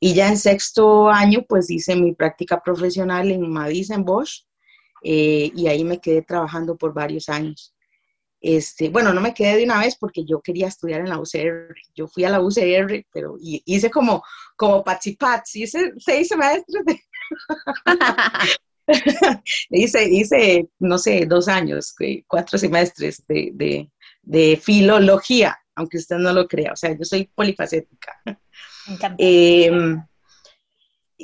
Y 0.00 0.14
ya 0.14 0.26
en 0.26 0.38
sexto 0.38 1.08
año, 1.08 1.44
pues 1.48 1.70
hice 1.70 1.94
mi 1.94 2.16
práctica 2.16 2.60
profesional 2.60 3.30
en 3.30 3.48
Madison 3.48 3.98
en 3.98 4.04
Bosch, 4.04 4.44
eh, 5.04 5.52
y 5.54 5.68
ahí 5.68 5.84
me 5.84 6.00
quedé 6.00 6.22
trabajando 6.22 6.76
por 6.76 6.92
varios 6.92 7.28
años. 7.28 7.72
Este, 8.40 8.88
bueno, 8.88 9.14
no 9.14 9.20
me 9.20 9.34
quedé 9.34 9.56
de 9.56 9.64
una 9.64 9.78
vez 9.78 9.96
porque 9.96 10.24
yo 10.24 10.40
quería 10.40 10.66
estudiar 10.66 11.02
en 11.02 11.10
la 11.10 11.20
UCR. 11.20 11.76
Yo 11.94 12.08
fui 12.08 12.24
a 12.24 12.30
la 12.30 12.40
UCR, 12.40 13.06
pero 13.12 13.36
hice 13.38 13.88
como, 13.88 14.24
como 14.56 14.82
Patsy, 14.82 15.16
hice 15.62 15.92
seis 15.98 16.26
semestres 16.26 16.84
de, 16.86 17.00
hice, 19.70 20.08
hice, 20.08 20.68
no 20.78 20.98
sé, 20.98 21.26
dos 21.26 21.48
años, 21.48 21.94
cuatro 22.26 22.58
semestres 22.58 23.24
de, 23.26 24.60
filología, 24.60 25.58
aunque 25.74 25.98
usted 25.98 26.16
no 26.16 26.32
lo 26.32 26.46
crea. 26.46 26.72
O 26.72 26.76
sea, 26.76 26.96
yo 26.96 27.04
soy 27.04 27.30
polifacética. 27.34 28.20
Em, 29.18 30.02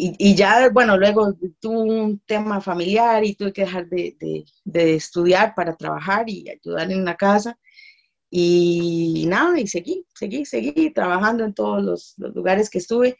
y, 0.00 0.34
ya, 0.36 0.68
bueno, 0.70 0.96
luego 0.96 1.34
tuve 1.60 1.76
un 1.78 2.20
tema 2.20 2.60
familiar 2.60 3.24
y 3.24 3.34
tuve 3.34 3.52
que 3.52 3.62
dejar 3.62 3.88
de, 3.88 4.44
estudiar 4.64 5.54
para 5.56 5.76
trabajar 5.76 6.28
y 6.28 6.48
ayudar 6.48 6.92
en 6.92 7.04
la 7.04 7.16
casa. 7.16 7.58
Y 8.30 9.24
nada, 9.26 9.58
y 9.58 9.66
seguí, 9.66 10.06
seguí, 10.14 10.44
seguí 10.44 10.90
trabajando 10.90 11.44
en 11.44 11.54
todos 11.54 11.82
los, 11.82 12.14
lugares 12.34 12.70
que 12.70 12.78
estuve. 12.78 13.18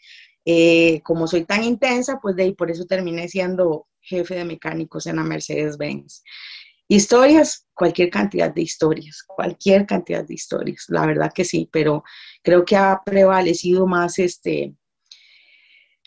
Eh, 0.50 1.02
como 1.02 1.26
soy 1.26 1.44
tan 1.44 1.62
intensa, 1.62 2.20
pues 2.22 2.34
de 2.34 2.44
ahí 2.44 2.54
por 2.54 2.70
eso 2.70 2.86
terminé 2.86 3.28
siendo 3.28 3.86
jefe 4.00 4.34
de 4.34 4.46
mecánicos 4.46 5.06
en 5.06 5.16
la 5.16 5.22
Mercedes-Benz. 5.22 6.22
Historias, 6.88 7.66
cualquier 7.74 8.08
cantidad 8.08 8.50
de 8.54 8.62
historias, 8.62 9.22
cualquier 9.26 9.84
cantidad 9.84 10.24
de 10.24 10.32
historias, 10.32 10.86
la 10.88 11.04
verdad 11.04 11.32
que 11.34 11.44
sí, 11.44 11.68
pero 11.70 12.02
creo 12.42 12.64
que 12.64 12.76
ha 12.76 13.02
prevalecido 13.04 13.86
más 13.86 14.18
este, 14.18 14.74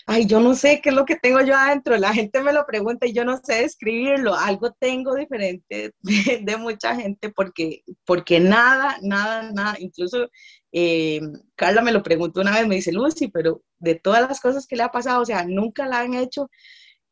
Ay, 0.06 0.26
yo 0.26 0.40
no 0.40 0.54
sé 0.54 0.80
qué 0.82 0.88
es 0.88 0.94
lo 0.94 1.04
que 1.04 1.16
tengo 1.16 1.40
yo 1.42 1.54
adentro. 1.56 1.96
La 1.96 2.12
gente 2.12 2.42
me 2.42 2.52
lo 2.52 2.66
pregunta 2.66 3.06
y 3.06 3.12
yo 3.12 3.24
no 3.24 3.38
sé 3.42 3.62
describirlo. 3.62 4.34
Algo 4.34 4.72
tengo 4.72 5.14
diferente 5.14 5.94
de, 6.02 6.56
mucha 6.56 6.96
gente 6.96 7.30
porque, 7.30 7.84
porque 8.04 8.40
nada, 8.40 8.96
nada, 9.02 9.52
nada. 9.52 9.76
Incluso 9.78 10.28
eh, 10.72 11.20
Carla 11.54 11.82
me 11.82 11.92
lo 11.92 12.02
preguntó 12.02 12.40
una 12.40 12.52
vez, 12.52 12.66
me 12.66 12.76
dice, 12.76 12.92
Lucy, 12.92 13.28
pero 13.28 13.62
de 13.78 13.94
todas 13.94 14.22
las 14.28 14.40
cosas 14.40 14.66
que 14.66 14.76
le 14.76 14.82
ha 14.82 14.90
pasado, 14.90 15.22
o 15.22 15.26
sea, 15.26 15.44
nunca 15.44 15.86
la 15.86 16.00
han 16.00 16.14
hecho 16.14 16.50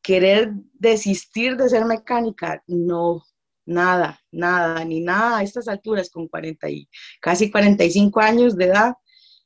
querer 0.02 0.52
desistir 0.74 1.56
de 1.56 1.68
ser 1.68 1.84
mecánica. 1.84 2.62
No, 2.66 3.22
nada, 3.66 4.20
nada, 4.32 4.84
ni 4.84 5.00
nada 5.00 5.38
a 5.38 5.42
estas 5.42 5.68
alturas, 5.68 6.10
con 6.10 6.28
40 6.28 6.70
y 6.70 6.88
casi 7.20 7.50
45 7.50 8.20
años 8.20 8.56
de 8.56 8.64
edad, 8.64 8.94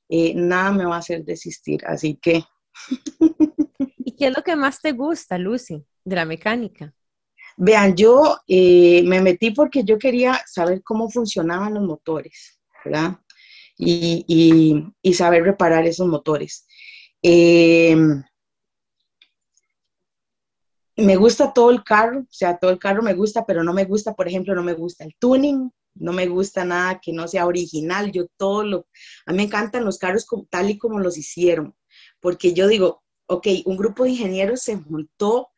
eh, 0.09 0.33
nada 0.35 0.73
me 0.73 0.85
va 0.85 0.97
a 0.97 1.01
hacer 1.01 1.25
desistir. 1.25 1.85
Así 1.87 2.17
que 2.17 2.45
¿Y 3.99 4.13
qué 4.13 4.27
es 4.27 4.37
lo 4.37 4.43
que 4.43 4.57
más 4.57 4.81
te 4.81 4.93
gusta, 4.93 5.39
Lucy, 5.39 5.85
de 6.05 6.17
la 6.17 6.25
mecánica? 6.25 6.95
Vean, 7.57 7.95
yo 7.95 8.39
eh, 8.49 9.03
me 9.05 9.21
metí 9.21 9.53
porque 9.53 9.85
yo 9.85 9.99
quería 9.99 10.41
saber 10.47 10.83
cómo 10.83 11.09
funcionaban 11.09 11.75
los 11.75 11.85
motores, 11.85 12.61
¿verdad? 12.85 13.19
Y, 13.77 15.15
saber 15.15 15.45
reparar 15.45 15.87
esos 15.87 16.07
motores. 16.07 16.67
Em, 17.23 18.23
me 20.97 21.17
gusta 21.17 21.53
todo 21.53 21.71
el 21.71 21.83
carro, 21.83 22.21
o 22.21 22.27
sea, 22.31 22.57
todo 22.59 22.71
el 22.71 22.79
carro 22.79 23.03
me 23.03 23.15
gusta, 23.15 23.45
pero 23.47 23.65
no 23.65 23.73
me 23.73 23.85
gusta, 23.85 24.15
por 24.15 24.29
ejemplo, 24.29 24.55
no 24.55 24.63
me 24.63 24.75
gusta 24.75 25.05
el 25.05 25.15
tuning, 25.19 25.71
no 25.95 26.13
me 26.13 26.27
gusta 26.27 26.65
nada 26.65 27.01
que 27.01 27.13
no 27.13 27.27
sea 27.29 27.47
original, 27.47 28.13
yo 28.13 28.27
todo 28.37 28.65
lo, 28.65 28.87
a 29.27 29.33
mí 29.33 29.39
me 29.39 29.43
encantan 29.45 29.85
los 29.85 29.99
carros 29.99 30.27
tal 30.51 30.71
y 30.71 30.79
como 30.79 31.01
los 31.01 31.19
hicieron, 31.19 31.75
porque 32.21 32.53
yo 32.53 32.69
digo, 32.69 33.03
ok, 33.27 33.47
un 33.65 33.77
grupo 33.77 34.05
de 34.05 34.11
ingenieros 34.11 34.61
se 34.61 34.77
juntó 34.77 35.49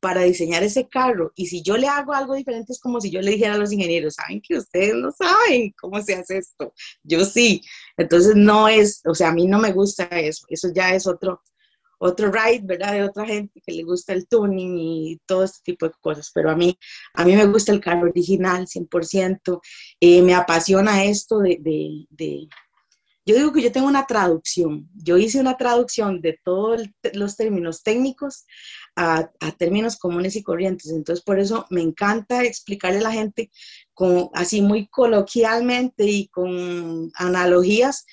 para 0.00 0.22
diseñar 0.22 0.62
ese 0.62 0.88
carro. 0.88 1.32
Y 1.36 1.46
si 1.46 1.62
yo 1.62 1.76
le 1.76 1.86
hago 1.86 2.12
algo 2.12 2.34
diferente 2.34 2.72
es 2.72 2.80
como 2.80 3.00
si 3.00 3.10
yo 3.10 3.20
le 3.20 3.32
dijera 3.32 3.54
a 3.54 3.58
los 3.58 3.72
ingenieros, 3.72 4.14
saben 4.14 4.40
que 4.40 4.58
ustedes 4.58 4.94
no 4.94 5.12
saben 5.12 5.72
cómo 5.80 6.02
se 6.02 6.14
hace 6.14 6.38
esto, 6.38 6.72
yo 7.02 7.24
sí, 7.24 7.62
entonces 7.96 8.34
no 8.34 8.68
es, 8.68 9.02
o 9.06 9.14
sea, 9.14 9.28
a 9.28 9.34
mí 9.34 9.46
no 9.46 9.58
me 9.58 9.72
gusta 9.72 10.04
eso, 10.04 10.46
eso 10.48 10.68
ya 10.74 10.94
es 10.94 11.06
otro, 11.06 11.42
otro 11.98 12.32
ride, 12.32 12.62
¿verdad? 12.64 12.92
De 12.92 13.02
otra 13.04 13.26
gente 13.26 13.60
que 13.64 13.72
le 13.72 13.84
gusta 13.84 14.14
el 14.14 14.26
tuning 14.26 14.78
y 14.78 15.20
todo 15.26 15.44
este 15.44 15.58
tipo 15.62 15.86
de 15.86 15.94
cosas, 16.00 16.30
pero 16.34 16.50
a 16.50 16.56
mí, 16.56 16.76
a 17.14 17.24
mí 17.24 17.36
me 17.36 17.46
gusta 17.46 17.72
el 17.72 17.80
carro 17.80 18.08
original 18.08 18.66
100%, 18.66 19.60
eh, 20.00 20.22
me 20.22 20.34
apasiona 20.34 21.04
esto 21.04 21.38
de, 21.38 22.48
yo 23.26 23.36
digo 23.36 23.52
que 23.52 23.62
yo 23.62 23.72
tengo 23.72 23.86
una 23.86 24.06
traducción. 24.06 24.88
Yo 24.94 25.18
hice 25.18 25.40
una 25.40 25.56
traducción 25.56 26.20
de 26.20 26.38
todos 26.42 26.82
los 27.12 27.36
términos 27.36 27.82
técnicos 27.82 28.46
a, 28.96 29.30
términos 29.58 29.98
comunes 29.98 30.36
y 30.36 30.42
corrientes. 30.42 30.90
Entonces, 30.90 31.24
por 31.24 31.38
eso 31.38 31.66
me 31.70 31.82
encanta 31.82 32.42
explicarle 32.44 32.98
a 32.98 33.02
la 33.02 33.12
gente 33.12 33.50
con, 33.94 34.30
así 34.34 34.62
muy 34.62 34.88
coloquialmente 34.88 36.04
y 36.06 36.28
con 36.28 37.10
analogías 37.14 38.06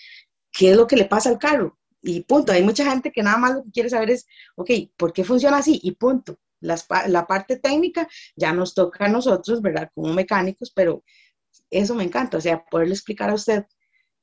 qué 0.52 0.72
es 0.72 0.78
lo 0.78 0.88
que 0.88 0.98
le 0.98 1.06
pasa 1.06 1.30
al 1.30 1.40
carro. 1.40 1.78
Y 2.02 2.22
punto. 2.22 2.52
Hay 2.52 2.64
mucha 2.64 2.90
gente 2.90 3.12
que 3.12 3.24
nada 3.24 3.38
más 3.38 3.56
lo 3.56 3.64
que 3.64 3.72
quiere 3.72 3.90
saber 3.90 4.12
es, 4.12 4.28
ok, 4.56 4.70
¿por 4.98 5.14
qué 5.14 5.24
funciona 5.24 5.58
así? 5.58 5.80
Y 5.84 5.92
punto. 5.92 6.38
la 6.60 7.26
parte 7.28 7.58
técnica 7.58 8.08
ya 8.36 8.52
nos 8.54 8.74
toca 8.74 9.06
a 9.06 9.10
nosotros, 9.10 9.62
¿verdad? 9.62 9.90
Como 9.94 10.14
mecánicos, 10.14 10.72
pero 10.76 11.04
eso 11.70 11.96
me 11.96 12.04
encanta. 12.04 12.38
O 12.38 12.42
sea, 12.42 12.64
poderle 12.66 12.94
explicar 12.94 13.30
a 13.30 13.36
usted. 13.36 13.66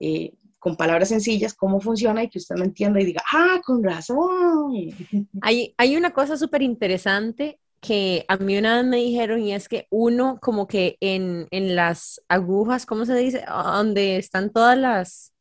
Eh, 0.00 0.34
con 0.64 0.76
palabras 0.76 1.10
sencillas 1.10 1.52
cómo 1.52 1.78
funciona 1.78 2.22
y 2.22 2.30
que 2.30 2.38
usted 2.38 2.56
lo 2.56 2.64
entienda 2.64 2.98
y 2.98 3.04
diga, 3.04 3.22
ah, 3.30 3.60
con 3.62 3.84
razón. 3.84 4.72
Hay, 5.42 5.74
hay 5.76 5.94
una 5.94 6.14
cosa 6.14 6.38
súper 6.38 6.62
interesante 6.62 7.60
que 7.82 8.24
a 8.28 8.38
mí 8.38 8.56
una 8.56 8.76
vez 8.76 8.86
me 8.86 8.96
dijeron 8.96 9.42
y 9.42 9.52
es 9.52 9.68
que 9.68 9.86
uno 9.90 10.38
como 10.40 10.66
que 10.66 10.96
en, 11.00 11.48
en 11.50 11.76
las 11.76 12.22
agujas, 12.28 12.86
¿cómo 12.86 13.04
se 13.04 13.14
dice? 13.14 13.44
Donde 13.46 14.16
están 14.16 14.48
todas 14.48 14.78
las 14.78 15.34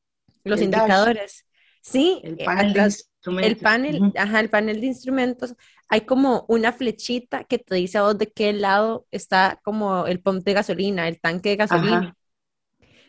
los 0.44 0.62
indicadores. 0.62 1.46
Sí, 1.82 2.20
el 2.26 2.42
eh, 2.42 2.44
panel, 2.44 2.74
de 2.74 2.84
instrumentos. 2.84 3.50
el 3.50 3.58
panel, 3.58 4.12
ajá, 4.18 4.40
el 4.42 4.50
panel 4.50 4.82
de 4.82 4.88
instrumentos, 4.88 5.56
hay 5.88 6.02
como 6.02 6.44
una 6.50 6.74
flechita 6.74 7.46
que 7.46 7.60
te 7.60 7.76
dice 7.76 7.98
a 7.98 8.02
vos 8.02 8.18
de 8.18 8.30
qué 8.30 8.52
lado 8.52 9.08
está 9.10 9.62
como 9.64 10.06
el 10.06 10.20
pump 10.20 10.44
de 10.44 10.52
gasolina, 10.52 11.08
el 11.08 11.22
tanque 11.22 11.52
de 11.52 11.56
gasolina 11.56 12.18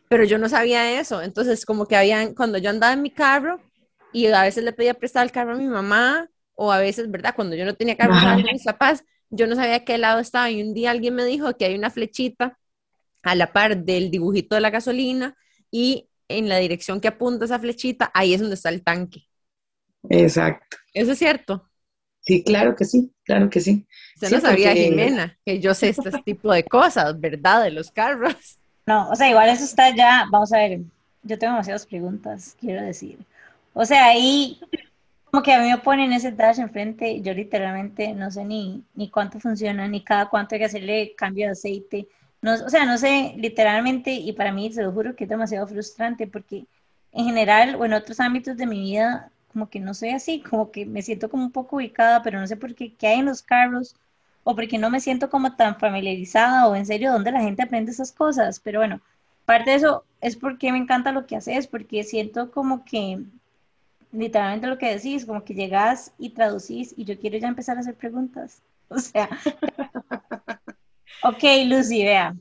pero 0.09 0.25
yo 0.25 0.39
no 0.39 0.49
sabía 0.49 1.01
eso. 1.01 1.23
Entonces, 1.23 1.65
como 1.65 1.87
que 1.87 1.97
habían, 1.97 2.35
cuando 2.35 2.59
yo 2.59 2.71
andaba 2.71 2.93
en 2.93 3.03
mi 3.03 3.11
carro 3.11 3.61
y 4.13 4.27
a 4.27 4.43
veces 4.43 4.65
le 4.65 4.73
pedía 4.73 4.95
prestar 4.95 5.25
el 5.25 5.33
carro 5.33 5.53
a 5.55 5.59
mi 5.59 5.67
mamá, 5.67 6.29
o 6.55 6.73
a 6.73 6.79
veces, 6.79 7.11
¿verdad? 7.11 7.35
Cuando 7.35 7.57
yo 7.57 7.65
no 7.65 7.75
tenía 7.75 7.97
carro 7.97 8.15
a 8.15 8.37
mis 8.37 8.65
papás, 8.65 9.05
yo 9.31 9.47
no 9.47 9.57
sabía 9.57 9.77
a 9.77 9.85
qué 9.85 9.99
lado 9.99 10.21
estaba. 10.21 10.51
Y 10.51 10.63
un 10.63 10.75
día 10.75 10.91
alguien 10.91 11.15
me 11.15 11.25
dijo 11.25 11.57
que 11.57 11.65
hay 11.65 11.75
una 11.75 11.91
flechita 11.91 12.59
a 13.23 13.35
la 13.35 13.53
par 13.53 13.85
del 13.85 14.11
dibujito 14.11 14.55
de 14.55 14.61
la 14.61 14.71
gasolina 14.71 15.37
y 15.71 16.09
en 16.29 16.49
la 16.49 16.59
dirección 16.59 17.01
que 17.01 17.09
apunta 17.09 17.45
esa 17.45 17.59
flechita, 17.59 18.11
ahí 18.15 18.35
es 18.35 18.41
donde 18.41 18.55
está 18.55 18.69
el 18.69 18.83
tanque. 18.83 19.27
Exacto. 20.09 20.77
¿Eso 20.93 21.13
es 21.13 21.19
cierto? 21.19 21.69
Sí, 22.21 22.43
claro 22.43 22.75
que 22.75 22.85
sí, 22.85 23.13
claro 23.25 23.51
que 23.51 23.61
sí. 23.61 23.87
Usted 24.15 24.31
no 24.31 24.41
sabía, 24.41 24.73
Jimena, 24.73 25.39
que 25.45 25.61
yo 25.61 25.75
sé 25.75 25.91
este 25.91 26.11
tipo 26.25 26.53
de 26.53 26.65
cosas, 26.65 27.19
¿verdad? 27.21 27.65
De 27.65 27.71
los 27.71 27.91
carros. 27.91 28.59
No, 28.87 29.09
o 29.11 29.17
sea, 29.17 29.31
igual 29.31 29.49
eso 29.49 29.65
está 29.65 29.95
ya, 29.95 30.25
vamos 30.31 30.53
a 30.53 30.59
ver, 30.59 30.81
yo 31.23 31.39
tengo 31.39 31.53
demasiadas 31.55 31.87
preguntas, 31.87 32.57
quiero 32.61 32.83
decir. 32.83 33.19
O 33.73 33.85
sea, 33.87 34.07
ahí 34.07 34.61
como 35.27 35.43
que 35.43 35.53
a 35.55 35.61
mí 35.61 35.71
me 35.71 35.79
ponen 35.79 36.13
ese 36.13 36.33
dash 36.33 36.59
enfrente, 36.61 37.21
yo 37.23 37.35
literalmente 37.35 38.13
no 38.15 38.31
sé 38.31 38.45
ni, 38.45 38.85
ni 38.95 39.11
cuánto 39.11 39.41
funciona, 39.41 39.89
ni 39.89 40.03
cada 40.05 40.29
cuánto 40.31 40.55
hay 40.55 40.61
que 40.61 40.65
hacerle 40.67 41.15
cambio 41.17 41.47
de 41.47 41.53
aceite. 41.53 42.09
No, 42.43 42.55
o 42.55 42.69
sea, 42.71 42.85
no 42.87 42.99
sé 42.99 43.35
literalmente, 43.39 44.13
y 44.13 44.33
para 44.35 44.53
mí 44.53 44.73
se 44.73 44.83
lo 44.83 44.93
juro 44.93 45.17
que 45.17 45.25
es 45.25 45.31
demasiado 45.31 45.67
frustrante 45.67 46.27
porque 46.27 46.67
en 47.13 47.25
general 47.27 47.77
o 47.77 47.85
en 47.87 47.95
otros 47.95 48.21
ámbitos 48.21 48.57
de 48.57 48.67
mi 48.67 48.81
vida, 48.81 49.31
como 49.53 49.71
que 49.71 49.81
no 49.81 49.95
soy 49.95 50.11
así, 50.11 50.41
como 50.43 50.71
que 50.73 50.87
me 50.87 51.03
siento 51.03 51.31
como 51.31 51.45
un 51.45 51.53
poco 51.53 51.77
ubicada, 51.77 52.23
pero 52.23 52.41
no 52.41 52.47
sé 52.47 52.57
por 52.57 52.75
qué, 52.75 52.95
qué 52.95 53.07
hay 53.09 53.21
en 53.21 53.27
los 53.27 53.43
carros 53.43 53.97
o 54.45 54.55
porque 54.55 54.79
no 54.79 54.91
me 54.91 55.01
siento 55.01 55.31
como 55.31 55.57
tan 55.57 55.77
familiarizada 55.79 56.69
o 56.69 56.77
en 56.77 56.87
serio 56.87 57.13
dónde 57.13 57.33
la 57.33 57.41
gente 57.41 57.63
aprende 57.63 57.91
esas 57.91 58.13
cosas. 58.13 58.61
Pero 58.61 58.79
bueno, 58.81 59.01
parte 59.47 59.71
de 59.71 59.77
eso 59.77 60.05
es 60.21 60.37
porque 60.37 60.71
me 60.71 60.79
encanta 60.79 61.13
lo 61.13 61.27
que 61.27 61.37
haces, 61.37 61.67
porque 61.67 62.05
siento 62.05 62.51
como 62.51 62.85
que 62.85 63.21
literalmente 64.13 64.67
lo 64.67 64.79
que 64.79 64.95
decís, 64.95 65.25
como 65.25 65.45
que 65.45 65.55
llegas 65.55 66.13
y 66.19 66.31
traducís 66.31 66.95
y 66.97 67.05
yo 67.05 67.19
quiero 67.19 67.39
ya 67.39 67.49
empezar 67.49 67.77
a 67.77 67.81
hacer 67.81 67.95
preguntas. 67.95 68.63
O 68.91 68.99
sea, 68.99 69.31
ok, 71.23 71.43
Lucy, 71.67 72.05
vea, 72.05 72.37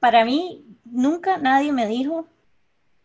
para 0.00 0.24
mí 0.24 0.64
nunca 0.84 1.38
nadie 1.38 1.72
me 1.72 1.86
dijo 1.86 2.26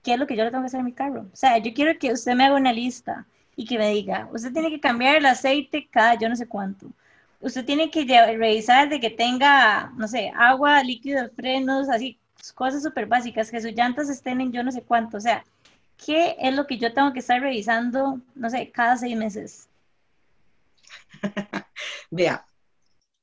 qué 0.02 0.14
es 0.14 0.20
lo 0.20 0.26
que 0.26 0.36
yo 0.36 0.44
le 0.44 0.50
tengo 0.50 0.64
que 0.64 0.68
hacer 0.68 0.80
a 0.80 0.84
mi 0.84 0.94
carro. 0.94 1.28
O 1.32 1.36
sea, 1.36 1.60
yo 1.60 1.74
quiero 1.76 1.98
que 2.00 2.12
usted 2.12 2.34
me 2.34 2.44
haga 2.44 2.56
una 2.56 2.74
lista 2.74 3.28
y 3.56 3.66
que 3.66 3.78
me 3.78 3.92
diga, 3.92 4.28
usted 4.34 4.52
tiene 4.52 4.72
que 4.72 4.80
cambiar 4.80 5.16
el 5.16 5.28
aceite 5.28 5.88
cada 5.90 6.16
yo 6.16 6.28
no 6.28 6.36
sé 6.36 6.48
cuánto 6.48 6.88
usted 7.46 7.64
tiene 7.64 7.92
que 7.92 8.06
revisar 8.06 8.90
de 8.90 9.00
que 9.00 9.12
tenga, 9.12 9.92
no 9.98 10.08
sé, 10.08 10.32
agua, 10.36 10.84
líquido 10.84 11.30
frenos, 11.36 11.90
así, 11.90 12.20
cosas 12.56 12.82
súper 12.82 13.06
básicas, 13.06 13.52
que 13.52 13.62
sus 13.62 13.72
llantas 13.74 14.10
estén 14.10 14.42
en 14.42 14.52
yo 14.52 14.64
no 14.64 14.72
sé 14.72 14.82
cuánto, 14.82 15.18
o 15.18 15.22
sea, 15.22 15.46
¿qué 16.04 16.36
es 16.40 16.56
lo 16.56 16.66
que 16.66 16.80
yo 16.80 16.92
tengo 16.94 17.14
que 17.14 17.20
estar 17.20 17.40
revisando, 17.40 18.20
no 18.34 18.50
sé, 18.50 18.72
cada 18.72 18.98
seis 18.98 19.16
meses? 19.16 19.70
Vea, 22.10 22.44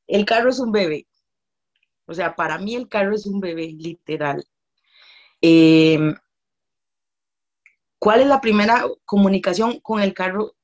el 0.06 0.24
carro 0.24 0.50
es 0.50 0.60
un 0.60 0.70
bebé. 0.70 1.06
O 2.06 2.14
sea, 2.14 2.36
para 2.36 2.58
mí 2.58 2.76
el 2.76 2.88
carro 2.88 3.14
es 3.14 3.26
un 3.26 3.40
bebé, 3.40 3.72
literal. 3.72 4.44
Em, 5.40 6.14
¿Cuál 7.98 8.20
es 8.20 8.26
la 8.26 8.40
primera 8.40 8.84
comunicación 9.04 9.80
con 9.80 10.00
el 10.00 10.14
carro, 10.14 10.54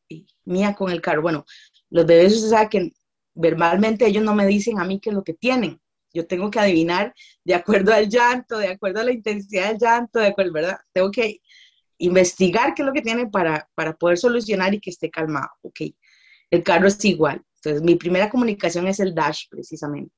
mía 0.44 0.75
con 0.75 0.90
el 0.90 1.01
carro? 1.01 1.23
Bueno, 1.23 1.44
los 1.90 2.07
bebés, 2.07 2.35
usted 2.35 2.51
sabe 2.51 2.68
que 2.68 2.92
verbalmente 3.38 4.07
ellos 4.07 4.24
no 4.24 4.35
me 4.35 4.46
dicen 4.46 4.81
a 4.81 4.85
mí 4.85 5.01
qué 5.01 5.11
es 5.11 5.14
lo 5.14 5.24
que 5.24 5.35
tienen. 5.35 5.81
Yo 6.12 6.27
tengo 6.27 6.51
que 6.51 6.59
adivinar 6.59 7.14
de 7.44 7.55
acuerdo 7.55 7.92
al 7.94 8.09
llanto, 8.09 8.59
de 8.59 8.68
acuerdo 8.68 9.01
a 9.01 9.05
la 9.05 9.12
intensidad 9.12 9.68
del 9.68 9.79
llanto, 9.79 10.18
de 10.18 10.29
acuerdo, 10.29 10.53
¿verdad? 10.53 10.79
Tengo 10.92 11.11
que 11.11 11.40
investigar 11.98 12.74
qué 12.74 12.83
es 12.83 12.87
lo 12.87 12.92
que 12.92 13.03
tienen 13.03 13.31
para, 13.31 13.68
para 13.74 13.94
poder 13.94 14.18
solucionar 14.18 14.74
y 14.74 14.81
que 14.81 14.90
esté 14.90 15.11
calmado. 15.11 15.48
Ok, 15.62 15.81
el 16.51 16.62
carro 16.62 16.88
es 16.88 17.05
igual. 17.05 17.42
Entonces, 17.57 17.83
mi 17.83 17.96
primera 17.96 18.31
comunicación 18.31 18.88
es 18.88 19.01
el 19.01 19.14
dash, 19.14 19.44
precisamente. 19.51 20.14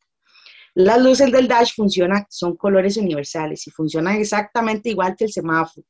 Las 0.74 1.02
luces 1.02 1.32
del 1.32 1.48
dash 1.48 1.74
funcionan, 1.74 2.24
son 2.30 2.56
colores 2.56 2.96
universales 2.96 3.66
y 3.66 3.70
funcionan 3.70 4.16
exactamente 4.16 4.90
igual 4.90 5.16
que 5.16 5.24
el 5.24 5.32
semáforo. 5.32 5.86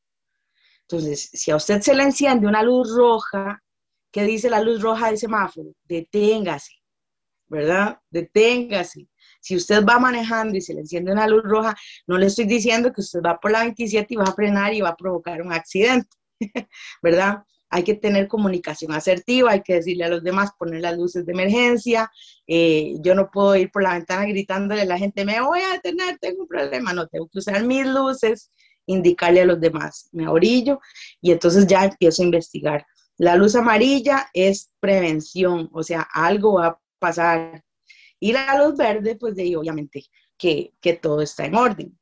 Entonces, 0.83 1.31
si 1.33 1.51
a 1.51 1.57
usted 1.57 1.81
se 1.83 1.95
le 1.95 2.03
enciende 2.03 2.47
una 2.47 2.63
luz 2.63 2.93
roja, 2.97 3.63
¿qué 4.11 4.25
dice 4.25 4.49
la 4.51 4.61
luz 4.61 4.81
roja 4.81 5.09
del 5.09 5.19
semáforo? 5.19 5.71
Deténgase. 5.85 6.80
¿Verdad? 7.51 7.99
Deténgase. 8.11 9.09
Si 9.41 9.57
usted 9.57 9.85
va 9.85 9.99
manejando 9.99 10.57
y 10.57 10.61
se 10.61 10.75
le 10.75 10.81
enciende 10.81 11.13
una 11.13 11.27
luz 11.27 11.43
roja, 11.45 11.77
no 12.07 12.17
le 12.17 12.27
estoy 12.27 12.47
diciendo 12.47 12.93
que 12.93 13.01
usted 13.03 13.21
va 13.21 13.39
por 13.39 13.51
la 13.51 13.61
27 13.61 14.15
y 14.15 14.17
va 14.17 14.25
a 14.25 14.35
frenar 14.35 14.73
y 14.73 14.81
va 14.81 14.91
a 14.91 14.97
provocar 14.97 15.43
un 15.43 15.53
accidente, 15.53 16.09
¿verdad? 17.03 17.45
hay 17.71 17.85
que 17.85 17.95
tener 17.95 18.27
comunicación 18.27 18.93
asertiva, 18.93 19.53
hay 19.53 19.63
que 19.63 19.75
decirle 19.75 20.05
a 20.05 20.09
los 20.09 20.25
demás, 20.25 20.51
poner 20.59 20.81
las 20.81 20.97
luces 20.97 21.25
de 21.25 21.33
emergencia. 21.33 22.11
Eh, 22.47 22.97
yo 23.01 23.15
no 23.15 23.31
puedo 23.31 23.55
ir 23.55 23.71
por 23.71 23.85
la 23.85 23.95
ventana 23.95 24.25
gritándole 24.27 24.83
a 24.83 24.87
la 24.87 24.99
gente, 24.99 25.25
me 25.25 25.41
voy 25.41 25.61
a 25.61 25.75
detener, 25.75 26.19
tengo 26.19 26.43
un 26.43 26.49
problema. 26.49 26.93
No, 26.93 27.07
tengo 27.07 27.29
que 27.29 27.39
usar 27.39 27.65
mis 27.65 27.87
luces, 27.87 28.51
indicarle 28.87 29.43
a 29.43 29.47
los 29.47 29.61
demás, 29.61 30.09
me 30.11 30.27
orillo 30.27 30.81
y 31.21 31.31
entonces 31.31 31.67
ya 31.69 31.85
empiezo 31.85 32.23
a 32.23 32.25
investigar. 32.25 32.87
La 33.17 33.37
luz 33.37 33.55
amarilla 33.55 34.29
es 34.35 34.73
prevención, 34.81 35.69
o 35.73 35.83
sea, 35.85 36.09
algo 36.13 36.55
va 36.55 36.67
a 36.67 36.81
pasar. 37.01 37.65
Y 38.21 38.33
la 38.33 38.57
luz 38.59 38.77
verde, 38.77 39.17
pues 39.17 39.35
de 39.37 39.43
ahí 39.45 39.57
obviamente 39.57 40.05
que, 40.39 40.75
que 40.81 40.95
todo 40.95 41.23
está 41.23 41.47
en 41.47 41.57
orden. 41.57 41.99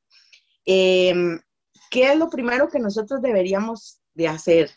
Em, 0.66 1.40
¿Qué 1.90 2.12
es 2.12 2.18
lo 2.18 2.28
primero 2.30 2.68
que 2.68 2.78
nosotros 2.80 3.22
deberíamos 3.22 4.00
de 4.14 4.28
hacer? 4.28 4.70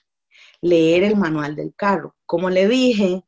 leer 0.61 1.03
el 1.03 1.17
manual 1.17 1.55
del 1.55 1.73
carro. 1.75 2.15
Como 2.25 2.49
le 2.49 2.67
dije, 2.67 3.23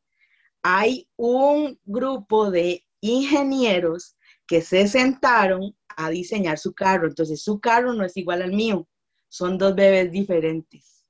hay 0.62 1.08
un 1.16 1.78
grupo 1.84 2.50
de 2.50 2.84
ingenieros 3.00 4.16
que 4.46 4.62
se 4.62 4.88
sentaron 4.88 5.76
a 5.96 6.10
diseñar 6.10 6.58
su 6.58 6.74
carro. 6.74 7.08
Entonces, 7.08 7.42
su 7.42 7.60
carro 7.60 7.92
no 7.92 8.04
es 8.04 8.16
igual 8.16 8.42
al 8.42 8.52
mío. 8.52 8.88
Son 9.28 9.58
dos 9.58 9.74
bebés 9.74 10.10
diferentes. 10.12 11.04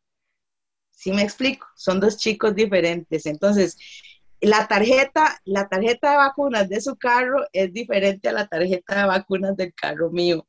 ¿Sí 0.90 1.12
me 1.12 1.23
explico? 1.23 1.66
Son 1.77 2.01
dos 2.01 2.16
chicos 2.16 2.55
diferentes. 2.55 3.27
Entonces, 3.27 3.77
la 4.44 4.66
tarjeta, 4.68 5.40
la 5.44 5.68
tarjeta 5.68 6.12
de 6.12 6.16
vacunas 6.16 6.68
de 6.68 6.80
su 6.80 6.96
carro 6.96 7.44
es 7.52 7.72
diferente 7.72 8.28
a 8.28 8.33
la 8.33 8.46
tarjeta 8.46 9.00
de 9.00 9.07
vacunas 9.07 9.57
del 9.57 9.74
carro 9.74 10.11
mío. 10.11 10.46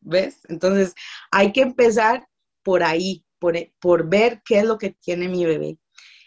¿Ves? 0.00 0.40
Entonces, 0.48 0.94
hay 1.30 1.52
que 1.52 1.62
empezar 1.62 2.28
por 2.62 2.82
ahí 2.82 3.24
por, 3.38 4.08
ver 4.08 4.42
qué 4.44 4.58
es 4.58 4.64
lo 4.64 4.78
que 4.78 4.90
tiene 4.90 5.28
mi 5.28 5.44
bebé. 5.44 5.78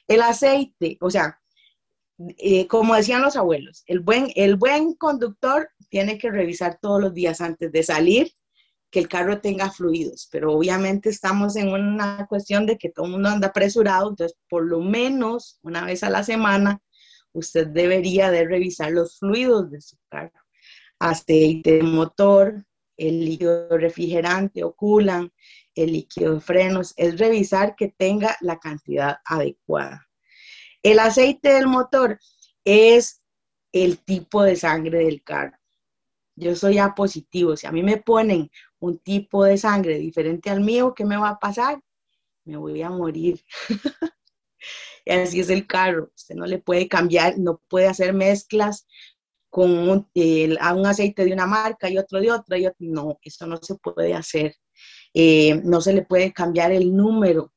El 0.08 0.22
aceite, 0.22 0.98
o 1.02 1.10
sea, 1.10 1.40
eh, 2.38 2.68
como 2.68 2.96
decían 2.96 3.22
los 3.22 3.36
abuelos, 3.36 3.84
el 3.88 4.00
buen, 4.00 4.32
el 4.36 4.56
buen 4.56 4.94
conductor 4.96 5.70
tiene 5.90 6.18
que 6.18 6.30
revisar 6.30 6.80
todos 6.82 7.02
los 7.02 7.14
días 7.14 7.42
antes 7.42 7.72
de 7.72 7.84
salir 7.84 8.32
que 8.92 9.00
el 9.00 9.08
carro 9.08 9.40
tenga 9.40 9.72
fluidos, 9.72 10.28
pero 10.32 10.52
obviamente 10.54 11.10
estamos 11.10 11.56
en 11.56 11.70
una 11.70 12.28
cuestión 12.28 12.66
de 12.66 12.78
que 12.78 12.90
todo 12.90 13.06
el 13.06 13.14
mundo 13.14 13.30
anda 13.30 13.48
apresurado, 13.48 14.10
entonces 14.10 14.38
por 14.50 14.66
lo 14.66 14.82
menos 14.82 15.60
una 15.64 15.86
vez 15.86 16.04
a 16.04 16.10
la 16.10 16.24
semana 16.24 16.82
usted 17.34 17.68
debería 17.68 18.32
de 18.32 18.46
revisar 18.46 18.92
los 18.92 19.18
fluidos 19.20 19.72
de 19.72 19.82
su 19.82 19.98
carro, 20.10 20.40
aceite 21.00 21.74
de 21.74 21.84
motor, 21.84 22.66
el 22.98 23.26
líquido 23.26 23.78
refrigerante 23.78 24.64
o 24.64 24.74
culan, 24.76 25.32
el 25.74 25.94
líquido 25.94 26.36
de 26.36 26.42
frenos, 26.42 26.94
es 26.98 27.18
revisar 27.18 27.76
que 27.76 27.88
tenga 27.90 28.38
la 28.42 28.60
cantidad 28.60 29.18
adecuada. 29.26 30.08
El 30.84 31.00
aceite 31.00 31.54
del 31.54 31.68
motor 31.68 32.20
es 32.64 33.22
el 33.72 34.00
tipo 34.00 34.44
de 34.44 34.56
sangre 34.56 35.06
del 35.06 35.24
carro. 35.24 35.58
Yo 36.36 36.56
soy 36.56 36.78
A 36.78 36.94
positivo. 36.96 37.56
Si 37.56 37.68
a 37.68 37.72
mí 37.72 37.84
me 37.84 37.98
ponen 37.98 38.50
un 38.80 38.98
tipo 39.00 39.44
de 39.44 39.58
sangre 39.58 39.98
diferente 39.98 40.50
al 40.50 40.62
mío, 40.62 40.94
¿qué 40.96 41.06
me 41.06 41.18
va 41.18 41.30
a 41.30 41.40
pasar? 41.40 41.82
Me 42.46 42.58
voy 42.58 42.82
a 42.82 42.90
morir. 42.90 43.44
así 45.08 45.40
es 45.40 45.50
el 45.50 45.68
carro. 45.68 46.12
Usted 46.16 46.36
no 46.36 46.46
le 46.46 46.60
puede 46.60 46.88
cambiar, 46.88 47.38
no 47.38 47.62
puede 47.70 47.88
hacer 47.88 48.14
mezclas 48.14 48.88
con 49.50 49.72
un, 49.72 50.10
un 50.16 50.86
aceite 50.86 51.26
de 51.26 51.34
una 51.34 51.46
marca 51.46 51.90
y 51.90 51.98
otro 51.98 52.20
de 52.20 52.32
otra. 52.32 52.58
Y. 52.58 52.68
No, 52.80 53.20
eso 53.22 53.48
no 53.48 53.58
se 53.62 53.76
puede 53.76 54.14
hacer. 54.14 54.56
Eh, 55.14 55.62
no 55.64 55.82
se 55.82 55.94
le 55.94 56.04
puede 56.04 56.32
cambiar 56.34 56.72
el 56.72 56.96
número. 56.96 57.52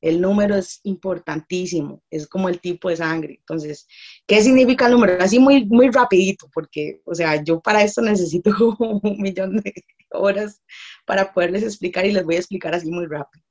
El 0.00 0.20
número 0.20 0.54
es 0.54 0.80
importantísimo, 0.84 2.02
es 2.08 2.28
como 2.28 2.48
el 2.48 2.60
tipo 2.60 2.88
de 2.88 2.96
sangre. 2.96 3.36
Entonces, 3.40 3.88
¿qué 4.28 4.40
significa 4.42 4.86
el 4.86 4.92
número? 4.92 5.20
Así 5.20 5.40
muy, 5.40 5.64
muy 5.66 5.90
rapidito, 5.90 6.48
porque, 6.54 7.00
o 7.04 7.14
sea, 7.16 7.42
yo 7.42 7.60
para 7.60 7.82
esto 7.82 8.00
necesito 8.00 8.50
un 8.78 9.20
millón 9.20 9.56
de 9.56 9.74
horas 10.10 10.62
para 11.04 11.32
poderles 11.32 11.64
explicar 11.64 12.06
y 12.06 12.12
les 12.12 12.24
voy 12.24 12.36
a 12.36 12.38
explicar 12.38 12.74
así 12.74 12.90
muy 12.90 13.06
rápido. 13.06 13.44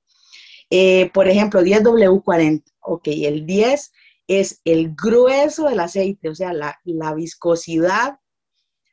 Eh, 0.70 1.10
por 1.14 1.28
ejemplo, 1.28 1.62
10W40, 1.62 2.64
ok, 2.82 3.08
el 3.08 3.46
10 3.46 3.92
es 4.28 4.62
el 4.66 4.94
grueso 4.94 5.68
del 5.70 5.80
aceite, 5.80 6.30
o 6.30 6.36
sea, 6.36 6.54
la, 6.54 6.80
la 6.84 7.14
viscosidad. 7.14 8.20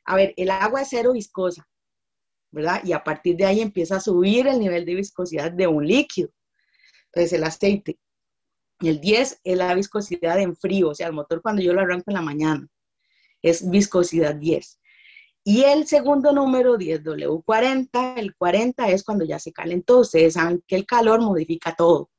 A 0.05 0.15
ver, 0.15 0.33
el 0.37 0.49
agua 0.51 0.81
es 0.81 0.89
cero 0.89 1.11
viscosa, 1.13 1.67
¿verdad? 2.51 2.81
Y 2.85 2.93
a 2.93 3.03
partir 3.03 3.35
de 3.35 3.45
ahí 3.45 3.61
empieza 3.61 3.97
a 3.97 3.99
subir 3.99 4.47
el 4.47 4.59
nivel 4.59 4.85
de 4.85 4.95
viscosidad 4.95 5.51
de 5.51 5.67
un 5.67 5.85
líquido. 5.85 6.29
Entonces, 7.07 7.33
el 7.33 7.43
aceite. 7.43 7.99
El 8.81 8.99
10 8.99 9.41
es 9.43 9.57
la 9.57 9.73
viscosidad 9.73 10.39
en 10.39 10.55
frío, 10.55 10.89
o 10.89 10.95
sea, 10.95 11.07
el 11.07 11.13
motor 11.13 11.41
cuando 11.41 11.61
yo 11.61 11.73
lo 11.73 11.81
arranco 11.81 12.05
en 12.07 12.15
la 12.15 12.21
mañana, 12.21 12.67
es 13.41 13.69
viscosidad 13.69 14.35
10. 14.35 14.79
Y 15.47 15.63
el 15.63 15.85
segundo 15.85 16.31
número, 16.33 16.75
10W40, 16.75 18.15
el 18.17 18.35
40 18.35 18.89
es 18.89 19.03
cuando 19.03 19.25
ya 19.25 19.37
se 19.37 19.53
calentó. 19.53 19.99
Ustedes 19.99 20.33
saben 20.33 20.63
que 20.67 20.75
el 20.75 20.87
calor 20.87 21.21
modifica 21.21 21.75
todo. 21.75 22.09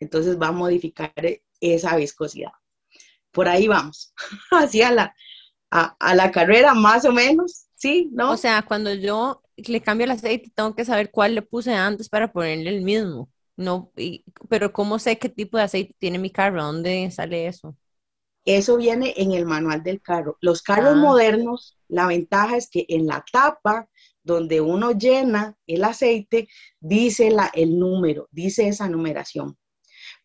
Entonces 0.00 0.36
va 0.36 0.48
a 0.48 0.52
modificar 0.52 1.14
esa 1.60 1.96
viscosidad. 1.96 2.50
Por 3.30 3.46
ahí 3.46 3.68
vamos, 3.68 4.12
hacia 4.50 4.90
la, 4.90 5.14
a 5.70 6.14
la 6.16 6.32
carrera 6.32 6.74
más 6.74 7.04
o 7.04 7.12
menos, 7.12 7.66
¿sí? 7.76 8.10
¿No? 8.12 8.32
O 8.32 8.36
sea, 8.36 8.62
cuando 8.62 8.92
yo 8.92 9.42
le 9.56 9.80
cambio 9.80 10.04
el 10.04 10.10
aceite, 10.10 10.50
tengo 10.52 10.74
que 10.74 10.84
saber 10.84 11.12
cuál 11.12 11.36
le 11.36 11.42
puse 11.42 11.72
antes 11.72 12.08
para 12.08 12.32
ponerle 12.32 12.70
el 12.70 12.82
mismo. 12.82 13.30
No, 13.56 13.92
pero 14.48 14.72
¿cómo 14.72 14.98
sé 14.98 15.18
qué 15.18 15.28
tipo 15.28 15.56
de 15.56 15.62
aceite 15.62 15.94
tiene 15.98 16.18
mi 16.18 16.30
carro? 16.30 16.64
¿Dónde 16.64 17.10
sale 17.10 17.46
eso? 17.46 17.76
Eso 18.44 18.76
viene 18.76 19.14
en 19.16 19.32
el 19.32 19.46
manual 19.46 19.82
del 19.82 20.00
carro. 20.02 20.36
Los 20.40 20.62
carros 20.62 20.94
ah. 20.94 21.00
modernos, 21.00 21.75
la 21.88 22.06
ventaja 22.06 22.56
es 22.56 22.68
que 22.68 22.84
en 22.88 23.06
la 23.06 23.24
tapa 23.30 23.88
donde 24.22 24.60
uno 24.60 24.92
llena 24.92 25.56
el 25.66 25.84
aceite, 25.84 26.48
dice 26.80 27.30
la, 27.30 27.50
el 27.54 27.78
número, 27.78 28.28
dice 28.32 28.66
esa 28.68 28.88
numeración. 28.88 29.56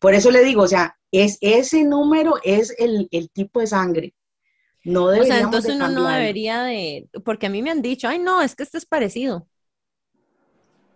Por 0.00 0.14
eso 0.14 0.30
le 0.30 0.42
digo, 0.42 0.62
o 0.62 0.68
sea, 0.68 0.96
es, 1.12 1.38
ese 1.40 1.84
número 1.84 2.34
es 2.42 2.74
el, 2.78 3.08
el 3.12 3.30
tipo 3.30 3.60
de 3.60 3.68
sangre. 3.68 4.14
No 4.84 5.04
o 5.04 5.24
sea, 5.24 5.40
entonces 5.40 5.76
uno 5.76 5.88
no 5.88 6.08
debería 6.08 6.64
de, 6.64 7.08
porque 7.24 7.46
a 7.46 7.50
mí 7.50 7.62
me 7.62 7.70
han 7.70 7.82
dicho, 7.82 8.08
ay, 8.08 8.18
no, 8.18 8.42
es 8.42 8.56
que 8.56 8.64
este 8.64 8.78
es 8.78 8.86
parecido. 8.86 9.46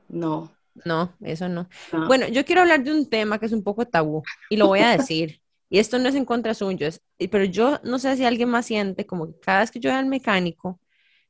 No. 0.09 0.53
No, 0.85 1.17
eso 1.23 1.49
no. 1.49 1.69
Bueno, 2.07 2.29
yo 2.29 2.45
quiero 2.45 2.61
hablar 2.61 2.83
de 2.83 2.93
un 2.93 3.09
tema 3.09 3.39
que 3.39 3.47
es 3.47 3.53
un 3.53 3.63
poco 3.63 3.87
tabú 3.87 4.23
y 4.51 4.57
lo 4.57 4.67
voy 4.67 4.81
a 4.81 4.97
decir. 4.97 5.41
Y 5.69 5.79
esto 5.79 5.99
no 5.99 6.09
es 6.09 6.15
en 6.15 6.25
contra 6.25 6.55
suyo, 6.55 6.89
pero 7.31 7.45
yo 7.45 7.81
no 7.83 7.99
sé 7.99 8.17
si 8.17 8.25
alguien 8.25 8.49
más 8.49 8.67
siente 8.67 9.07
como 9.07 9.27
que 9.27 9.41
cada 9.41 9.61
vez 9.61 9.71
que 9.71 9.81
yo 9.81 9.91
voy 9.91 9.99
al 9.99 10.07
mecánico, 10.07 10.81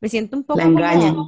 me 0.00 0.08
siento 0.08 0.36
un 0.36 0.44
poco 0.44 0.60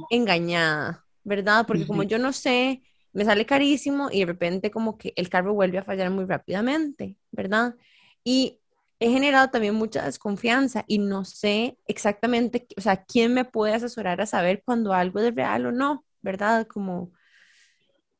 engañada, 0.09 1.05
¿verdad? 1.23 1.65
Porque 1.65 1.87
como 1.87 2.03
yo 2.03 2.19
no 2.19 2.33
sé, 2.33 2.83
me 3.13 3.25
sale 3.25 3.45
carísimo 3.45 4.09
y 4.11 4.19
de 4.19 4.25
repente 4.27 4.71
como 4.71 4.97
que 4.97 5.13
el 5.15 5.29
carro 5.29 5.53
vuelve 5.53 5.79
a 5.79 5.83
fallar 5.83 6.11
muy 6.11 6.25
rápidamente, 6.25 7.15
¿verdad? 7.31 7.75
Y 8.23 8.59
he 8.99 9.09
generado 9.09 9.49
también 9.49 9.75
mucha 9.75 10.03
desconfianza 10.05 10.83
y 10.87 10.99
no 10.99 11.25
sé 11.25 11.77
exactamente, 11.87 12.67
o 12.77 12.81
sea, 12.81 13.05
quién 13.05 13.33
me 13.33 13.45
puede 13.45 13.73
asesorar 13.73 14.21
a 14.21 14.25
saber 14.25 14.61
cuando 14.63 14.93
algo 14.93 15.19
es 15.19 15.33
real 15.33 15.65
o 15.65 15.71
no, 15.71 16.05
¿verdad? 16.21 16.67
Como, 16.67 17.11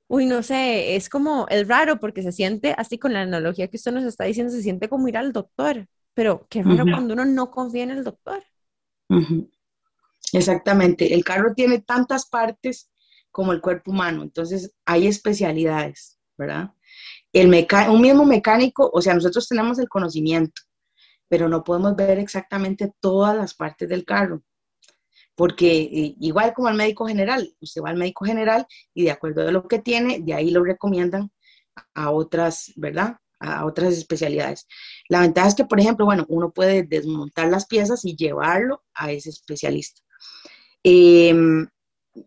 uy, 0.09 0.25
no 0.25 0.41
sé, 0.41 0.95
es 0.95 1.07
como, 1.07 1.45
es 1.49 1.67
raro 1.67 1.99
porque 1.99 2.23
se 2.23 2.31
siente, 2.31 2.73
así 2.77 2.97
con 2.97 3.13
la 3.13 3.21
analogía 3.21 3.67
que 3.67 3.77
usted 3.77 3.91
nos 3.91 4.03
está 4.03 4.23
diciendo, 4.23 4.51
se 4.51 4.63
siente 4.63 4.89
como 4.89 5.07
ir 5.07 5.15
al 5.15 5.31
doctor, 5.31 5.87
pero 6.15 6.47
qué 6.49 6.63
raro 6.63 6.83
cuando 6.83 7.13
uno 7.13 7.25
no 7.25 7.51
confía 7.51 7.83
en 7.83 7.91
el 7.91 8.03
doctor. 8.03 8.43
Exactamente, 10.33 11.13
el 11.13 11.23
carro 11.23 11.53
tiene 11.53 11.81
tantas 11.81 12.27
partes 12.27 12.91
como 13.29 13.53
el 13.53 13.61
cuerpo 13.61 13.91
humano, 13.91 14.23
entonces 14.23 14.73
hay 14.83 15.05
especialidades, 15.05 16.19
¿verdad? 16.35 16.71
El 17.31 17.47
un 17.91 18.01
mismo 18.01 18.25
mecánico, 18.25 18.89
o 18.91 19.01
sea, 19.03 19.13
nosotros 19.13 19.47
tenemos 19.47 19.77
el 19.77 19.87
conocimiento, 19.87 20.63
pero 21.27 21.47
no 21.47 21.63
podemos 21.63 21.95
ver 21.95 22.17
exactamente 22.17 22.91
todas 22.99 23.37
las 23.37 23.53
partes 23.53 23.87
del 23.87 24.05
carro. 24.05 24.41
Porque 25.39 25.83
eh, 25.83 26.15
igual 26.19 26.53
como 26.53 26.67
al 26.67 26.75
médico 26.75 27.07
general, 27.07 27.49
usted 27.61 27.81
va 27.81 27.91
al 27.91 27.95
médico 27.95 28.25
general 28.25 28.67
y 28.93 29.05
de 29.05 29.11
acuerdo 29.11 29.47
a 29.47 29.51
lo 29.53 29.69
que 29.69 29.79
tiene, 29.79 30.19
de 30.19 30.33
ahí 30.33 30.51
lo 30.51 30.65
recomiendan 30.65 31.31
a 31.95 32.11
otras, 32.11 32.73
¿verdad? 32.75 33.15
A 33.39 33.65
otras 33.65 33.93
especialidades. 33.93 34.67
La 35.07 35.21
ventaja 35.21 35.47
es 35.47 35.55
que, 35.55 35.63
por 35.63 35.79
ejemplo, 35.79 36.05
bueno, 36.05 36.25
uno 36.27 36.51
puede 36.51 36.83
desmontar 36.83 37.47
las 37.47 37.67
piezas 37.67 38.03
y 38.03 38.17
llevarlo 38.17 38.83
a 38.93 39.13
ese 39.13 39.29
especialista. 39.29 40.01
Em, 40.83 41.69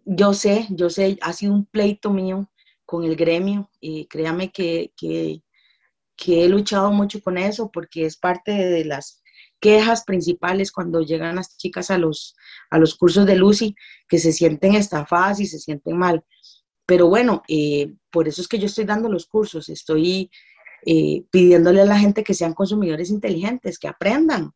yo 0.07 0.33
sé, 0.33 0.66
yo 0.70 0.88
sé, 0.88 1.18
ha 1.20 1.35
sido 1.35 1.53
un 1.53 1.66
pleito 1.66 2.11
mío 2.14 2.51
con 2.87 3.05
el 3.05 3.14
gremio, 3.14 3.70
y 3.79 4.07
créame 4.07 4.51
que, 4.51 4.92
que 4.96 5.42
que 6.16 6.44
he 6.44 6.48
luchado 6.48 6.92
mucho 6.92 7.20
con 7.20 7.38
eso 7.38 7.70
porque 7.72 8.07
es 8.07 8.16
parte 8.16 8.53
de 8.53 8.85
las 8.85 9.22
quejas 9.62 10.03
principales 10.03 10.72
cuando 10.72 11.03
llegan 11.03 11.37
las 11.37 11.57
chicas 11.57 11.92
a 11.92 11.96
los, 11.96 12.35
a 12.68 12.79
los 12.79 12.96
cursos 12.96 13.25
de 13.25 13.37
Lucy, 13.37 13.77
que 14.09 14.18
se 14.18 14.33
sienten 14.33 14.75
estafadas 14.75 15.38
y 15.38 15.46
se 15.46 15.61
sienten 15.61 15.96
mal. 15.96 16.25
Pero 16.85 17.07
bueno, 17.09 17.42
eh, 17.46 17.94
por 18.11 18.27
eso 18.27 18.42
es 18.42 18.48
que 18.48 18.59
yo 18.59 18.66
estoy 18.66 18.85
dando 18.85 19.09
los 19.09 19.27
cursos, 19.27 19.68
estoy 19.68 20.31
eh, 20.85 21.22
pidiéndole 21.31 21.81
a 21.81 21.87
la 21.87 21.96
gente 21.96 22.25
que 22.25 22.35
sean 22.35 22.55
consumidores 22.55 23.09
inteligentes, 23.11 23.79
que 23.79 23.87
aprendan, 23.87 24.51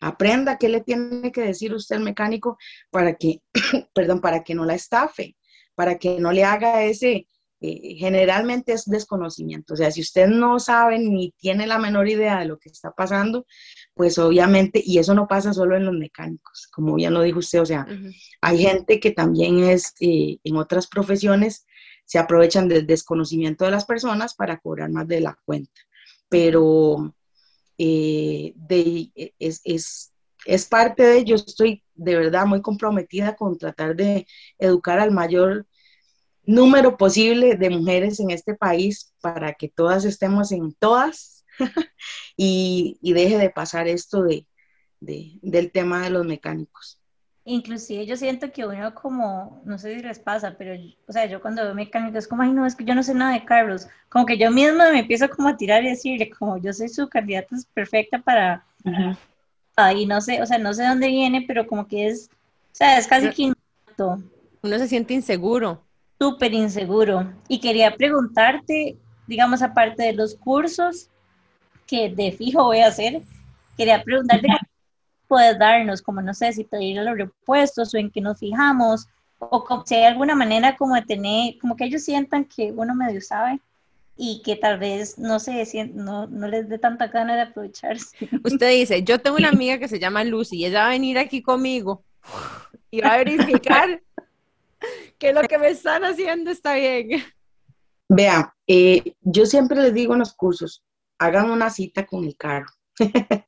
aprenda 0.00 0.56
qué 0.56 0.70
le 0.70 0.80
tiene 0.80 1.30
que 1.32 1.42
decir 1.42 1.74
usted 1.74 1.96
al 1.96 2.02
mecánico 2.02 2.56
para 2.90 3.14
que, 3.14 3.42
perdón, 3.94 4.22
para 4.22 4.42
que 4.42 4.54
no 4.54 4.64
la 4.64 4.74
estafe, 4.74 5.36
para 5.74 5.98
que 5.98 6.18
no 6.18 6.32
le 6.32 6.44
haga 6.44 6.82
ese, 6.82 7.28
eh, 7.68 7.96
generalmente 7.98 8.72
es 8.72 8.84
desconocimiento. 8.84 9.74
O 9.74 9.76
sea, 9.76 9.90
si 9.90 10.00
usted 10.00 10.28
no 10.28 10.58
sabe 10.58 10.98
ni 10.98 11.32
tiene 11.32 11.66
la 11.66 11.78
menor 11.78 12.08
idea 12.08 12.38
de 12.38 12.46
lo 12.46 12.58
que 12.58 12.68
está 12.68 12.92
pasando, 12.92 13.46
pues 13.94 14.18
obviamente, 14.18 14.82
y 14.84 14.98
eso 14.98 15.14
no 15.14 15.26
pasa 15.26 15.52
solo 15.52 15.76
en 15.76 15.84
los 15.86 15.94
mecánicos, 15.94 16.68
como 16.72 16.98
ya 16.98 17.10
lo 17.10 17.22
dijo 17.22 17.38
usted, 17.38 17.60
o 17.60 17.66
sea, 17.66 17.86
hay 18.40 18.58
gente 18.58 19.00
que 19.00 19.10
también 19.10 19.64
es 19.64 19.94
eh, 20.00 20.38
en 20.44 20.56
otras 20.56 20.86
profesiones, 20.86 21.66
se 22.04 22.18
aprovechan 22.18 22.68
del 22.68 22.86
desconocimiento 22.86 23.64
de 23.64 23.72
las 23.72 23.84
personas 23.84 24.34
para 24.34 24.58
cobrar 24.58 24.90
más 24.90 25.08
de 25.08 25.20
la 25.20 25.38
cuenta. 25.44 25.80
Pero 26.28 27.14
eh, 27.78 28.52
de, 28.56 29.10
es, 29.38 29.60
es, 29.64 30.12
es, 30.44 30.66
parte 30.66 31.02
de 31.02 31.18
ello. 31.18 31.34
Estoy 31.36 31.82
de 31.94 32.16
verdad 32.16 32.46
muy 32.46 32.62
comprometida 32.62 33.36
con 33.36 33.58
tratar 33.58 33.96
de 33.96 34.26
educar 34.58 34.98
al 34.98 35.10
mayor 35.10 35.66
número 36.46 36.96
posible 36.96 37.56
de 37.56 37.70
mujeres 37.70 38.20
en 38.20 38.30
este 38.30 38.54
país 38.54 39.12
para 39.20 39.52
que 39.52 39.68
todas 39.68 40.04
estemos 40.04 40.52
en 40.52 40.72
todas 40.74 41.44
y, 42.36 42.98
y, 43.02 43.12
deje 43.12 43.36
de 43.36 43.50
pasar 43.50 43.88
esto 43.88 44.22
de, 44.22 44.46
de, 45.00 45.38
del 45.42 45.72
tema 45.72 46.02
de 46.02 46.10
los 46.10 46.24
mecánicos. 46.24 47.00
Inclusive 47.44 48.06
yo 48.06 48.16
siento 48.16 48.50
que 48.50 48.66
uno 48.66 48.92
como, 48.94 49.62
no 49.64 49.78
sé 49.78 49.94
si 49.94 50.02
les 50.02 50.18
pasa, 50.18 50.56
pero, 50.58 50.74
o 51.06 51.12
sea, 51.12 51.26
yo 51.26 51.40
cuando 51.40 51.62
veo 51.62 51.74
mecánicos 51.74 52.18
es 52.18 52.28
como, 52.28 52.42
ay, 52.42 52.52
no, 52.52 52.66
es 52.66 52.74
que 52.74 52.84
yo 52.84 52.94
no 52.94 53.02
sé 53.02 53.14
nada 53.14 53.34
de 53.34 53.44
carros, 53.44 53.86
como 54.08 54.26
que 54.26 54.36
yo 54.36 54.50
misma 54.50 54.90
me 54.90 55.00
empiezo 55.00 55.28
como 55.30 55.48
a 55.48 55.56
tirar 55.56 55.84
y 55.84 55.90
decirle, 55.90 56.28
como 56.30 56.58
yo 56.58 56.72
soy 56.72 56.88
su 56.88 57.08
candidata 57.08 57.54
perfecta 57.72 58.18
para, 58.18 58.66
y 59.94 60.06
no 60.06 60.20
sé, 60.20 60.42
o 60.42 60.46
sea, 60.46 60.58
no 60.58 60.74
sé 60.74 60.84
dónde 60.84 61.06
viene, 61.06 61.44
pero 61.46 61.66
como 61.68 61.86
que 61.86 62.08
es, 62.08 62.30
o 62.32 62.74
sea, 62.74 62.98
es 62.98 63.06
casi 63.06 63.30
que 63.30 63.52
Uno 64.62 64.78
se 64.78 64.88
siente 64.88 65.14
inseguro. 65.14 65.85
Súper 66.18 66.54
inseguro. 66.54 67.32
Y 67.48 67.60
quería 67.60 67.94
preguntarte, 67.94 68.96
digamos, 69.26 69.62
aparte 69.62 70.02
de 70.04 70.12
los 70.12 70.34
cursos 70.34 71.10
que 71.86 72.08
de 72.08 72.32
fijo 72.32 72.64
voy 72.64 72.80
a 72.80 72.88
hacer, 72.88 73.22
quería 73.76 74.02
preguntarte 74.02 74.48
puedes 75.26 75.58
darnos, 75.58 76.02
como 76.02 76.22
no 76.22 76.34
sé 76.34 76.52
si 76.52 76.64
pedir 76.64 77.02
los 77.02 77.16
repuestos 77.16 77.94
o 77.94 77.98
en 77.98 78.10
qué 78.10 78.20
nos 78.20 78.38
fijamos, 78.38 79.06
o 79.38 79.82
si 79.84 79.94
hay 79.94 80.04
alguna 80.04 80.34
manera 80.34 80.76
como 80.76 80.94
de 80.94 81.02
tener, 81.02 81.58
como 81.60 81.76
que 81.76 81.84
ellos 81.84 82.02
sientan 82.02 82.44
que 82.44 82.72
uno 82.72 82.94
medio 82.94 83.20
sabe 83.20 83.60
y 84.16 84.40
que 84.42 84.56
tal 84.56 84.78
vez 84.78 85.18
no 85.18 85.38
se 85.38 85.90
no, 85.92 86.26
no 86.26 86.48
les 86.48 86.68
dé 86.68 86.78
tanta 86.78 87.08
gana 87.08 87.34
de 87.34 87.42
aprovecharse. 87.42 88.16
Usted 88.44 88.70
dice, 88.70 89.02
yo 89.02 89.20
tengo 89.20 89.36
una 89.36 89.50
amiga 89.50 89.78
que 89.78 89.88
se 89.88 89.98
llama 89.98 90.24
Lucy 90.24 90.56
y 90.56 90.64
ella 90.64 90.82
va 90.82 90.86
a 90.86 90.90
venir 90.90 91.18
aquí 91.18 91.42
conmigo 91.42 92.02
y 92.90 93.00
va 93.00 93.14
a 93.14 93.18
verificar 93.18 94.00
que 95.18 95.32
lo 95.32 95.42
que 95.42 95.58
me 95.58 95.68
están 95.68 96.04
haciendo 96.04 96.50
está 96.50 96.74
bien. 96.74 97.22
Vea, 98.08 98.54
eh, 98.66 99.14
yo 99.20 99.46
siempre 99.46 99.80
les 99.80 99.94
digo 99.94 100.12
en 100.12 100.20
los 100.20 100.34
cursos, 100.34 100.84
hagan 101.18 101.50
una 101.50 101.70
cita 101.70 102.06
con 102.06 102.24
el 102.24 102.36
carro. 102.36 102.66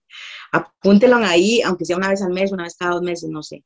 Apúntelo 0.52 1.16
ahí, 1.16 1.62
aunque 1.62 1.84
sea 1.84 1.96
una 1.96 2.08
vez 2.08 2.22
al 2.22 2.32
mes, 2.32 2.52
una 2.52 2.64
vez 2.64 2.76
cada 2.76 2.92
dos 2.92 3.02
meses, 3.02 3.30
no 3.30 3.42
sé. 3.42 3.64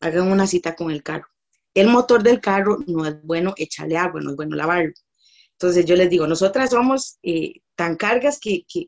Hagan 0.00 0.30
una 0.30 0.46
cita 0.46 0.74
con 0.74 0.90
el 0.90 1.02
carro. 1.02 1.26
El 1.74 1.88
motor 1.88 2.22
del 2.22 2.40
carro 2.40 2.78
no 2.86 3.06
es 3.06 3.22
bueno 3.22 3.54
echarle 3.56 3.96
agua, 3.96 4.20
no 4.20 4.30
es 4.30 4.36
bueno 4.36 4.56
lavarlo. 4.56 4.92
Entonces 5.52 5.84
yo 5.84 5.96
les 5.96 6.10
digo, 6.10 6.26
nosotras 6.26 6.70
somos 6.70 7.18
eh, 7.22 7.54
tan 7.76 7.96
cargas 7.96 8.38
que, 8.40 8.64
que, 8.66 8.86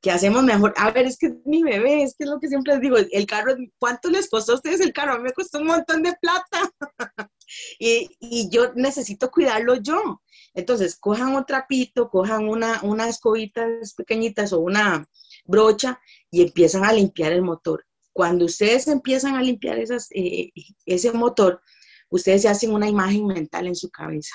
que, 0.00 0.10
hacemos 0.10 0.42
mejor. 0.42 0.72
A 0.76 0.90
ver, 0.90 1.06
es 1.06 1.18
que 1.18 1.34
mi 1.44 1.62
bebé, 1.62 2.02
es 2.02 2.14
que 2.16 2.24
es 2.24 2.30
lo 2.30 2.40
que 2.40 2.48
siempre 2.48 2.72
les 2.72 2.82
digo, 2.82 2.96
el 2.96 3.26
carro, 3.26 3.54
¿cuánto 3.78 4.08
les 4.10 4.28
costó 4.30 4.52
a 4.52 4.54
ustedes 4.56 4.80
el 4.80 4.92
carro? 4.92 5.12
A 5.12 5.18
mí 5.18 5.24
me 5.24 5.32
costó 5.32 5.58
un 5.58 5.66
montón 5.66 6.02
de 6.02 6.14
plata. 6.20 6.70
y, 7.78 8.48
yo 8.50 8.72
necesito 8.74 9.30
cuidarlo 9.30 9.76
yo. 9.76 10.22
Entonces, 10.54 10.96
cojan 10.96 11.34
un 11.34 11.44
trapito, 11.44 12.08
cojan 12.08 12.48
una, 12.48 12.80
unas 12.82 13.08
escobitas 13.08 13.94
pequeñitas 13.94 14.52
o 14.52 14.60
una, 14.60 15.08
brocha 15.44 16.00
y 16.30 16.42
empiezan 16.42 16.84
a 16.84 16.92
limpiar 16.92 17.32
el 17.32 17.42
motor. 17.42 17.84
Cuando 18.12 18.44
ustedes 18.44 18.88
empiezan 18.88 19.34
a 19.36 19.42
limpiar 19.42 19.78
eh, 19.78 20.52
ese 20.86 21.12
motor, 21.12 21.60
ustedes 22.08 22.42
se 22.42 22.48
hacen 22.48 22.72
una 22.72 22.88
imagen 22.88 23.26
mental 23.26 23.66
en 23.66 23.74
su 23.74 23.90
cabeza. 23.90 24.34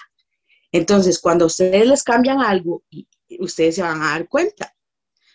Entonces, 0.71 1.19
cuando 1.19 1.45
ustedes 1.45 1.88
les 1.88 2.03
cambian 2.03 2.41
algo, 2.41 2.84
ustedes 3.39 3.75
se 3.75 3.82
van 3.82 4.01
a 4.01 4.12
dar 4.12 4.27
cuenta. 4.27 4.75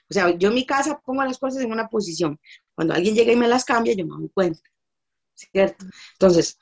O 0.09 0.15
sea, 0.15 0.31
yo 0.37 0.49
en 0.49 0.55
mi 0.55 0.67
casa 0.67 1.01
pongo 1.05 1.25
las 1.25 1.39
cosas 1.39 1.63
en 1.63 1.73
una 1.73 1.89
posición. 1.89 2.39
Cuando 2.75 2.95
alguien 2.95 3.15
llega 3.15 3.33
y 3.33 3.37
me 3.37 3.49
las 3.49 3.65
cambia, 3.65 3.95
yo 3.95 4.07
me 4.07 4.17
doy 4.17 4.31
cuenta. 4.33 4.61
¿Cierto? 5.35 5.87
Entonces, 6.13 6.59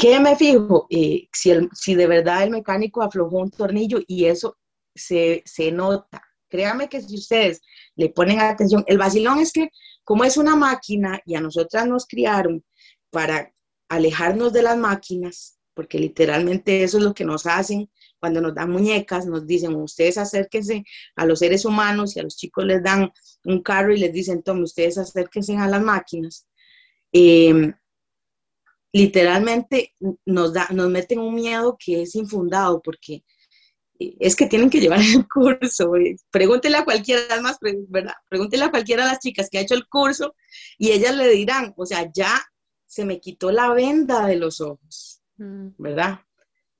¿qué 0.00 0.18
me 0.18 0.34
fijo? 0.34 0.86
Eh, 0.88 1.28
si, 1.32 1.50
el, 1.50 1.68
si 1.74 1.94
de 1.94 2.06
verdad 2.06 2.42
el 2.42 2.50
mecánico 2.50 3.02
aflojó 3.02 3.38
un 3.38 3.50
tornillo 3.50 4.00
y 4.06 4.24
eso 4.24 4.56
se, 4.94 5.42
se 5.44 5.70
nota. 5.70 6.22
Créame 6.48 6.88
que 6.88 7.02
si 7.02 7.14
ustedes 7.14 7.60
le 7.94 8.08
ponen 8.08 8.40
atención, 8.40 8.82
el 8.86 8.98
vacilón 8.98 9.38
es 9.38 9.52
que 9.52 9.68
como 10.02 10.24
es 10.24 10.38
una 10.38 10.56
máquina 10.56 11.20
y 11.26 11.34
a 11.34 11.40
nosotras 11.40 11.86
nos 11.86 12.06
criaron 12.06 12.64
para 13.10 13.52
alejarnos 13.88 14.52
de 14.52 14.62
las 14.62 14.78
máquinas, 14.78 15.58
porque 15.74 15.98
literalmente 15.98 16.82
eso 16.82 16.98
es 16.98 17.04
lo 17.04 17.14
que 17.14 17.24
nos 17.24 17.46
hacen 17.46 17.90
cuando 18.18 18.40
nos 18.40 18.54
dan 18.54 18.70
muñecas, 18.70 19.26
nos 19.26 19.46
dicen, 19.46 19.74
ustedes 19.74 20.18
acérquense 20.18 20.84
a 21.16 21.26
los 21.26 21.38
seres 21.40 21.64
humanos 21.64 22.16
y 22.16 22.20
a 22.20 22.22
los 22.22 22.36
chicos 22.36 22.64
les 22.64 22.82
dan 22.82 23.12
un 23.44 23.62
carro 23.62 23.92
y 23.92 23.98
les 23.98 24.12
dicen, 24.12 24.42
tome, 24.42 24.62
ustedes 24.62 24.98
acérquense 24.98 25.56
a 25.56 25.68
las 25.68 25.82
máquinas. 25.82 26.46
Em, 27.12 27.72
literalmente 28.92 29.94
nos, 30.24 30.52
da, 30.52 30.68
nos 30.70 30.88
meten 30.88 31.18
un 31.18 31.34
miedo 31.34 31.76
que 31.78 32.02
es 32.02 32.14
infundado 32.14 32.80
porque 32.82 33.24
es 34.00 34.34
que 34.34 34.46
tienen 34.46 34.70
que 34.70 34.80
llevar 34.80 35.00
el 35.00 35.26
curso. 35.28 35.92
Pregúntele 36.30 36.78
a 36.78 36.84
cualquiera, 36.84 37.40
más, 37.40 37.58
¿verdad? 37.88 38.14
Pregúntele 38.28 38.64
a 38.64 38.70
cualquiera 38.70 39.04
de 39.04 39.10
las 39.10 39.20
chicas 39.20 39.48
que 39.50 39.58
ha 39.58 39.62
hecho 39.62 39.74
el 39.74 39.86
curso 39.86 40.34
y 40.78 40.90
ellas 40.90 41.14
le 41.16 41.28
dirán, 41.28 41.74
o 41.76 41.86
sea, 41.86 42.10
ya 42.12 42.40
se 42.86 43.04
me 43.04 43.20
quitó 43.20 43.52
la 43.52 43.72
venda 43.72 44.26
de 44.26 44.36
los 44.36 44.60
ojos, 44.60 45.22
mm. 45.36 45.68
¿verdad? 45.78 46.20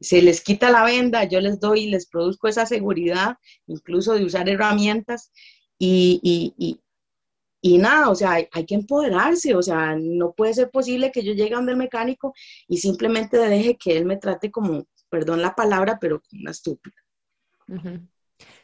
Se 0.00 0.22
les 0.22 0.40
quita 0.40 0.70
la 0.70 0.84
venda, 0.84 1.24
yo 1.24 1.40
les 1.40 1.60
doy, 1.60 1.86
les 1.86 2.06
produzco 2.06 2.48
esa 2.48 2.64
seguridad, 2.64 3.36
incluso 3.66 4.14
de 4.14 4.24
usar 4.24 4.48
herramientas 4.48 5.30
y, 5.78 6.20
y, 6.22 6.54
y, 6.56 6.80
nada, 7.62 8.08
o 8.08 8.14
sea, 8.14 8.32
hay, 8.32 8.66
que 8.66 8.74
empoderarse, 8.74 9.54
o 9.54 9.62
sea, 9.62 9.96
no 9.98 10.32
puede 10.32 10.54
ser 10.54 10.70
posible 10.70 11.12
que 11.12 11.22
yo 11.22 11.32
llegue 11.32 11.54
donde 11.54 11.72
el 11.72 11.78
mecánico 11.78 12.32
y 12.66 12.78
simplemente 12.78 13.36
deje 13.36 13.76
que 13.76 13.96
él 13.96 14.06
me 14.06 14.16
trate 14.16 14.50
como, 14.50 14.86
perdón 15.08 15.42
la 15.42 15.54
palabra, 15.54 15.98
pero 16.00 16.20
como 16.22 16.42
una 16.42 16.50
estúpida. 16.52 16.94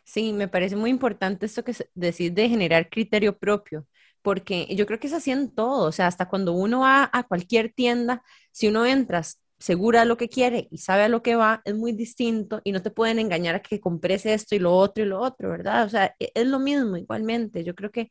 Sí, 0.04 0.32
me 0.32 0.48
parece 0.48 0.76
muy 0.76 0.90
importante 0.90 1.46
esto 1.46 1.64
que 1.64 1.74
decís 1.94 2.34
de 2.34 2.48
generar 2.48 2.88
criterio 2.88 3.38
propio, 3.38 3.86
porque 4.22 4.66
yo 4.74 4.86
creo 4.86 4.98
que 4.98 5.08
es 5.08 5.12
así 5.12 5.30
en 5.30 5.54
todo, 5.54 5.88
o 5.88 5.92
sea, 5.92 6.06
hasta 6.06 6.28
cuando 6.28 6.52
uno 6.52 6.80
va 6.80 7.10
a 7.12 7.22
cualquier 7.24 7.72
tienda, 7.72 8.22
si 8.50 8.68
uno 8.68 8.86
entras 8.86 9.40
segura 9.58 10.00
de 10.00 10.06
lo 10.06 10.16
que 10.16 10.28
quiere 10.28 10.68
y 10.70 10.78
sabe 10.78 11.04
a 11.04 11.08
lo 11.08 11.22
que 11.22 11.34
va, 11.36 11.62
es 11.64 11.74
muy 11.74 11.92
distinto 11.92 12.60
y 12.64 12.72
no 12.72 12.82
te 12.82 12.90
pueden 12.90 13.18
engañar 13.18 13.54
a 13.54 13.62
que 13.62 13.80
compres 13.80 14.26
esto 14.26 14.54
y 14.54 14.58
lo 14.58 14.72
otro 14.72 15.04
y 15.04 15.06
lo 15.08 15.20
otro, 15.20 15.50
¿verdad? 15.50 15.84
O 15.86 15.88
sea, 15.88 16.14
e-, 16.18 16.30
es 16.34 16.46
lo 16.46 16.58
mismo 16.58 16.96
igualmente. 16.96 17.64
Yo 17.64 17.74
creo 17.74 17.90
que 17.90 18.10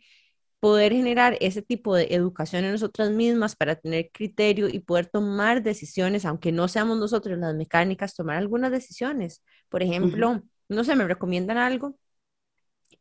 poder 0.65 0.93
generar 0.93 1.37
ese 1.41 1.61
tipo 1.61 1.95
de 1.95 2.07
educación 2.09 2.65
en 2.65 2.71
nosotras 2.71 3.11
mismas 3.11 3.55
para 3.55 3.75
tener 3.75 4.09
criterio 4.11 4.67
y 4.67 4.79
poder 4.79 5.05
tomar 5.05 5.61
decisiones, 5.61 6.25
aunque 6.25 6.51
no 6.51 6.67
seamos 6.67 6.97
nosotros 6.97 7.37
las 7.37 7.53
mecánicas, 7.53 8.15
tomar 8.15 8.37
algunas 8.37 8.71
decisiones. 8.71 9.43
Por 9.69 9.83
ejemplo, 9.83 10.41
no 10.67 10.83
sé, 10.83 10.95
me 10.95 11.07
recomiendan 11.07 11.59
algo 11.59 11.99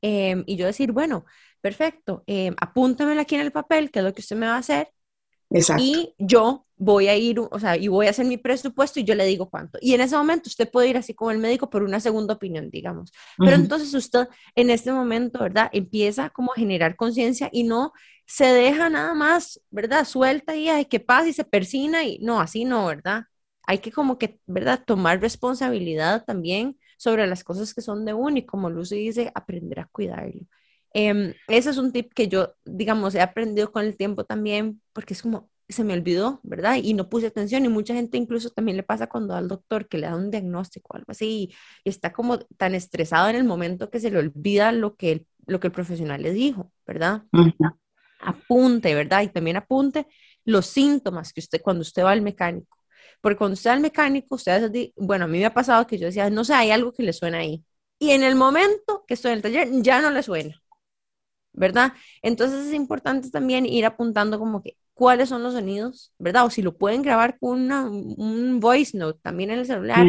em, 0.03 0.45
y 0.47 0.57
yo 0.57 0.67
decir, 0.67 0.93
bueno, 0.93 1.25
perfecto, 1.63 2.23
eh, 2.27 2.53
apúntamelo 2.61 3.21
aquí 3.23 3.35
en 3.35 3.41
el 3.41 3.53
papel, 3.53 3.91
que 3.91 4.01
es 4.01 4.05
lo 4.05 4.13
que 4.13 4.21
usted 4.21 4.37
me 4.37 4.47
va 4.47 4.57
a 4.57 4.59
hacer. 4.59 4.89
Exacto. 5.51 5.83
Y 5.83 6.15
yo 6.19 6.67
voy 6.77 7.09
a 7.09 7.17
ir, 7.17 7.39
o 7.39 7.59
sea, 7.59 7.77
y 7.77 7.89
voy 7.89 8.07
a 8.07 8.11
hacer 8.11 8.27
mi 8.27 8.37
presupuesto 8.37 9.01
y 9.01 9.05
yo 9.05 9.15
le 9.15 9.25
digo 9.27 9.49
cuánto. 9.49 9.79
Y 9.81 9.95
en 9.95 10.01
ese 10.01 10.17
momento 10.17 10.49
usted 10.49 10.71
puede 10.71 10.89
ir 10.89 10.97
así 10.97 11.15
como 11.15 11.31
el 11.31 11.39
médico 11.39 11.71
por 11.71 11.83
una 11.83 12.01
segunda 12.01 12.35
opinión, 12.35 12.71
digamos. 12.71 13.13
Pero 13.39 13.57
entonces 13.57 13.93
usted 13.95 14.29
en 14.55 14.71
este 14.71 14.93
momento, 14.93 15.41
¿verdad? 15.41 15.71
Empieza 15.73 16.31
como 16.31 16.53
a 16.53 16.57
generar 16.57 16.97
conciencia 16.97 17.49
y 17.53 17.65
no 17.65 17.93
se 18.27 18.47
deja 18.47 18.89
nada 18.91 19.15
más, 19.15 19.61
¿verdad? 19.71 20.05
Suelta 20.05 20.57
y 20.57 20.69
hay 20.69 20.87
que 20.87 21.01
pasa 21.01 21.29
y 21.29 21.33
se 21.33 21.45
persina 21.45 22.05
y 22.05 22.19
no, 22.21 22.41
así 22.41 22.65
no, 22.65 22.87
¿verdad? 22.87 23.25
Hay 23.67 23.79
que 23.79 23.93
como 23.93 24.19
que, 24.19 24.41
¿verdad? 24.47 24.83
Tomar 24.85 25.21
responsabilidad 25.21 26.25
también 26.25 26.79
sobre 26.99 27.27
las 27.27 27.45
cosas 27.45 27.75
que 27.75 27.83
son 27.83 28.05
de 28.05 28.15
uno 28.15 28.39
y 28.39 28.47
como 28.47 28.71
Lucy 28.71 28.97
dice, 28.97 29.31
aprender 29.35 29.81
a 29.81 29.89
cuidarlo. 29.91 30.43
Eh, 30.95 31.35
ese 31.49 31.71
es 31.71 31.79
un 31.79 31.93
tip 31.93 32.13
que 32.15 32.29
yo, 32.29 32.55
digamos, 32.65 33.15
he 33.15 33.21
aprendido 33.21 33.73
con 33.73 33.85
el 33.85 33.97
tiempo 33.97 34.25
también, 34.25 34.81
porque 34.93 35.15
es 35.15 35.23
como, 35.23 35.51
se 35.69 35.85
me 35.85 35.95
olvidó, 35.95 36.41
¿verdad? 36.43 36.77
Y 36.83 36.95
no 36.95 37.09
puse 37.09 37.27
atención 37.27 37.65
y 37.65 37.69
mucha 37.69 37.95
gente 37.95 38.17
incluso 38.17 38.51
también 38.51 38.77
le 38.77 38.83
pasa 38.83 39.09
cuando 39.09 39.35
al 39.35 39.49
doctor 39.49 39.89
que 39.89 39.99
le 39.99 40.07
da 40.07 40.17
un 40.17 40.31
diagnóstico 40.31 40.89
o 40.93 40.97
algo 40.97 41.11
así 41.11 41.51
y 41.85 41.89
está 41.89 42.13
como 42.13 42.39
tan 42.39 42.75
estresado 42.75 43.29
en 43.29 43.37
el 43.37 43.45
momento 43.45 43.91
que 43.91 44.01
se 44.01 44.11
le 44.11 44.19
olvida 44.19 44.73
lo 44.73 44.97
que 44.97 45.13
el, 45.13 45.27
lo 45.47 45.61
que 45.61 45.69
el 45.69 45.73
profesional 45.73 46.23
le 46.23 46.33
dijo, 46.33 46.71
¿verdad? 46.87 47.25
Apunte, 48.21 48.95
¿verdad? 48.95 49.23
Y 49.23 49.29
también 49.29 49.57
apunte 49.57 50.07
los 50.45 50.67
síntomas 50.67 51.33
que 51.33 51.41
usted, 51.41 51.61
cuando 51.63 51.83
usted 51.83 52.05
va 52.05 52.13
al 52.13 52.23
mecánico. 52.23 52.79
Porque 53.21 53.39
cuando 53.39 53.55
usted 53.55 53.71
va 53.71 53.75
al 53.75 53.81
mecánico, 53.81 54.35
usted, 54.35 54.71
bueno, 54.97 55.25
a 55.25 55.29
mí 55.29 55.39
me 55.39 55.47
ha 55.47 55.55
pasado 55.55 55.87
que 55.87 55.99
yo 55.99 56.07
decía, 56.07 56.29
no 56.31 56.45
sé, 56.45 56.55
hay 56.55 56.71
algo 56.71 56.93
que 56.93 57.03
le 57.03 57.13
suena 57.13 57.39
ahí. 57.39 57.65
Y 57.99 58.11
en 58.11 58.23
el 58.23 58.35
momento 58.37 59.05
que 59.07 59.15
estoy 59.15 59.33
en 59.33 59.37
el 59.39 59.43
taller, 59.43 59.69
ya 59.83 60.01
no 60.01 60.11
le 60.11 60.23
suena. 60.23 60.61
¿Verdad? 61.55 61.93
Entonces 62.23 62.67
es 62.67 62.75
importante 62.75 63.31
también 63.31 63.65
ir 63.65 63.87
apuntando 63.87 64.39
como 64.39 64.63
que 64.63 64.77
cuáles 64.93 65.29
son 65.29 65.43
los 65.43 65.55
sonidos, 65.55 66.13
¿verdad? 66.19 66.45
O 66.45 66.51
si 66.51 66.63
lo 66.63 66.77
pueden 66.77 67.03
grabar 67.03 67.39
con 67.39 67.71
un 67.73 68.61
voice 68.61 68.97
note 68.97 69.21
también 69.23 69.51
en 69.51 69.61
el 69.61 69.67
celular, 69.67 70.07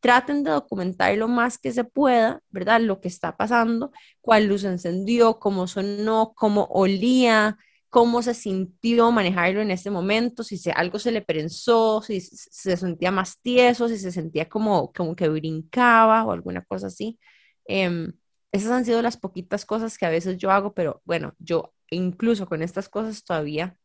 traten 0.00 0.42
de 0.42 0.50
documentar 0.50 1.16
lo 1.16 1.28
más 1.28 1.58
que 1.58 1.72
se 1.72 1.84
pueda, 1.84 2.40
¿verdad? 2.50 2.80
Lo 2.80 3.00
que 3.00 3.08
está 3.08 3.36
pasando, 3.36 3.92
cuál 4.20 4.46
luz 4.46 4.64
encendió, 4.64 5.38
cómo 5.38 5.66
sonó, 5.66 6.32
cómo 6.34 6.64
olía, 6.70 7.58
cómo 7.88 8.22
se 8.22 8.34
sintió 8.34 9.10
manejarlo 9.10 9.62
en 9.62 9.70
ese 9.70 9.90
momento, 9.90 10.42
si 10.42 10.58
se, 10.58 10.70
algo 10.70 10.98
se 10.98 11.12
le 11.12 11.22
prensó, 11.22 12.02
si 12.02 12.20
se 12.20 12.76
sentía 12.76 13.10
más 13.10 13.40
tieso, 13.40 13.88
si 13.88 13.98
se 13.98 14.12
sentía 14.12 14.48
como, 14.48 14.92
como 14.92 15.16
que 15.16 15.28
brincaba 15.28 16.24
o 16.24 16.32
alguna 16.32 16.62
cosa 16.62 16.88
así. 16.88 17.18
Em, 17.66 18.12
esas 18.56 18.72
han 18.72 18.84
sido 18.84 19.02
las 19.02 19.16
poquitas 19.16 19.64
cosas 19.64 19.98
que 19.98 20.06
a 20.06 20.10
veces 20.10 20.36
yo 20.38 20.50
hago, 20.50 20.74
pero 20.74 21.02
bueno, 21.04 21.34
yo 21.38 21.72
incluso 21.90 22.46
con 22.46 22.62
estas 22.62 22.88
cosas 22.88 23.24
todavía 23.24 23.76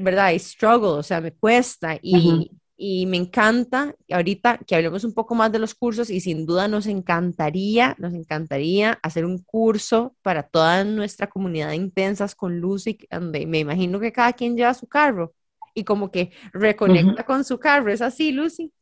¿verdad? 0.00 0.32
I 0.32 0.38
struggle, 0.38 0.98
o 0.98 1.02
sea, 1.02 1.20
me 1.20 1.32
cuesta 1.32 1.98
y, 2.02 2.50
y 2.76 3.06
me 3.06 3.16
encanta 3.16 3.94
ahorita 4.10 4.58
que 4.66 4.74
hablemos 4.74 5.04
un 5.04 5.12
poco 5.12 5.34
más 5.34 5.52
de 5.52 5.58
los 5.58 5.74
cursos 5.74 6.10
y 6.10 6.20
sin 6.20 6.46
duda 6.46 6.68
nos 6.68 6.86
encantaría, 6.86 7.94
nos 7.98 8.14
encantaría 8.14 8.98
hacer 9.02 9.24
un 9.24 9.38
curso 9.42 10.16
para 10.22 10.42
toda 10.42 10.84
nuestra 10.84 11.28
comunidad 11.28 11.68
de 11.68 11.76
intensas 11.76 12.34
con 12.34 12.58
Lucy, 12.58 12.98
donde 13.10 13.46
me 13.46 13.58
imagino 13.60 14.00
que 14.00 14.12
cada 14.12 14.32
quien 14.32 14.56
lleva 14.56 14.74
su 14.74 14.86
carro 14.86 15.32
y 15.74 15.84
como 15.84 16.10
que 16.10 16.32
reconecta 16.52 17.24
con 17.24 17.44
su 17.44 17.58
carro, 17.58 17.92
¿es 17.92 18.02
así, 18.02 18.32
Lucy? 18.32 18.72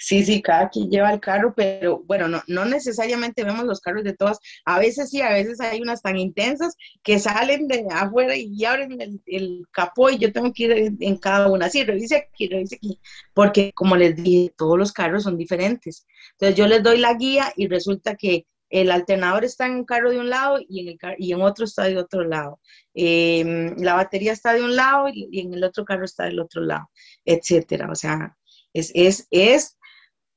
Sí, 0.05 0.25
sí, 0.25 0.43
cada 0.43 0.69
quien 0.69 0.91
lleva 0.91 1.13
el 1.13 1.21
carro, 1.21 1.55
pero 1.55 2.03
bueno, 2.07 2.27
no, 2.27 2.43
no 2.49 2.65
necesariamente 2.65 3.45
vemos 3.45 3.65
los 3.67 3.81
carros 3.81 4.03
de 4.03 4.15
todas. 4.15 4.41
A 4.65 4.81
veces 4.81 5.11
sí, 5.11 5.21
a 5.21 5.31
veces 5.31 5.61
hay 5.61 5.81
unas 5.81 6.03
tan 6.03 6.17
intensas 6.19 6.75
que 7.05 7.21
salen 7.21 7.69
de 7.69 7.87
afuera 7.89 8.35
y 8.37 8.65
abren 8.65 8.99
el, 9.27 9.65
capó 9.71 10.11
y 10.11 10.19
yo 10.19 10.33
tengo 10.33 10.53
que 10.53 10.65
ir 10.65 10.97
en, 10.99 11.17
cada 11.19 11.49
una. 11.49 11.71
Sí, 11.71 11.85
revise 11.85 12.17
aquí, 12.17 12.49
revise 12.49 12.77
aquí, 12.77 12.99
porque 13.33 13.73
como 13.75 13.95
les 13.95 14.17
dije, 14.17 14.53
todos 14.59 14.77
los 14.77 14.93
carros 14.93 15.23
son 15.23 15.39
diferentes. 15.39 16.05
Entonces 16.33 16.57
yo 16.57 16.67
les 16.67 16.83
doy 16.83 16.99
la 16.99 17.15
guía 17.15 17.53
y 17.55 17.69
resulta 17.69 18.17
que 18.17 18.47
el 18.71 18.91
alternador 18.91 19.45
está 19.45 19.67
en 19.67 19.77
un 19.77 19.85
carro 19.85 20.11
de 20.11 20.19
un 20.19 20.31
lado 20.31 20.59
y 20.69 20.81
en, 20.81 20.89
el 20.89 20.99
y 21.19 21.33
en 21.33 21.43
otro 21.43 21.65
está 21.65 21.85
de 21.85 21.97
otro 21.97 22.25
lado. 22.25 22.59
Em, 22.93 23.77
la 23.79 23.95
batería 23.95 24.33
está 24.33 24.53
de 24.53 24.65
un 24.65 24.75
lado 24.75 25.09
y, 25.09 25.29
y, 25.31 25.41
en 25.43 25.55
el 25.55 25.63
otro 25.63 25.85
carro 25.85 26.05
está 26.05 26.25
del 26.25 26.41
otro 26.41 26.61
lado, 26.63 26.91
etcétera. 27.25 27.89
O 27.89 27.95
sea, 27.95 28.37
es, 28.73 28.91
es, 28.95 29.29
es 29.31 29.79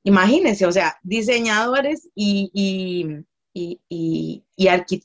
Imagínense, 0.06 0.68
o 0.68 0.72
sea, 0.72 0.98
diseñadores 1.02 2.08
y, 2.14 2.52
y, 2.54 3.82
y, 3.90 4.44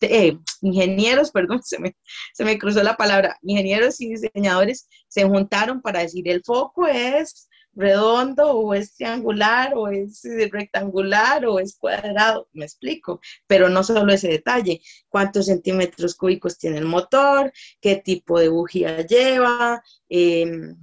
eh, 0.02 0.38
ingenieros, 0.60 1.30
perdón, 1.32 1.62
se 1.62 1.78
me, 1.78 1.96
se 2.34 2.44
me 2.44 2.58
cruzó 2.58 2.82
la 2.82 2.96
palabra, 2.96 3.38
ingenieros 3.42 3.98
y 4.00 4.10
diseñadores 4.10 4.88
se 5.08 5.24
juntaron 5.24 5.80
para 5.80 6.00
decir 6.00 6.28
el 6.28 6.42
foco 6.44 6.86
es 6.86 7.48
redondo 7.72 8.52
o 8.52 8.74
es 8.74 8.94
triangular 8.94 9.72
o 9.74 9.88
es 9.88 10.22
rectangular 10.50 11.46
o 11.46 11.60
es 11.60 11.78
cuadrado, 11.78 12.48
me 12.52 12.66
explico, 12.66 13.20
pero 13.46 13.70
no 13.70 13.82
solo 13.82 14.12
ese 14.12 14.28
detalle, 14.28 14.82
cuántos 15.08 15.46
centímetros 15.46 16.14
cúbicos 16.14 16.58
tiene 16.58 16.76
el 16.76 16.84
motor, 16.84 17.52
qué 17.80 17.96
tipo 17.96 18.38
de 18.38 18.50
bujía 18.50 19.06
lleva, 19.06 19.82
em, 20.10 20.76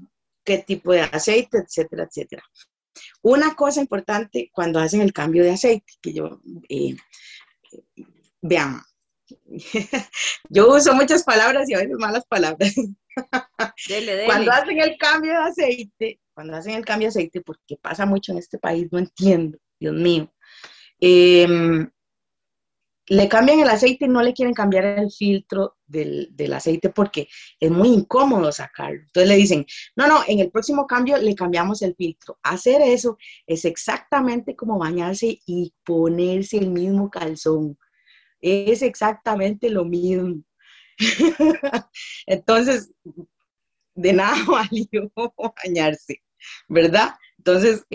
qué 0.43 0.57
tipo 0.59 0.91
de 0.93 1.01
aceite, 1.01 1.59
etcétera, 1.59 2.05
etcétera. 2.05 2.43
Una 3.28 3.55
cosa 3.55 3.82
importante 3.82 4.49
cuando 4.53 4.80
hacen 4.80 5.01
el 5.01 5.11
cambio 5.11 5.43
de 5.43 5.51
aceite, 5.51 5.91
que 6.01 6.13
yo, 6.13 6.39
eh, 6.69 6.95
vean, 8.41 8.82
yo 10.49 10.73
uso 10.73 10.93
muchas 10.93 11.25
palabras 11.25 11.69
y 11.69 11.73
a 11.73 11.80
veces 11.80 11.97
malas 11.97 12.25
palabras. 12.25 12.73
Cuando 14.28 14.51
hacen 14.53 14.80
el 14.80 14.97
cambio 14.97 15.32
de 15.32 15.38
aceite, 15.39 16.21
cuando 16.34 16.55
hacen 16.55 16.75
el 16.75 16.86
cambio 16.86 17.07
de 17.07 17.09
aceite, 17.09 17.41
porque 17.41 17.75
pasa 17.75 18.05
mucho 18.05 18.32
en 18.32 18.38
este 18.38 18.59
país, 18.59 18.88
no 18.91 18.99
entiendo, 18.99 19.57
Dios 19.78 19.95
mío. 19.95 20.34
Eh, 21.01 21.45
le 23.10 23.30
cambian 23.30 23.60
el 23.60 23.70
aceite 23.70 24.05
y 24.05 24.10
no 24.10 24.22
le 24.22 24.34
quieren 24.34 24.53
cambiar 24.53 24.86
el 24.86 25.12
filtro 25.12 25.78
del, 25.86 26.53
aceite 26.53 26.89
porque 26.89 27.28
es 27.60 27.72
muy 27.72 27.89
incómodo 27.89 28.51
sacarlo. 28.51 29.01
Entonces 29.01 29.30
le 29.30 29.36
dicen, 29.36 29.66
no, 29.95 30.08
no, 30.08 30.22
en 30.28 30.39
el 30.39 30.51
próximo 30.51 30.86
cambio 30.86 31.18
le 31.18 31.34
cambiamos 31.36 31.82
el 31.82 31.95
filtro. 31.95 32.38
Hacer 32.43 32.82
eso 32.82 33.18
es 33.45 33.66
exactamente 33.66 34.55
como 34.55 34.78
bañarse 34.78 35.39
y 35.45 35.74
ponerse 35.84 36.58
el 36.58 36.70
mismo 36.70 37.10
calzón. 37.10 37.78
Es 38.41 38.82
exactamente 38.82 39.70
lo 39.70 39.86
mismo. 39.86 40.43
Entonces, 42.26 42.91
de 43.95 44.14
nada 44.14 44.38
valió 44.47 45.12
bañarse, 45.64 46.24
¿verdad? 46.68 47.16
Entonces, 47.47 47.85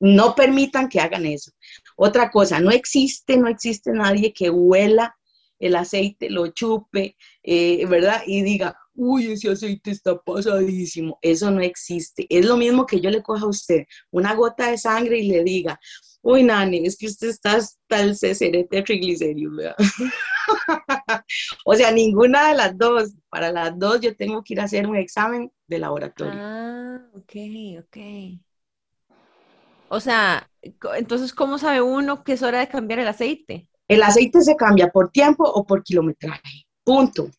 no 0.00 0.34
permitan 0.34 0.88
que 0.88 1.00
hagan 1.00 1.24
eso. 1.24 1.50
Otra 1.96 2.30
cosa, 2.30 2.60
no 2.60 2.70
existe, 2.70 3.38
no 3.38 3.48
existe 3.48 3.90
nadie 3.92 4.34
que 4.34 4.50
huela 4.50 5.16
el 5.58 5.76
aceite, 5.76 6.28
lo 6.30 6.48
chupe, 6.48 7.16
eh, 7.42 7.84
¿verdad? 7.86 8.22
Y 8.26 8.42
diga, 8.42 8.78
uy, 8.94 9.32
ese 9.32 9.50
aceite 9.50 9.90
está 9.90 10.16
pasadísimo. 10.18 11.18
Eso 11.22 11.50
no 11.50 11.62
existe. 11.62 12.26
Es 12.28 12.44
lo 12.44 12.56
mismo 12.58 12.84
que 12.84 13.00
yo 13.00 13.10
le 13.10 13.22
coja 13.22 13.44
a 13.44 13.48
usted 13.48 13.84
una 14.10 14.34
gota 14.34 14.70
de 14.70 14.78
sangre 14.78 15.18
y 15.18 15.28
le 15.28 15.42
diga, 15.42 15.80
uy, 16.20 16.42
Nani, 16.42 16.86
es 16.86 16.96
que 16.96 17.06
usted 17.06 17.28
está 17.28 17.56
hasta 17.56 18.02
el 18.02 18.14
de 18.14 18.82
triglicéridos, 18.84 19.56
¿verdad? 19.56 19.76
o 21.64 21.74
sea, 21.74 21.90
ninguna 21.92 22.48
de 22.48 22.54
las 22.54 22.76
dos. 22.76 23.14
Para 23.30 23.52
las 23.52 23.78
dos 23.78 24.00
yo 24.00 24.14
tengo 24.16 24.42
que 24.42 24.54
ir 24.54 24.60
a 24.60 24.64
hacer 24.64 24.86
un 24.86 24.96
examen 24.96 25.50
de 25.66 25.78
laboratorio. 25.78 26.40
Ah, 26.40 27.00
ok, 27.14 27.34
ok. 27.80 27.96
O 29.88 30.00
sea, 30.00 30.50
entonces, 30.96 31.32
¿cómo 31.32 31.58
sabe 31.58 31.80
uno 31.80 32.22
que 32.24 32.32
es 32.32 32.42
hora 32.42 32.60
de 32.60 32.68
cambiar 32.68 33.00
el 33.00 33.08
aceite? 33.08 33.68
El 33.88 34.02
aceite 34.02 34.42
se 34.42 34.54
cambia 34.54 34.88
por 34.88 35.10
tiempo 35.10 35.44
o 35.44 35.64
por 35.64 35.82
kilometraje. 35.82 36.66
Punto. 36.84 37.30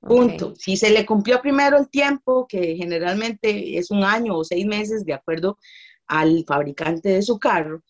Punto. 0.00 0.54
Si 0.56 0.76
se 0.76 0.90
le 0.90 1.04
cumplió 1.04 1.40
primero 1.42 1.76
el 1.76 1.88
tiempo, 1.88 2.46
que 2.46 2.76
generalmente 2.76 3.76
es 3.76 3.90
un 3.90 4.04
año 4.04 4.36
o 4.36 4.44
seis 4.44 4.64
meses, 4.64 5.04
de 5.04 5.14
acuerdo 5.14 5.58
al 6.06 6.44
fabricante 6.46 7.08
de 7.08 7.22
su 7.22 7.38
carro, 7.38 7.82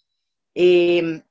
em, 0.54 1.22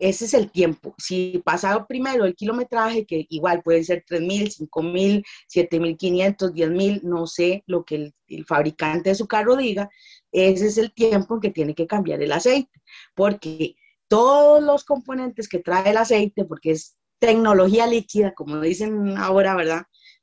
ese 0.00 0.24
es 0.24 0.34
el 0.34 0.50
tiempo. 0.50 0.96
Si 0.98 1.40
pasado 1.44 1.86
primero 1.86 2.24
el 2.24 2.34
kilometraje, 2.34 3.06
que 3.06 3.24
igual 3.28 3.62
puede 3.62 3.84
ser 3.84 4.04
3.000, 4.04 4.50
5.000, 4.68 5.24
7.500, 5.48 6.52
10.000, 6.52 7.02
no 7.04 7.28
sé 7.28 7.62
lo 7.66 7.84
que 7.84 7.94
el, 7.94 8.14
el, 8.26 8.44
fabricante 8.44 9.10
de 9.10 9.14
su 9.14 9.28
carro 9.28 9.54
diga, 9.54 9.88
ese 10.32 10.66
es 10.66 10.78
el 10.78 10.92
tiempo 10.92 11.34
en 11.34 11.40
que 11.40 11.50
tiene 11.50 11.74
que 11.74 11.86
cambiar 11.86 12.22
el 12.22 12.32
aceite, 12.32 12.82
porque 13.14 13.76
todos 14.08 14.62
los 14.62 14.84
componentes 14.84 15.48
que 15.48 15.58
trae 15.60 15.90
el 15.90 15.96
aceite, 15.96 16.44
porque 16.44 16.72
es 16.72 16.96
tecnología 17.18 17.86
líquida, 17.86 18.34
como 18.34 18.60
dicen 18.60 19.16
ahora, 19.16 19.54
¿verdad? 19.54 19.82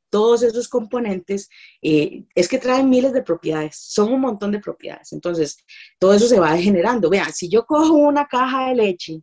Todos 0.09 0.43
esos 0.43 0.67
componentes 0.67 1.49
eh, 1.81 2.25
es 2.35 2.47
que 2.49 2.57
traen 2.57 2.89
miles 2.89 3.13
de 3.13 3.23
propiedades, 3.23 3.77
son 3.77 4.11
un 4.11 4.21
montón 4.21 4.51
de 4.51 4.59
propiedades. 4.59 5.13
Entonces, 5.13 5.57
todo 5.99 6.13
eso 6.13 6.27
se 6.27 6.39
va 6.39 6.53
degenerando. 6.53 7.09
Vean, 7.09 7.31
si 7.31 7.47
yo 7.49 7.65
cojo 7.65 7.93
una 7.93 8.27
caja 8.27 8.69
de 8.69 8.75
leche 8.75 9.21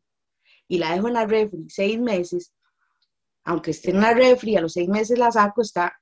y 0.68 0.78
la 0.78 0.94
dejo 0.94 1.08
en 1.08 1.14
la 1.14 1.26
refri 1.26 1.66
seis 1.68 1.98
meses, 1.98 2.52
aunque 3.44 3.72
esté 3.72 3.90
en 3.90 4.00
la 4.00 4.14
refri, 4.14 4.56
a 4.56 4.60
los 4.60 4.72
seis 4.72 4.88
meses 4.88 5.18
la 5.18 5.30
saco, 5.30 5.60
está 5.62 5.92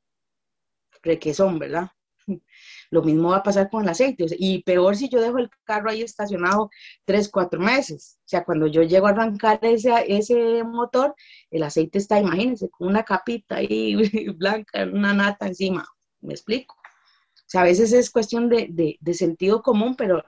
requesón, 1.03 1.59
¿verdad? 1.59 1.89
Lo 2.91 3.03
mismo 3.03 3.31
va 3.31 3.39
a 3.39 3.43
pasar 3.43 3.71
con 3.71 3.83
el 3.83 3.89
aceite. 3.89 4.27
y 4.39 4.63
peor 4.63 4.97
si 4.97 5.09
yo 5.09 5.21
dejo 5.21 5.39
el 5.39 5.51
carro 5.65 5.91
ahí 5.91 6.03
estacionado 6.03 6.71
tres, 7.05 7.29
cuatro 7.29 7.61
meses. 7.61 8.19
O 8.21 8.29
sea, 8.29 8.45
cuando 8.45 8.67
yo 8.67 8.83
llego 8.83 9.07
a 9.07 9.11
arrancar 9.11 9.59
ese, 9.63 9.93
ese 10.09 10.65
motor, 10.65 11.15
el 11.51 11.63
aceite 11.63 11.99
está, 11.99 12.19
imagínense, 12.21 12.69
con 12.71 12.89
una 12.89 13.03
capita 13.05 13.57
ahí 13.57 13.95
blanca, 14.37 14.85
una 14.85 15.13
nata 15.15 15.47
encima. 15.47 15.87
¿Me 16.21 16.35
explico? 16.35 16.75
O 16.75 17.47
sea, 17.47 17.63
a 17.63 17.65
veces 17.65 17.93
es 17.93 18.11
cuestión 18.11 18.49
de, 18.49 18.99
sentido 19.13 19.63
común, 19.63 19.97
pero 19.97 20.25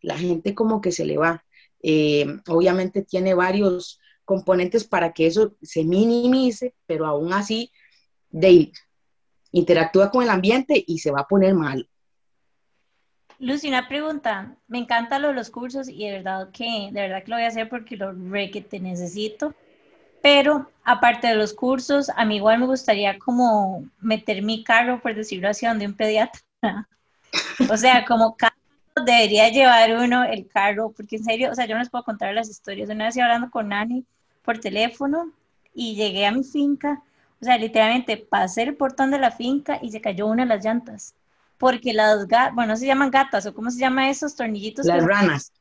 la 0.00 0.18
gente 0.18 0.54
como 0.54 0.80
que 0.80 0.92
se 0.92 1.04
le 1.04 1.18
va. 1.18 1.44
Eh, 1.82 2.26
obviamente 2.48 3.02
tiene 3.02 3.34
varios 3.34 4.00
componentes 4.24 4.84
para 4.84 5.12
que 5.12 5.26
eso 5.26 5.56
se 5.62 5.84
minimice, 5.84 6.74
pero 6.86 7.06
aún 7.06 7.32
así, 7.32 7.70
de 8.30 8.72
interactúa 9.54 10.10
con 10.10 10.22
el 10.22 10.30
ambiente 10.30 10.84
y 10.86 10.98
se 10.98 11.10
va 11.10 11.20
a 11.20 11.28
poner 11.28 11.54
mal. 11.54 11.88
Lucy, 13.38 13.68
una 13.68 13.88
pregunta. 13.88 14.56
Me 14.68 14.78
encantan 14.78 15.22
los 15.22 15.50
cursos 15.50 15.88
y 15.88 16.06
de 16.06 16.12
verdad 16.12 16.50
que, 16.52 16.88
de 16.92 17.00
verdad 17.00 17.22
que 17.22 17.30
lo 17.30 17.36
voy 17.36 17.44
a 17.44 17.48
hacer 17.48 17.68
porque 17.68 17.96
lo 17.96 18.12
re 18.12 18.50
que 18.50 18.60
te 18.60 18.80
necesito. 18.80 19.54
Pero 20.22 20.70
aparte 20.84 21.28
de 21.28 21.34
los 21.34 21.52
cursos, 21.52 22.10
a 22.16 22.24
mí 22.24 22.36
igual 22.36 22.58
me 22.58 22.66
gustaría 22.66 23.18
como 23.18 23.88
meter 24.00 24.42
mi 24.42 24.64
carro, 24.64 25.00
por 25.00 25.14
decirlo 25.14 25.48
así, 25.48 25.66
donde 25.66 25.86
un 25.86 25.94
pediatra. 25.94 26.40
o 27.70 27.76
sea, 27.76 28.04
como 28.04 28.36
cada 28.36 28.54
debería 29.04 29.48
llevar 29.50 29.96
uno 29.96 30.24
el 30.24 30.46
carro, 30.48 30.92
porque 30.96 31.16
en 31.16 31.24
serio, 31.24 31.50
o 31.50 31.54
sea, 31.54 31.66
yo 31.66 31.74
no 31.74 31.80
les 31.80 31.90
puedo 31.90 32.04
contar 32.04 32.32
las 32.34 32.48
historias. 32.48 32.88
Una 32.88 33.06
vez 33.06 33.18
hablando 33.18 33.50
con 33.50 33.68
Nani 33.68 34.04
por 34.42 34.58
teléfono 34.58 35.30
y 35.74 35.94
llegué 35.94 36.26
a 36.26 36.32
mi 36.32 36.44
finca, 36.44 37.02
o 37.44 37.46
sea, 37.46 37.58
literalmente 37.58 38.16
pasé 38.16 38.62
el 38.62 38.74
portón 38.74 39.10
de 39.10 39.18
la 39.18 39.30
finca 39.30 39.78
y 39.82 39.90
se 39.90 40.00
cayó 40.00 40.26
una 40.26 40.44
de 40.44 40.48
las 40.48 40.64
llantas. 40.64 41.14
Porque 41.58 41.92
las 41.92 42.26
gatas, 42.26 42.54
bueno, 42.54 42.74
se 42.74 42.86
llaman 42.86 43.10
gatas, 43.10 43.44
o 43.44 43.52
cómo 43.52 43.70
se 43.70 43.78
llama 43.78 44.08
esos 44.08 44.34
tornillitos. 44.34 44.86
Las 44.86 45.04
ranas. 45.04 45.52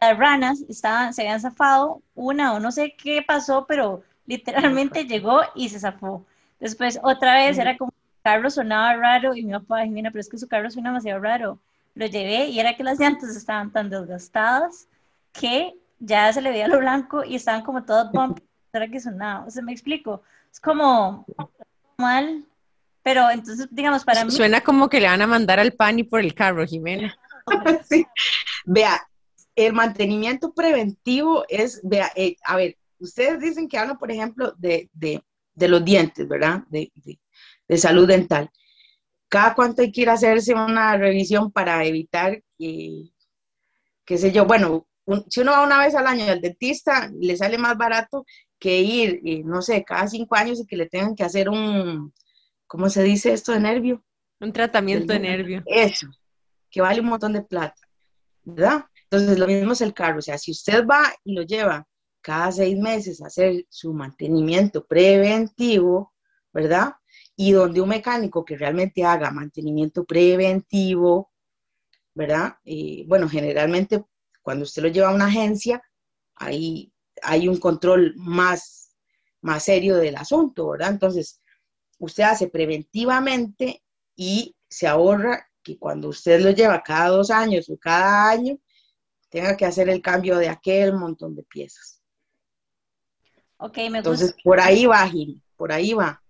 Las 0.00 0.16
ranas 0.16 0.64
estaban, 0.68 1.12
se 1.12 1.22
habían 1.22 1.40
zafado, 1.40 2.00
una 2.14 2.54
o 2.54 2.60
no 2.60 2.70
sé 2.70 2.94
qué 2.96 3.24
pasó, 3.26 3.66
pero 3.66 4.04
literalmente 4.26 5.04
llegó 5.04 5.40
y 5.56 5.68
se 5.68 5.80
zafó. 5.80 6.24
Después, 6.60 7.00
otra 7.02 7.34
vez, 7.34 7.58
era 7.58 7.76
como 7.76 7.90
el 7.90 8.22
carro 8.22 8.48
sonaba 8.48 8.94
raro 8.94 9.34
y 9.34 9.42
mi 9.42 9.52
papá, 9.52 9.84
mira, 9.86 10.12
pero 10.12 10.20
es 10.20 10.28
que 10.28 10.38
su 10.38 10.46
carro 10.46 10.70
suena 10.70 10.90
demasiado 10.90 11.18
raro 11.18 11.58
lo 11.96 12.06
llevé 12.06 12.46
y 12.46 12.60
era 12.60 12.76
que 12.76 12.84
las 12.84 13.00
llantas 13.00 13.36
estaban 13.36 13.72
tan 13.72 13.90
desgastadas 13.90 14.86
que 15.32 15.74
ya 15.98 16.32
se 16.32 16.40
le 16.40 16.50
veía 16.50 16.68
lo 16.68 16.78
blanco 16.78 17.24
y 17.24 17.34
estaban 17.34 17.62
como 17.62 17.84
todas 17.84 18.12
bump, 18.12 18.38
era 18.72 18.88
que 18.88 19.00
sonaba, 19.00 19.44
o 19.44 19.50
sea, 19.50 19.62
me 19.62 19.72
explico, 19.72 20.22
es 20.52 20.60
como 20.60 21.24
mal, 21.96 22.44
pero 23.02 23.30
entonces, 23.30 23.66
digamos, 23.70 24.04
para 24.04 24.24
mí... 24.24 24.30
Suena 24.30 24.60
como 24.60 24.88
que 24.88 25.00
le 25.00 25.08
van 25.08 25.22
a 25.22 25.26
mandar 25.26 25.58
al 25.58 25.72
pan 25.72 25.98
y 25.98 26.04
por 26.04 26.20
el 26.20 26.34
carro, 26.34 26.66
Jimena. 26.66 27.16
sí. 27.88 28.06
Vea, 28.64 29.00
el 29.56 29.72
mantenimiento 29.72 30.52
preventivo 30.52 31.44
es, 31.48 31.80
vea, 31.82 32.10
eh, 32.14 32.36
a 32.44 32.56
ver, 32.56 32.76
ustedes 32.98 33.40
dicen 33.40 33.68
que 33.68 33.78
hablan, 33.78 33.98
por 33.98 34.10
ejemplo, 34.10 34.54
de, 34.58 34.90
de, 34.92 35.22
de 35.54 35.68
los 35.68 35.84
dientes, 35.84 36.28
¿verdad? 36.28 36.62
De, 36.68 36.92
de, 36.94 37.18
salud 37.78 38.06
dental 38.06 38.50
cada 39.32 39.54
cuánto 39.54 39.80
hay 39.80 39.90
que 39.90 40.02
ir 40.02 40.10
a 40.10 40.12
hacerse 40.12 40.52
una 40.52 40.94
revisión 40.98 41.50
para 41.50 41.82
evitar 41.86 42.42
que, 42.58 43.14
qué 44.04 44.18
sé 44.18 44.30
yo, 44.30 44.44
bueno, 44.44 44.86
si 45.30 45.40
uno 45.40 45.52
va 45.52 45.64
una 45.64 45.78
vez 45.78 45.94
al 45.94 46.06
año 46.06 46.26
al 46.26 46.42
dentista, 46.42 47.10
le 47.18 47.34
sale 47.38 47.56
más 47.56 47.78
barato 47.78 48.26
que 48.62 48.80
ir, 48.80 49.20
eh, 49.24 49.42
no 49.44 49.60
sé, 49.60 49.82
cada 49.82 50.06
cinco 50.06 50.36
años 50.36 50.60
y 50.60 50.66
que 50.66 50.76
le 50.76 50.86
tengan 50.86 51.16
que 51.16 51.24
hacer 51.24 51.48
un, 51.48 52.14
¿cómo 52.68 52.88
se 52.88 53.02
dice 53.02 53.32
esto 53.32 53.50
de 53.50 53.58
nervio? 53.58 54.04
Un 54.38 54.52
tratamiento 54.52 55.12
de 55.12 55.18
nervio. 55.18 55.62
Eso, 55.66 56.06
que 56.70 56.80
vale 56.80 57.00
un 57.00 57.06
montón 57.06 57.32
de 57.32 57.42
plata, 57.42 57.80
¿verdad? 58.44 58.84
Entonces, 59.10 59.36
lo 59.36 59.48
mismo 59.48 59.72
es 59.72 59.80
el 59.80 59.92
carro, 59.92 60.20
o 60.20 60.22
sea, 60.22 60.38
si 60.38 60.52
usted 60.52 60.86
va 60.86 61.12
y 61.24 61.34
lo 61.34 61.42
lleva 61.42 61.88
cada 62.20 62.52
seis 62.52 62.78
meses 62.78 63.20
a 63.20 63.26
hacer 63.26 63.66
su 63.68 63.92
mantenimiento 63.92 64.86
preventivo, 64.86 66.12
¿verdad? 66.52 66.92
y 67.36 67.52
donde 67.52 67.80
un 67.80 67.88
mecánico 67.88 68.44
que 68.44 68.56
realmente 68.56 69.04
haga 69.04 69.30
mantenimiento 69.30 70.04
preventivo, 70.04 71.32
¿verdad? 72.14 72.56
Eh, 72.64 73.04
bueno, 73.08 73.28
generalmente 73.28 74.04
cuando 74.42 74.64
usted 74.64 74.82
lo 74.82 74.88
lleva 74.88 75.08
a 75.08 75.14
una 75.14 75.26
agencia, 75.26 75.82
ahí 76.36 76.91
hay 77.22 77.48
un 77.48 77.58
control 77.58 78.14
más, 78.16 78.96
más 79.40 79.64
serio 79.64 79.96
del 79.96 80.16
asunto, 80.16 80.70
¿verdad? 80.70 80.90
Entonces, 80.90 81.40
usted 81.98 82.24
hace 82.24 82.48
preventivamente 82.48 83.82
y 84.16 84.54
se 84.68 84.86
ahorra 84.86 85.48
que 85.62 85.78
cuando 85.78 86.08
usted 86.08 86.40
lo 86.40 86.50
lleva 86.50 86.82
cada 86.82 87.08
dos 87.08 87.30
años 87.30 87.68
o 87.70 87.78
cada 87.78 88.30
año, 88.30 88.58
tenga 89.28 89.56
que 89.56 89.64
hacer 89.64 89.88
el 89.88 90.02
cambio 90.02 90.36
de 90.36 90.48
aquel 90.48 90.92
montón 90.94 91.34
de 91.34 91.42
piezas. 91.44 92.02
Ok, 93.56 93.76
me 93.76 93.84
gusta. 93.84 93.98
Entonces, 93.98 94.36
por 94.42 94.60
ahí 94.60 94.86
va, 94.86 95.08
Gil, 95.08 95.40
por 95.56 95.72
ahí 95.72 95.94
va. 95.94 96.20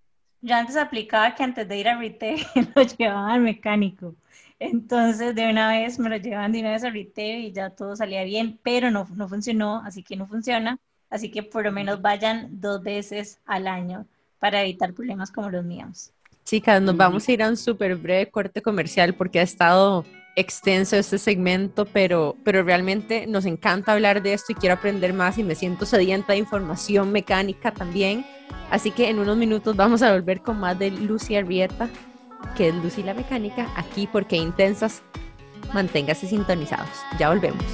Yo 0.42 0.54
antes 0.54 0.76
aplicaba 0.76 1.34
que 1.34 1.42
antes 1.42 1.66
de 1.68 1.78
ir 1.78 1.88
a 1.88 1.96
retail 1.96 2.44
lo 2.76 2.82
llevaban 2.82 3.30
al 3.30 3.40
mecánico. 3.40 4.16
Entonces, 4.62 5.34
de 5.34 5.50
una 5.50 5.68
vez 5.68 5.98
me 5.98 6.08
lo 6.08 6.16
llevaban 6.16 6.52
de 6.52 6.60
una 6.60 6.70
vez 6.70 6.84
a 6.84 6.90
retail 6.90 7.46
y 7.46 7.52
ya 7.52 7.70
todo 7.70 7.96
salía 7.96 8.22
bien, 8.22 8.60
pero 8.62 8.90
no, 8.90 9.08
no 9.14 9.28
funcionó, 9.28 9.82
así 9.84 10.02
que 10.02 10.16
no 10.16 10.26
funciona. 10.26 10.78
Así 11.10 11.30
que 11.30 11.42
por 11.42 11.64
lo 11.64 11.72
menos 11.72 12.00
vayan 12.00 12.48
dos 12.60 12.82
veces 12.82 13.40
al 13.44 13.66
año 13.66 14.06
para 14.38 14.62
evitar 14.62 14.94
problemas 14.94 15.30
como 15.30 15.50
los 15.50 15.64
míos. 15.64 16.12
Chicas, 16.44 16.80
nos 16.80 16.96
vamos 16.96 17.28
a 17.28 17.32
ir 17.32 17.42
a 17.42 17.48
un 17.48 17.56
súper 17.56 17.96
breve 17.96 18.30
corte 18.30 18.62
comercial 18.62 19.14
porque 19.14 19.40
ha 19.40 19.42
estado 19.42 20.04
extenso 20.36 20.96
este 20.96 21.18
segmento, 21.18 21.84
pero, 21.84 22.36
pero 22.44 22.62
realmente 22.62 23.26
nos 23.26 23.44
encanta 23.44 23.92
hablar 23.92 24.22
de 24.22 24.32
esto 24.32 24.52
y 24.52 24.54
quiero 24.54 24.76
aprender 24.76 25.12
más 25.12 25.38
y 25.38 25.44
me 25.44 25.54
siento 25.54 25.86
sedienta 25.86 26.32
de 26.32 26.38
información 26.38 27.12
mecánica 27.12 27.72
también. 27.72 28.24
Así 28.70 28.90
que 28.90 29.08
en 29.08 29.18
unos 29.18 29.36
minutos 29.36 29.76
vamos 29.76 30.02
a 30.02 30.12
volver 30.12 30.40
con 30.40 30.58
más 30.58 30.78
de 30.78 30.90
Lucy 30.90 31.36
Arrieta, 31.36 31.90
que 32.56 32.68
es 32.68 32.74
Lucy 32.74 33.02
la 33.02 33.14
mecánica, 33.14 33.68
aquí 33.76 34.06
porque 34.06 34.36
intensas. 34.36 35.02
Manténgase 35.72 36.26
sintonizados. 36.26 36.90
Ya 37.18 37.30
volvemos. 37.30 37.64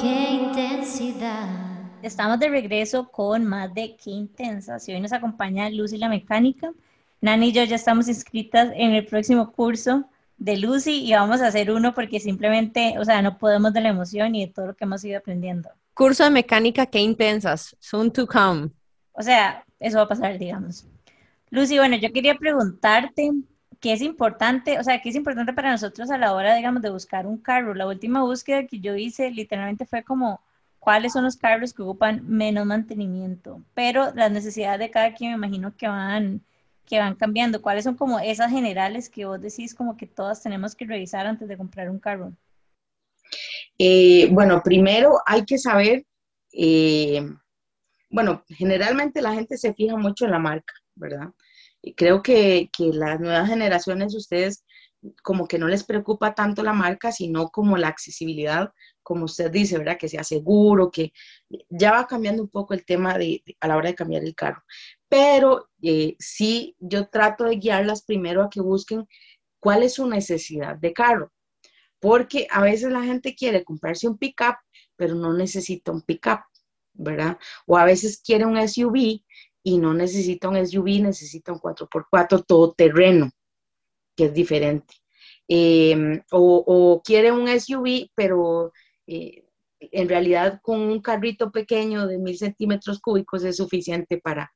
Qué 0.00 0.30
intensidad. 0.30 1.48
Estamos 2.02 2.38
de 2.38 2.48
regreso 2.48 3.08
con 3.10 3.44
más 3.44 3.72
de 3.74 3.96
Qué 3.96 4.10
intensas. 4.10 4.88
Y 4.88 4.94
hoy 4.94 5.00
nos 5.00 5.12
acompaña 5.12 5.68
Lucy 5.70 5.98
la 5.98 6.08
mecánica. 6.08 6.72
Nani 7.20 7.48
y 7.48 7.52
yo 7.52 7.64
ya 7.64 7.76
estamos 7.76 8.08
inscritas 8.08 8.70
en 8.74 8.92
el 8.92 9.04
próximo 9.04 9.52
curso 9.52 10.04
de 10.38 10.56
Lucy 10.56 11.04
y 11.04 11.12
vamos 11.12 11.42
a 11.42 11.48
hacer 11.48 11.70
uno 11.70 11.94
porque 11.94 12.18
simplemente, 12.18 12.94
o 12.98 13.04
sea, 13.04 13.20
no 13.20 13.36
podemos 13.36 13.74
de 13.74 13.82
la 13.82 13.90
emoción 13.90 14.34
y 14.34 14.46
de 14.46 14.52
todo 14.52 14.68
lo 14.68 14.74
que 14.74 14.84
hemos 14.84 15.04
ido 15.04 15.18
aprendiendo. 15.18 15.68
Curso 15.92 16.24
de 16.24 16.30
mecánica, 16.30 16.86
qué 16.86 17.00
intensas, 17.00 17.76
soon 17.78 18.10
to 18.10 18.26
come. 18.26 18.70
O 19.12 19.22
sea, 19.22 19.62
eso 19.78 19.98
va 19.98 20.04
a 20.04 20.08
pasar, 20.08 20.38
digamos. 20.38 20.86
Lucy, 21.50 21.78
bueno, 21.78 21.96
yo 21.96 22.12
quería 22.12 22.36
preguntarte 22.36 23.32
qué 23.80 23.92
es 23.92 24.02
importante, 24.02 24.78
o 24.78 24.84
sea, 24.84 25.00
qué 25.02 25.08
es 25.10 25.16
importante 25.16 25.52
para 25.52 25.72
nosotros 25.72 26.10
a 26.10 26.18
la 26.18 26.34
hora, 26.34 26.54
digamos, 26.54 26.82
de 26.82 26.90
buscar 26.90 27.26
un 27.26 27.38
carro. 27.38 27.74
La 27.74 27.86
última 27.86 28.22
búsqueda 28.22 28.66
que 28.66 28.80
yo 28.80 28.96
hice 28.96 29.30
literalmente 29.30 29.86
fue 29.86 30.04
como 30.04 30.40
cuáles 30.78 31.12
son 31.12 31.24
los 31.24 31.36
carros 31.36 31.72
que 31.74 31.82
ocupan 31.82 32.22
menos 32.26 32.66
mantenimiento, 32.66 33.62
pero 33.74 34.12
las 34.14 34.30
necesidades 34.30 34.80
de 34.80 34.90
cada 34.90 35.14
quien 35.14 35.32
me 35.32 35.36
imagino 35.36 35.76
que 35.76 35.88
van 35.88 36.42
que 36.90 36.98
van 36.98 37.14
cambiando? 37.14 37.62
¿Cuáles 37.62 37.84
son 37.84 37.94
como 37.94 38.18
esas 38.18 38.50
generales 38.50 39.08
que 39.08 39.24
vos 39.24 39.40
decís 39.40 39.74
como 39.74 39.96
que 39.96 40.08
todas 40.08 40.42
tenemos 40.42 40.74
que 40.74 40.84
revisar 40.84 41.24
antes 41.24 41.48
de 41.48 41.56
comprar 41.56 41.88
un 41.88 42.00
carro? 42.00 42.32
Eh, 43.78 44.28
bueno, 44.32 44.60
primero 44.62 45.20
hay 45.24 45.44
que 45.44 45.56
saber, 45.56 46.04
eh, 46.52 47.24
bueno, 48.10 48.42
generalmente 48.48 49.22
la 49.22 49.32
gente 49.34 49.56
se 49.56 49.72
fija 49.72 49.96
mucho 49.96 50.24
en 50.24 50.32
la 50.32 50.40
marca, 50.40 50.74
¿verdad? 50.94 51.30
Y 51.82 51.94
creo 51.94 52.22
que, 52.22 52.70
que 52.76 52.92
las 52.92 53.20
nuevas 53.20 53.48
generaciones, 53.48 54.14
ustedes 54.14 54.64
como 55.22 55.48
que 55.48 55.58
no 55.58 55.66
les 55.66 55.84
preocupa 55.84 56.34
tanto 56.34 56.62
la 56.62 56.74
marca, 56.74 57.10
sino 57.10 57.48
como 57.48 57.78
la 57.78 57.88
accesibilidad, 57.88 58.70
como 59.02 59.24
usted 59.24 59.50
dice, 59.50 59.78
¿verdad? 59.78 59.96
Que 59.98 60.10
sea 60.10 60.24
seguro, 60.24 60.90
que 60.90 61.12
ya 61.70 61.92
va 61.92 62.06
cambiando 62.06 62.42
un 62.42 62.50
poco 62.50 62.74
el 62.74 62.84
tema 62.84 63.16
de, 63.16 63.42
a 63.60 63.68
la 63.68 63.76
hora 63.78 63.88
de 63.88 63.94
cambiar 63.94 64.24
el 64.24 64.34
carro 64.34 64.62
pero 65.10 65.68
eh, 65.82 66.14
sí 66.20 66.76
yo 66.78 67.08
trato 67.08 67.44
de 67.44 67.56
guiarlas 67.56 68.02
primero 68.02 68.42
a 68.42 68.48
que 68.48 68.60
busquen 68.62 69.06
cuál 69.58 69.82
es 69.82 69.94
su 69.94 70.08
necesidad 70.08 70.76
de 70.76 70.92
carro, 70.94 71.32
porque 71.98 72.46
a 72.50 72.62
veces 72.62 72.92
la 72.92 73.02
gente 73.02 73.34
quiere 73.34 73.64
comprarse 73.64 74.08
un 74.08 74.16
pickup, 74.16 74.56
pero 74.96 75.14
no 75.16 75.34
necesita 75.34 75.90
un 75.92 76.02
pickup, 76.02 76.40
¿verdad? 76.94 77.38
O 77.66 77.76
a 77.76 77.84
veces 77.84 78.22
quiere 78.24 78.46
un 78.46 78.56
SUV 78.56 79.20
y 79.62 79.78
no 79.78 79.94
necesita 79.94 80.48
un 80.48 80.56
SUV, 80.56 81.02
necesita 81.02 81.52
un 81.52 81.58
4x4 81.58 82.44
todoterreno, 82.46 83.30
que 84.16 84.26
es 84.26 84.34
diferente. 84.34 84.94
Em, 85.48 86.22
o, 86.30 87.02
quiere 87.04 87.32
un 87.32 87.48
SUV, 87.48 88.10
pero 88.14 88.72
eh, 89.06 89.44
en 89.80 90.08
realidad 90.08 90.60
con 90.62 90.80
un 90.80 91.00
carrito 91.00 91.50
pequeño 91.50 92.06
de 92.06 92.18
mil 92.18 92.38
centímetros 92.38 93.00
cúbicos 93.00 93.42
es 93.44 93.56
suficiente 93.56 94.18
para, 94.18 94.52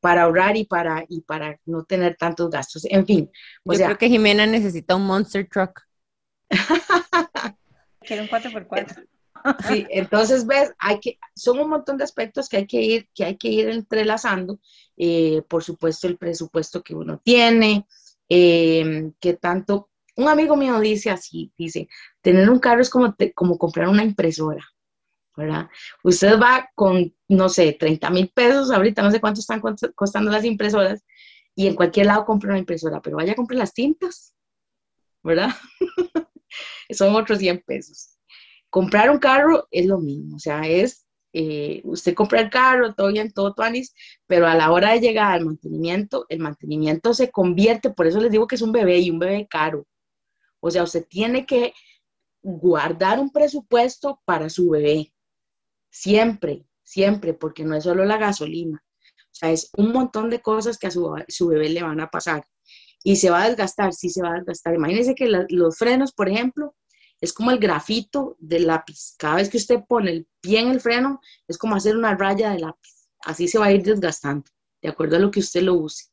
para 0.00 0.22
ahorrar 0.22 0.56
y 0.56 0.64
para, 0.64 1.04
y 1.08 1.22
para 1.22 1.58
no 1.64 1.84
tener 1.84 2.16
tantos 2.16 2.50
gastos. 2.50 2.84
En 2.84 3.06
fin. 3.06 3.30
Yo 3.64 3.74
creo 3.74 3.98
que 3.98 4.08
Jimena 4.08 4.46
necesita 4.46 4.94
un 4.94 5.06
monster 5.06 5.48
truck. 5.48 5.82
Quiero 8.00 8.22
un 8.22 8.28
4x4. 8.28 9.06
Entonces 9.90 10.46
ves, 10.46 10.72
hay 10.78 11.00
que, 11.00 11.18
son 11.34 11.58
un 11.60 11.70
montón 11.70 11.96
de 11.96 12.04
aspectos 12.04 12.48
que 12.48 12.58
hay 12.58 12.66
que 12.66 12.82
ir, 12.82 13.08
que 13.14 13.24
hay 13.24 13.36
que 13.36 13.48
ir 13.48 13.68
entrelazando. 13.68 14.60
Eh, 14.96 15.42
por 15.48 15.62
supuesto, 15.62 16.06
el 16.06 16.16
presupuesto 16.16 16.82
que 16.82 16.94
uno 16.94 17.20
tiene, 17.22 17.86
eh, 18.28 19.10
que 19.20 19.34
tanto, 19.34 19.90
un 20.16 20.28
amigo 20.28 20.56
mío 20.56 20.80
dice 20.80 21.10
así, 21.10 21.52
dice, 21.58 21.88
tener 22.22 22.48
un 22.48 22.58
carro 22.58 22.80
es 22.80 22.90
como, 22.90 23.14
como 23.34 23.58
comprar 23.58 23.88
una 23.88 24.04
impresora. 24.04 24.64
¿verdad? 25.36 25.68
Usted 26.02 26.40
va 26.40 26.70
con, 26.74 27.14
no 27.28 27.48
sé, 27.50 27.76
30 27.78 28.08
mil 28.10 28.30
pesos, 28.30 28.70
ahorita 28.70 29.02
no 29.02 29.10
sé 29.10 29.20
cuánto 29.20 29.40
están 29.40 29.60
costando 29.94 30.30
las 30.30 30.44
impresoras, 30.44 31.04
y 31.54 31.66
en 31.66 31.74
cualquier 31.74 32.06
lado 32.06 32.24
compra 32.24 32.50
una 32.50 32.58
impresora, 32.58 33.00
pero 33.00 33.16
vaya 33.16 33.32
a 33.32 33.36
comprar 33.36 33.58
las 33.58 33.74
tintas, 33.74 34.34
¿verdad? 35.22 35.50
Son 36.90 37.14
otros 37.14 37.38
100 37.38 37.62
pesos. 37.66 38.15
Comprar 38.76 39.08
un 39.08 39.16
carro 39.16 39.66
es 39.70 39.86
lo 39.86 39.98
mismo, 39.98 40.36
o 40.36 40.38
sea, 40.38 40.68
es, 40.68 41.06
eh, 41.32 41.80
usted 41.84 42.12
compra 42.12 42.40
el 42.42 42.50
carro, 42.50 42.92
todo 42.92 43.10
bien, 43.10 43.32
todo 43.32 43.54
tuanis, 43.54 43.94
pero 44.26 44.46
a 44.46 44.54
la 44.54 44.70
hora 44.70 44.92
de 44.92 45.00
llegar 45.00 45.32
al 45.32 45.46
mantenimiento, 45.46 46.26
el 46.28 46.40
mantenimiento 46.40 47.14
se 47.14 47.30
convierte, 47.30 47.88
por 47.88 48.06
eso 48.06 48.20
les 48.20 48.30
digo 48.30 48.46
que 48.46 48.56
es 48.56 48.60
un 48.60 48.72
bebé 48.72 48.98
y 48.98 49.08
un 49.08 49.18
bebé 49.18 49.46
caro. 49.48 49.86
O 50.60 50.70
sea, 50.70 50.82
usted 50.82 51.06
tiene 51.08 51.46
que 51.46 51.72
guardar 52.42 53.18
un 53.18 53.30
presupuesto 53.30 54.20
para 54.26 54.50
su 54.50 54.68
bebé, 54.68 55.10
siempre, 55.88 56.66
siempre, 56.82 57.32
porque 57.32 57.64
no 57.64 57.76
es 57.76 57.84
solo 57.84 58.04
la 58.04 58.18
gasolina, 58.18 58.84
o 58.84 59.34
sea, 59.34 59.52
es 59.52 59.70
un 59.78 59.90
montón 59.90 60.28
de 60.28 60.42
cosas 60.42 60.76
que 60.76 60.88
a 60.88 60.90
su, 60.90 61.48
bebé 61.48 61.70
le 61.70 61.82
van 61.82 62.00
a 62.00 62.10
pasar 62.10 62.46
y 63.02 63.16
se 63.16 63.30
va 63.30 63.44
a 63.44 63.48
desgastar, 63.48 63.94
sí 63.94 64.10
se 64.10 64.20
va 64.20 64.32
a 64.32 64.34
desgastar. 64.34 64.74
Imagínense 64.74 65.14
que 65.14 65.30
los 65.48 65.78
frenos, 65.78 66.12
por 66.12 66.28
ejemplo, 66.28 66.74
es 67.20 67.32
como 67.32 67.50
el 67.50 67.58
grafito 67.58 68.36
del 68.38 68.66
lápiz. 68.66 69.14
Cada 69.18 69.36
vez 69.36 69.48
que 69.48 69.56
usted 69.56 69.80
pone 69.88 70.10
el 70.10 70.28
pie 70.40 70.60
en 70.60 70.68
el 70.68 70.80
freno, 70.80 71.20
es 71.48 71.58
como 71.58 71.74
hacer 71.74 71.96
una 71.96 72.16
raya 72.16 72.50
de 72.50 72.60
lápiz. 72.60 73.08
Así 73.24 73.48
se 73.48 73.58
va 73.58 73.66
a 73.66 73.72
ir 73.72 73.82
desgastando, 73.82 74.50
de 74.82 74.88
acuerdo 74.88 75.16
a 75.16 75.20
lo 75.20 75.30
que 75.30 75.40
usted 75.40 75.62
lo 75.62 75.74
use. 75.74 76.06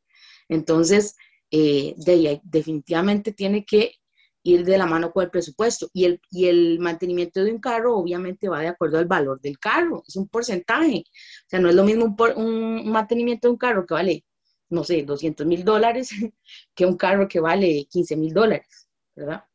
Entonces, 0.50 1.16
eh, 1.52 1.94
de 1.98 2.42
definitivamente 2.44 3.32
tiene 3.34 3.66
que 3.66 3.96
ir 4.44 4.66
de 4.66 4.78
la 4.78 4.86
mano 4.86 5.12
con 5.12 5.24
el 5.24 5.30
presupuesto. 5.30 5.90
Y 5.94 6.06
el, 6.06 6.22
y 6.32 6.48
el 6.48 6.80
mantenimiento 6.80 7.44
de 7.44 7.52
un 7.52 7.60
carro 7.60 7.96
obviamente 7.98 8.50
va 8.50 8.60
de 8.62 8.68
acuerdo 8.68 8.98
al 8.98 9.06
valor 9.06 9.40
del 9.42 9.60
carro, 9.60 10.04
es 10.08 10.16
un 10.16 10.28
porcentaje. 10.28 11.04
O 11.08 11.50
sea, 11.50 11.60
no 11.60 11.70
es 11.70 11.76
lo 11.76 11.84
mismo 11.84 12.06
un, 12.06 12.16
un 12.38 12.92
mantenimiento 12.92 13.48
de 13.48 13.52
un 13.54 13.58
carro 13.58 13.86
que 13.86 13.94
vale, 13.94 14.26
no 14.70 14.84
sé, 14.84 15.04
200 15.04 15.46
mil 15.46 15.64
dólares 15.64 16.10
que 16.76 16.86
un 16.86 16.98
carro 16.98 17.28
que 17.28 17.40
vale 17.40 17.88
15 17.90 18.16
mil 18.18 18.34
dólares, 18.34 18.88
¿verdad? 19.16 19.46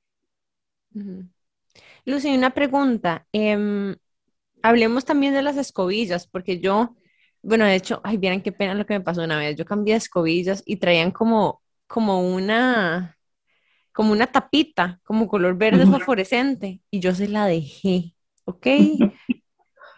Lucy, 2.09 2.35
una 2.35 2.55
pregunta. 2.55 3.27
Em, 3.33 3.95
hablemos 4.63 5.05
también 5.05 5.35
de 5.35 5.43
las 5.43 5.59
escobillas, 5.59 6.27
porque 6.27 6.59
yo, 6.59 6.97
bueno, 7.43 7.67
de 7.67 7.75
hecho, 7.75 8.01
ay, 8.03 8.17
vieran 8.17 8.41
qué 8.41 8.51
pena 8.51 8.75
lo 8.75 8.87
que 8.87 8.95
me 8.95 9.05
pasó 9.05 9.23
una 9.23 9.37
vez. 9.39 9.57
Yo 9.57 9.67
cambié 9.67 9.93
de 9.93 9.99
escobillas 9.99 10.63
y 10.65 10.77
traían 10.77 11.11
como, 11.11 11.61
como 11.87 12.23
una, 12.23 13.19
como 13.93 14.13
una 14.13 14.27
tapita, 14.27 14.99
como 15.05 15.29
color 15.29 15.59
verde 15.59 15.85
fosforescente, 15.85 16.81
y 16.91 17.01
yo 17.01 17.15
se 17.15 17.29
la 17.29 17.45
dejé, 17.45 18.15
¿ok? 18.47 18.67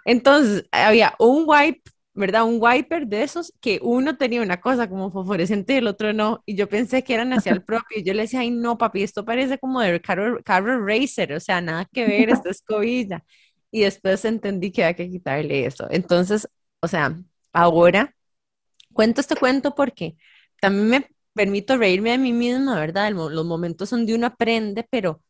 Entonces, 0.05 0.67
había 0.73 1.15
un 1.21 1.45
wipe, 1.47 1.89
¿verdad? 2.15 2.45
Un 2.45 2.59
wiper 2.61 3.07
de 3.07 3.23
esos 3.23 3.53
que 3.61 3.79
uno 3.83 4.17
tenía 4.17 4.43
una 4.43 4.61
cosa 4.61 4.89
como 4.89 5.11
fosforescente 5.11 5.75
y 5.75 5.77
el 5.77 5.87
otro 5.87 6.13
no, 6.13 6.43
y 6.47 6.57
yo 6.57 6.69
pensé 6.69 7.05
que 7.05 7.15
eran 7.15 7.33
hacia 7.33 7.53
el 7.53 7.63
propio, 7.65 7.99
y 7.99 8.05
yo 8.05 8.15
le 8.15 8.23
decía, 8.23 8.41
ay, 8.41 8.51
no, 8.51 8.79
papi, 8.79 9.03
esto 9.03 9.25
parece 9.25 9.59
como 9.59 9.81
de 9.81 10.01
carro, 10.01 10.41
carro 10.45 10.85
racer, 10.87 11.33
o 11.33 11.41
sea, 11.41 11.61
nada 11.61 11.87
que 11.93 12.07
ver, 12.07 12.31
esta 12.31 12.51
escobilla. 12.51 13.25
Y 13.71 13.83
después 13.83 14.25
entendí 14.25 14.73
que 14.73 14.85
había 14.85 14.95
que 14.97 15.09
quitarle 15.11 15.67
eso. 15.67 15.87
Entonces, 15.91 16.49
o 16.81 16.89
sea, 16.89 17.17
ahora 17.53 18.15
cuento 18.93 19.21
este 19.21 19.37
cuento 19.37 19.75
porque 19.75 20.17
también 20.61 20.89
me 20.89 21.07
permito 21.35 21.77
reírme 21.77 22.11
de 22.11 22.19
mí 22.19 22.33
misma, 22.33 22.79
¿verdad? 22.81 23.13
los 23.13 23.47
momentos 23.47 23.91
donde 23.91 24.15
uno 24.15 24.27
aprende, 24.27 24.87
pero 24.91 25.23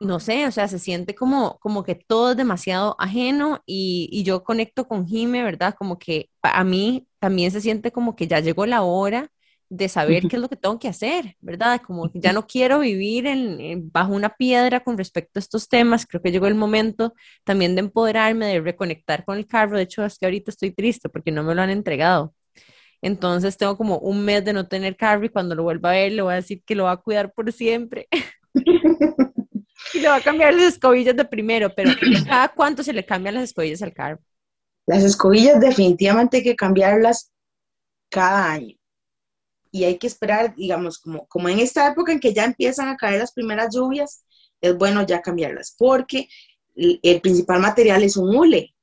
no 0.00 0.20
sé, 0.20 0.46
o 0.46 0.52
sea, 0.52 0.68
se 0.68 0.78
siente 0.78 1.14
como, 1.14 1.58
como 1.60 1.82
que 1.82 1.94
todo 1.96 2.32
es 2.32 2.36
demasiado 2.36 2.94
ajeno 2.98 3.62
y, 3.66 4.22
yo 4.24 4.44
conecto 4.44 4.86
con 4.86 5.06
Jime, 5.06 5.42
¿verdad? 5.42 5.74
Como 5.76 5.98
que 5.98 6.30
a 6.42 6.64
mí 6.64 7.06
también 7.18 7.50
se 7.50 7.60
siente 7.60 7.90
como 7.92 8.14
que 8.14 8.26
ya 8.28 8.40
llegó 8.40 8.66
la 8.66 8.82
hora 8.82 9.30
de 9.70 9.88
saber 9.88 10.28
qué 10.28 10.36
es 10.36 10.42
lo 10.42 10.48
que 10.48 10.56
tengo 10.56 10.78
que 10.78 10.88
hacer, 10.88 11.36
¿verdad? 11.40 11.80
Como 11.84 12.10
que 12.10 12.20
ya 12.20 12.32
no 12.32 12.46
quiero 12.46 12.80
vivir 12.80 13.26
en, 13.26 13.90
bajo 13.92 14.12
una 14.14 14.30
piedra 14.30 14.80
con 14.80 14.96
respecto 14.96 15.38
a 15.38 15.40
estos 15.40 15.68
temas, 15.68 16.06
creo 16.06 16.22
que 16.22 16.32
llegó 16.32 16.46
el 16.46 16.54
momento 16.54 17.14
también 17.44 17.74
de 17.74 17.80
empoderarme, 17.80 18.46
de 18.46 18.60
reconectar 18.60 19.24
con 19.24 19.36
el 19.36 19.46
carro, 19.46 19.76
de 19.76 19.82
hecho, 19.84 20.04
es 20.04 20.18
que 20.18 20.26
ahorita 20.26 20.50
estoy 20.50 20.70
triste 20.70 21.08
porque 21.08 21.32
no 21.32 21.42
me 21.42 21.54
lo 21.54 21.62
han 21.62 21.70
entregado. 21.70 22.34
Entonces 23.02 23.56
tengo 23.56 23.76
como 23.76 23.98
un 23.98 24.24
mes 24.24 24.44
de 24.44 24.52
no 24.52 24.66
tener 24.68 24.96
carro 24.96 25.24
y 25.24 25.28
cuando 25.28 25.54
lo 25.54 25.62
vuelva 25.62 25.90
a 25.90 25.92
ver 25.92 26.12
le 26.12 26.22
voy 26.22 26.32
a 26.32 26.36
decir 26.36 26.62
que 26.64 26.74
lo 26.74 26.84
va 26.84 26.92
a 26.92 26.96
cuidar 26.98 27.32
por 27.32 27.52
siempre. 27.52 28.08
y 29.94 30.00
le 30.00 30.08
va 30.08 30.16
a 30.16 30.20
cambiar 30.20 30.54
las 30.54 30.74
escobillas 30.74 31.16
de 31.16 31.24
primero, 31.24 31.74
pero 31.74 31.90
¿cada 32.26 32.48
cuánto 32.48 32.82
se 32.82 32.92
le 32.92 33.04
cambian 33.04 33.34
las 33.34 33.44
escobillas 33.44 33.82
al 33.82 33.92
carro? 33.92 34.20
Las 34.86 35.02
escobillas 35.04 35.60
definitivamente 35.60 36.38
hay 36.38 36.42
que 36.42 36.56
cambiarlas 36.56 37.30
cada 38.10 38.52
año. 38.52 38.76
Y 39.70 39.84
hay 39.84 39.98
que 39.98 40.06
esperar, 40.06 40.54
digamos, 40.54 40.98
como, 40.98 41.26
como 41.26 41.48
en 41.48 41.58
esta 41.58 41.88
época 41.88 42.10
en 42.10 42.20
que 42.20 42.32
ya 42.32 42.44
empiezan 42.44 42.88
a 42.88 42.96
caer 42.96 43.18
las 43.18 43.32
primeras 43.32 43.74
lluvias, 43.74 44.24
es 44.60 44.76
bueno 44.76 45.06
ya 45.06 45.20
cambiarlas, 45.20 45.74
porque 45.78 46.28
el, 46.74 47.20
principal 47.20 47.60
material 47.60 48.02
es 48.02 48.16
un 48.16 48.34
hule 48.34 48.74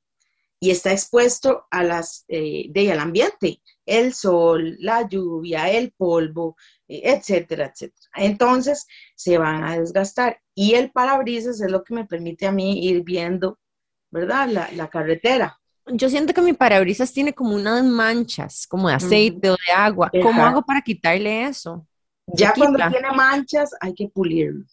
y 0.60 0.70
está 0.70 0.92
expuesto 0.92 1.66
a 1.70 1.82
las, 1.82 2.24
eh, 2.28 2.66
de, 2.70 2.92
al 2.92 3.00
ambiente 3.00 3.60
el 3.86 4.12
sol, 4.12 4.76
la 4.80 5.08
lluvia, 5.08 5.70
el 5.70 5.92
polvo, 5.92 6.56
eh, 6.88 7.02
etcétera, 7.04 7.66
etcétera. 7.72 8.05
Entonces 8.16 8.86
se 9.14 9.38
van 9.38 9.64
a 9.64 9.78
desgastar 9.78 10.40
y 10.54 10.74
el 10.74 10.90
parabrisas 10.90 11.60
es 11.60 11.70
lo 11.70 11.82
que 11.82 11.94
me 11.94 12.04
permite 12.04 12.46
a 12.46 12.52
mí 12.52 12.86
ir 12.86 13.02
viendo, 13.02 13.58
¿verdad? 14.10 14.48
La, 14.72 14.88
carretera. 14.88 15.58
Yo 15.86 16.08
siento 16.08 16.34
que 16.34 16.42
mi 16.42 16.52
parabrisas 16.52 17.12
tiene 17.12 17.32
como 17.32 17.54
unas 17.54 17.84
manchas, 17.84 18.66
como 18.66 18.88
de 18.88 18.94
aceite 18.94 19.50
o 19.50 19.54
de 19.54 19.72
agua. 19.74 20.10
¿Cómo 20.22 20.44
hago 20.44 20.62
para 20.62 20.80
quitarle 20.80 21.44
eso? 21.44 21.86
Ya 22.26 22.52
cuando 22.52 22.78
tiene 22.90 23.12
manchas 23.12 23.70
hay 23.80 23.94
que 23.94 24.08
pulirlo, 24.08 24.64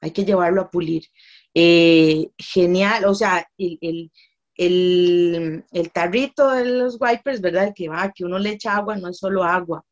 hay 0.00 0.10
que 0.10 0.24
llevarlo 0.24 0.62
a 0.62 0.70
pulir. 0.70 1.04
Eh, 1.54 2.30
genial, 2.38 3.04
o 3.04 3.14
sea, 3.14 3.46
el 3.58 4.10
el, 4.56 5.90
tarrito 5.92 6.50
de 6.50 6.64
los 6.64 6.98
wipers, 7.00 7.40
¿verdad? 7.40 7.72
que 7.74 7.88
va, 7.88 8.12
que 8.12 8.24
uno 8.24 8.38
le 8.38 8.50
echa 8.50 8.76
agua, 8.76 8.96
no 8.96 9.08
es 9.08 9.18
solo 9.18 9.44
agua. 9.44 9.84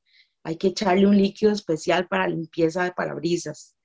Hay 0.43 0.57
que 0.57 0.69
echarle 0.69 1.07
un 1.07 1.17
líquido 1.17 1.53
especial 1.53 2.07
para 2.09 2.29
limpieza 2.29 2.85
de 2.85 2.93
parabrisas. 2.93 3.77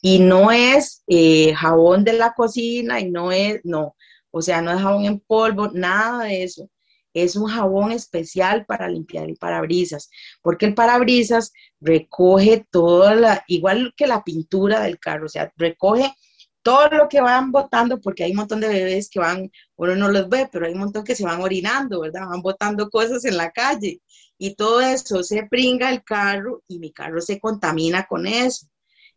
Y 0.00 0.18
no 0.20 0.50
es 0.50 1.02
eh, 1.06 1.54
jabón 1.54 2.04
de 2.04 2.14
la 2.14 2.32
cocina 2.32 3.00
y 3.00 3.10
no 3.10 3.32
es, 3.32 3.60
no, 3.64 3.96
o 4.30 4.42
sea, 4.42 4.62
no 4.62 4.70
es 4.72 4.80
jabón 4.80 5.04
en 5.04 5.20
polvo, 5.20 5.70
nada 5.72 6.24
de 6.24 6.44
eso. 6.44 6.70
Es 7.14 7.36
un 7.36 7.46
jabón 7.46 7.92
especial 7.92 8.66
para 8.66 8.88
limpiar 8.88 9.28
el 9.28 9.36
parabrisas, 9.36 10.10
porque 10.42 10.66
el 10.66 10.74
parabrisas 10.74 11.52
recoge 11.80 12.66
toda 12.70 13.14
la, 13.14 13.44
igual 13.48 13.94
que 13.96 14.06
la 14.06 14.22
pintura 14.22 14.80
del 14.80 14.98
carro, 14.98 15.26
o 15.26 15.28
sea, 15.28 15.50
recoge 15.56 16.14
todo 16.62 16.88
lo 16.90 17.08
que 17.08 17.20
van 17.20 17.52
botando, 17.52 18.00
porque 18.00 18.24
hay 18.24 18.32
un 18.32 18.38
montón 18.38 18.60
de 18.60 18.68
bebés 18.68 19.08
que 19.08 19.20
van, 19.20 19.50
uno 19.76 19.96
no 19.96 20.08
los 20.08 20.28
ve, 20.28 20.48
pero 20.52 20.66
hay 20.66 20.72
un 20.72 20.80
montón 20.80 21.04
que 21.04 21.14
se 21.14 21.24
van 21.24 21.40
orinando, 21.40 22.00
¿verdad? 22.00 22.26
Van 22.28 22.42
botando 22.42 22.90
cosas 22.90 23.24
en 23.24 23.36
la 23.36 23.50
calle 23.52 24.00
y 24.38 24.54
todo 24.54 24.80
eso 24.80 25.22
se 25.22 25.46
pringa 25.46 25.90
el 25.90 26.02
carro 26.04 26.62
y 26.68 26.78
mi 26.78 26.92
carro 26.92 27.20
se 27.20 27.40
contamina 27.40 28.06
con 28.06 28.26
eso. 28.26 28.66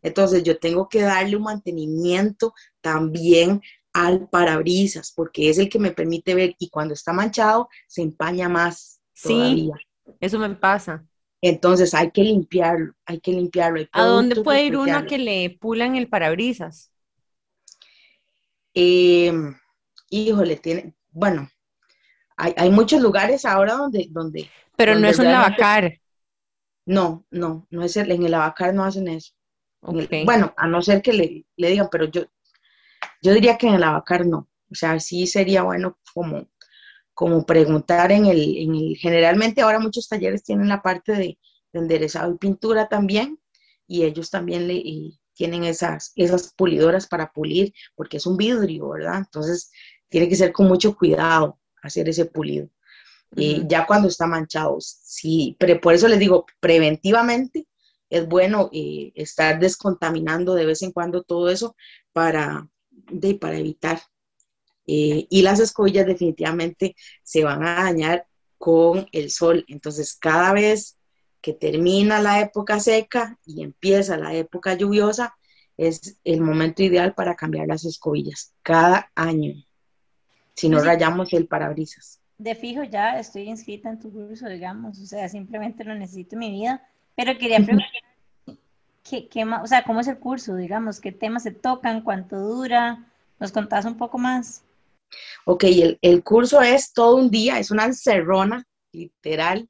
Entonces 0.02 0.44
yo 0.44 0.58
tengo 0.60 0.88
que 0.88 1.02
darle 1.02 1.36
un 1.36 1.44
mantenimiento 1.44 2.54
también 2.82 3.62
al 3.94 4.30
parabrisas, 4.30 5.12
porque 5.16 5.50
es 5.50 5.58
el 5.58 5.68
que 5.70 5.80
me 5.80 5.92
permite 5.92 6.36
ver 6.36 6.56
y 6.60 6.70
cuando 6.70 6.94
está 6.94 7.12
manchado 7.12 7.70
se 7.88 8.02
empaña 8.02 8.48
más. 8.48 9.02
Sí, 9.14 9.70
eso 10.20 10.40
me 10.40 10.50
pasa. 10.56 11.06
Entonces 11.42 11.94
hay 11.94 12.12
que 12.12 12.24
limpiarlo, 12.24 12.94
hay 13.06 13.20
que 13.20 13.32
limpiarlo. 13.32 13.86
¿A 13.92 14.04
dónde 14.04 14.42
puede 14.42 14.66
ir 14.66 14.78
uno 14.78 15.06
que 15.06 15.18
le 15.18 15.58
pulan 15.60 15.96
el 15.96 16.08
parabrisas? 16.08 16.92
Eh, 18.74 19.34
híjole, 20.10 20.58
tiene, 20.58 20.94
bueno, 21.12 21.50
hay, 22.38 22.70
muchos 22.72 23.02
lugares 23.02 23.44
ahora 23.44 23.74
donde... 23.74 24.08
donde 24.10 24.50
Pero 24.80 24.98
no 24.98 25.10
es 25.10 25.20
un 25.20 25.26
lavacar. 25.26 26.00
No, 26.86 27.26
no, 27.32 27.68
no 27.70 27.84
es 27.84 27.98
el, 27.98 28.12
en 28.12 28.24
el 28.24 28.32
lavacar 28.32 28.74
no 28.74 28.86
hacen 28.86 29.10
eso. 29.10 29.34
bueno, 29.82 30.54
a 30.56 30.68
no 30.68 30.82
ser 30.82 31.02
que 31.02 31.12
le, 31.12 31.46
digan, 31.58 31.90
pero 31.92 32.06
yo, 32.06 32.24
yo 33.22 33.34
diría 33.34 33.58
que 33.58 33.68
en 33.68 33.74
el 33.74 33.82
lavacar 33.82 34.26
no. 34.26 34.50
O 34.72 34.76
sea, 34.76 34.98
sí 35.02 35.28
sería 35.28 35.64
bueno 35.64 36.00
como, 36.14 36.48
como 37.14 37.46
preguntar 37.46 38.14
en 38.14 38.28
el, 38.28 38.58
en 38.58 38.74
el, 38.74 38.96
generalmente 38.96 39.62
ahora 39.62 39.80
muchos 39.80 40.08
talleres 40.08 40.44
tienen 40.44 40.70
la 40.70 40.82
parte 40.82 41.12
de, 41.12 41.38
de 41.74 41.80
enderezado 41.80 42.34
y 42.34 42.38
pintura 42.38 42.88
también, 42.88 43.38
y 43.86 44.04
ellos 44.06 44.30
también 44.30 44.66
le, 44.66 44.82
tienen 45.34 45.66
esas, 45.66 46.14
esas 46.16 46.54
pulidoras 46.54 47.06
para 47.06 47.34
pulir, 47.34 47.74
porque 47.96 48.16
es 48.16 48.26
un 48.26 48.38
vidrio, 48.38 48.88
¿verdad? 48.92 49.18
Entonces, 49.18 49.72
tiene 50.08 50.30
que 50.30 50.38
ser 50.38 50.54
con 50.54 50.70
mucho 50.70 50.96
cuidado 50.96 51.60
hacer 51.82 52.08
ese 52.08 52.24
pulido. 52.24 52.70
Y 53.36 53.68
ya 53.68 53.86
cuando 53.86 54.08
está 54.08 54.26
manchado, 54.26 54.78
sí, 54.80 55.56
pero 55.60 55.80
por 55.80 55.94
eso 55.94 56.08
les 56.08 56.20
digo, 56.20 56.46
preventivamente 56.60 57.68
es 58.10 58.28
bueno 58.28 58.70
eh, 58.74 59.12
estar 59.16 59.60
descontaminando 59.60 60.56
de 60.56 60.66
vez 60.66 60.82
en 60.82 60.92
cuando 60.92 61.24
todo 61.24 61.50
eso 61.50 61.76
para, 62.12 62.68
de, 62.90 63.36
para 63.36 63.58
evitar. 63.58 64.02
Eh, 64.88 65.28
y 65.30 65.44
las 65.44 65.60
escobillas 65.60 66.08
definitivamente 66.08 66.96
se 67.22 67.44
van 67.44 67.64
a 67.64 67.84
dañar 67.84 68.26
con 68.58 69.08
el 69.12 69.30
sol. 69.30 69.64
Entonces, 69.68 70.16
cada 70.16 70.54
vez 70.54 70.98
que 71.42 71.54
termina 71.54 72.22
la 72.22 72.42
época 72.42 72.80
seca 72.80 73.38
y 73.46 73.62
empieza 73.62 74.18
la 74.18 74.34
época 74.34 74.74
lluviosa, 74.74 75.36
es 75.78 76.18
el 76.24 76.42
momento 76.42 76.84
ideal 76.84 77.14
para 77.14 77.36
cambiar 77.36 77.68
las 77.68 77.86
escobillas 77.86 78.54
cada 78.64 79.12
año, 79.16 79.54
si 80.56 80.68
no 80.68 80.84
rayamos 80.84 81.32
el 81.32 81.48
parabrisas. 81.48 82.20
De 82.40 82.56
fijo 82.56 82.84
ya 82.84 83.20
estoy 83.20 83.44
inscrita 83.44 83.90
en 83.90 84.00
tu 84.00 84.12
curso, 84.12 84.48
digamos, 84.48 84.98
o 84.98 85.06
sea, 85.06 85.28
simplemente 85.28 85.84
lo 85.84 85.94
necesito 85.94 86.36
en 86.36 86.40
mi 86.40 86.52
vida, 86.52 86.82
pero 87.14 87.38
quería 87.38 87.58
preguntar, 87.58 87.90
¿qué, 89.04 89.28
qué, 89.28 89.44
o 89.44 89.68
sea, 89.68 89.84
¿cómo 89.84 90.00
es 90.00 90.08
el 90.08 90.20
curso, 90.20 90.56
digamos? 90.56 91.02
¿Qué 91.02 91.12
temas 91.12 91.44
se 91.44 91.52
tocan? 91.52 92.02
¿Cuánto 92.02 92.40
dura? 92.40 93.06
¿Nos 93.40 93.52
contás 93.52 93.84
un 93.84 93.98
poco 93.98 94.18
más? 94.18 94.64
Ok, 95.44 95.66
el, 95.66 96.00
el 96.02 96.24
curso 96.24 96.62
es 96.62 96.94
todo 96.94 97.18
un 97.18 97.30
día, 97.30 97.60
es 97.60 97.72
una 97.72 97.84
encerrona, 97.84 98.66
literal. 98.94 99.68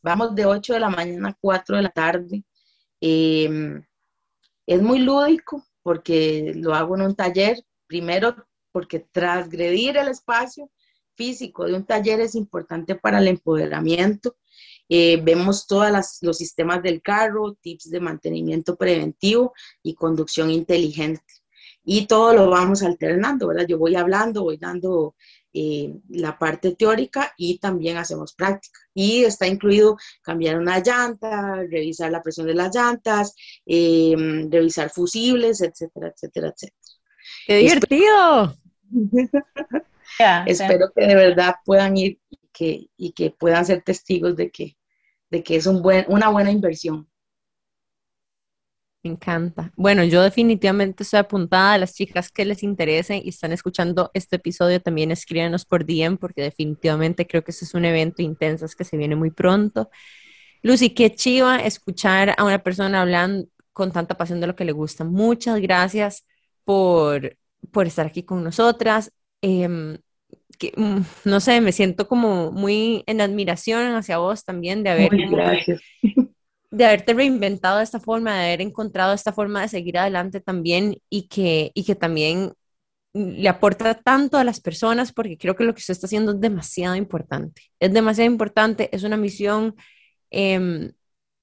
Vamos 0.00 0.34
de 0.34 0.46
8 0.46 0.72
de 0.72 0.80
la 0.80 0.88
mañana 0.88 1.28
a 1.28 1.38
4 1.38 1.76
de 1.76 1.82
la 1.82 1.90
tarde. 1.90 2.44
Eh, 2.98 3.82
es 4.66 4.82
muy 4.82 5.00
lúdico 5.00 5.66
porque 5.82 6.52
lo 6.56 6.74
hago 6.74 6.96
en 6.96 7.02
un 7.02 7.14
taller, 7.14 7.62
primero 7.86 8.34
porque 8.72 9.00
transgredir 9.00 9.98
el 9.98 10.08
espacio 10.08 10.70
físico 11.16 11.64
de 11.64 11.74
un 11.74 11.84
taller 11.84 12.20
es 12.20 12.34
importante 12.34 12.94
para 12.94 13.18
el 13.18 13.28
empoderamiento. 13.28 14.36
Eh, 14.88 15.20
vemos 15.22 15.66
todos 15.66 15.90
los 16.22 16.38
sistemas 16.38 16.82
del 16.82 17.02
carro, 17.02 17.54
tips 17.60 17.90
de 17.90 18.00
mantenimiento 18.00 18.76
preventivo 18.76 19.52
y 19.82 19.94
conducción 19.94 20.50
inteligente. 20.50 21.22
Y 21.88 22.06
todo 22.06 22.32
lo 22.32 22.50
vamos 22.50 22.82
alternando, 22.82 23.46
¿verdad? 23.48 23.66
Yo 23.68 23.78
voy 23.78 23.94
hablando, 23.94 24.42
voy 24.42 24.56
dando 24.56 25.14
eh, 25.52 25.94
la 26.08 26.36
parte 26.36 26.74
teórica 26.74 27.32
y 27.36 27.58
también 27.58 27.96
hacemos 27.96 28.34
práctica. 28.34 28.78
Y 28.92 29.24
está 29.24 29.46
incluido 29.46 29.96
cambiar 30.20 30.58
una 30.58 30.80
llanta, 30.80 31.62
revisar 31.70 32.10
la 32.10 32.22
presión 32.22 32.46
de 32.46 32.54
las 32.54 32.74
llantas, 32.74 33.34
em, 33.64 34.50
revisar 34.50 34.90
fusibles, 34.90 35.60
etcétera, 35.60 36.08
etcétera, 36.08 36.48
etcétera. 36.48 36.82
¡Qué 37.46 37.56
divertido! 37.58 38.56
Espero, 40.46 40.90
que 40.94 41.06
de 41.06 41.14
verdad 41.14 41.56
puedan 41.64 41.96
ir 41.96 42.20
y 42.30 42.38
que, 42.52 42.86
y 42.96 43.12
que 43.12 43.30
puedan 43.30 43.64
ser 43.66 43.82
testigos 43.82 44.36
de 44.36 44.50
que, 44.50 44.76
de 45.30 45.42
que 45.42 45.56
es 45.56 45.66
un 45.66 45.82
buen, 45.82 46.04
una 46.08 46.28
buena 46.28 46.50
inversión. 46.50 47.08
Me 49.02 49.12
encanta. 49.12 49.72
Bueno, 49.76 50.02
yo 50.02 50.20
definitivamente 50.20 51.04
estoy 51.04 51.20
apuntada 51.20 51.74
a 51.74 51.78
las 51.78 51.94
chicas 51.94 52.30
que 52.30 52.44
les 52.44 52.64
interese 52.64 53.22
y 53.24 53.28
están 53.28 53.52
escuchando 53.52 54.10
este 54.14 54.36
episodio. 54.36 54.82
También 54.82 55.12
escríbanos 55.12 55.64
por 55.64 55.86
DM 55.86 56.16
porque 56.18 56.42
definitivamente 56.42 57.24
creo 57.26 57.44
que 57.44 57.52
este 57.52 57.66
es 57.66 57.74
un 57.74 57.84
evento 57.84 58.22
intenso 58.22 58.66
que 58.76 58.84
se 58.84 58.96
viene 58.96 59.14
muy 59.14 59.30
pronto. 59.30 59.90
Lucy, 60.62 60.90
qué 60.90 61.14
chiva 61.14 61.58
escuchar 61.58 62.34
a 62.36 62.44
una 62.44 62.58
persona 62.64 63.02
hablando 63.02 63.46
con 63.72 63.92
tanta 63.92 64.16
pasión 64.16 64.40
de 64.40 64.48
lo 64.48 64.56
que 64.56 64.64
le 64.64 64.72
gusta. 64.72 65.04
Muchas 65.04 65.60
gracias 65.60 66.26
por, 66.64 67.36
por 67.70 67.86
estar 67.86 68.06
aquí 68.06 68.24
con 68.24 68.42
nosotras. 68.42 69.12
Em, 69.42 69.98
que, 70.58 70.72
mm, 70.76 71.00
no 71.24 71.40
sé, 71.40 71.60
me 71.60 71.72
siento 71.72 72.08
como 72.08 72.52
muy 72.52 73.04
en 73.06 73.20
admiración 73.20 73.94
hacia 73.94 74.18
vos 74.18 74.44
también 74.44 74.82
de 74.82 74.90
haber 74.90 75.10
gracias 75.30 75.80
de 76.70 76.84
haberte 76.84 77.14
reinventado 77.14 77.78
de 77.78 77.84
esta 77.84 78.00
forma, 78.00 78.34
de 78.38 78.46
haber 78.46 78.60
encontrado 78.60 79.14
esta 79.14 79.32
forma 79.32 79.62
de 79.62 79.68
seguir 79.68 79.98
adelante 79.98 80.40
también 80.40 80.98
y 81.08 81.28
que, 81.28 81.70
y 81.74 81.84
que 81.84 81.94
también 81.94 82.52
le 83.14 83.48
aporta 83.48 83.94
tanto 83.94 84.36
a 84.36 84.44
las 84.44 84.60
personas 84.60 85.12
porque 85.12 85.38
creo 85.38 85.56
que 85.56 85.64
lo 85.64 85.74
que 85.74 85.78
usted 85.78 85.92
está 85.92 86.06
haciendo 86.06 86.32
es 86.32 86.40
demasiado 86.40 86.94
importante. 86.96 87.62
Es 87.80 87.92
demasiado 87.92 88.30
importante, 88.30 88.90
es 88.92 89.04
una 89.04 89.16
misión 89.16 89.74
em, 90.30 90.92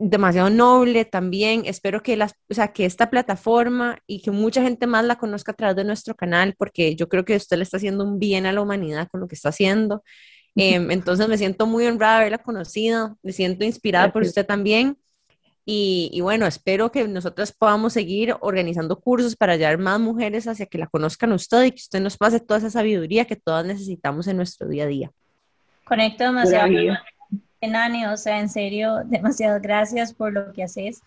demasiado 0.10 0.50
noble 0.50 1.06
también. 1.06 1.64
Espero 1.66 2.04
que, 2.04 2.18
las, 2.18 2.34
o 2.50 2.54
sea, 2.54 2.74
que 2.74 2.86
esta 2.86 3.10
plataforma 3.10 4.00
y 4.06 4.22
que 4.22 4.32
mucha 4.32 4.62
gente 4.62 4.86
más 4.86 5.06
la 5.06 5.18
conozca 5.18 5.54
a 5.54 5.56
través 5.56 5.76
de 5.76 5.86
nuestro 5.86 6.16
canal 6.16 6.56
porque 6.58 6.96
yo 6.96 7.08
creo 7.08 7.24
que 7.26 7.36
usted 7.36 7.58
le 7.58 7.64
está 7.64 7.78
haciendo 7.78 8.04
un 8.04 8.20
bien 8.20 8.46
a 8.46 8.52
la 8.52 8.62
humanidad 8.62 9.08
con 9.10 9.22
lo 9.22 9.28
que 9.28 9.36
está 9.36 9.50
haciendo. 9.50 10.04
Em, 10.56 10.92
entonces 10.92 11.28
me 11.28 11.36
siento 11.36 11.66
muy 11.66 11.88
honrada 11.88 12.14
de 12.14 12.20
haberla 12.22 12.38
conocido, 12.38 13.18
me 13.24 13.32
siento 13.32 13.66
inspirada 13.66 14.14
por 14.14 14.22
usted 14.22 14.46
también. 14.46 15.00
Y, 15.66 16.20
bueno, 16.22 16.46
espero 16.46 16.92
que 16.92 17.08
nosotras 17.08 17.52
podamos 17.52 17.94
seguir 17.94 18.36
organizando 18.42 19.00
cursos 19.00 19.36
para 19.36 19.56
llevar 19.56 19.80
más 19.80 20.00
mujeres 20.00 20.48
hacia 20.48 20.68
que 20.68 20.78
la 20.78 20.86
conozcan 20.86 21.32
usted 21.32 21.64
y 21.64 21.72
que 21.72 21.78
usted 21.78 22.02
nos 22.02 22.18
pase 22.18 22.40
toda 22.40 22.60
esa 22.60 22.70
sabiduría 22.70 23.26
que 23.26 23.36
todas 23.36 23.66
necesitamos 23.66 24.28
en 24.28 24.38
nuestro 24.38 24.68
día 24.68 24.84
a 24.84 24.88
día. 24.88 25.12
Conecto 25.86 26.26
demasiado. 26.26 26.70
Nani, 27.68 28.06
o 28.06 28.18
sea, 28.18 28.40
en 28.40 28.50
serio, 28.50 29.02
demasiadas 29.06 29.62
gracias 29.62 30.14
por 30.14 30.34
lo 30.34 30.54
que 30.54 30.64
haces, 30.64 31.02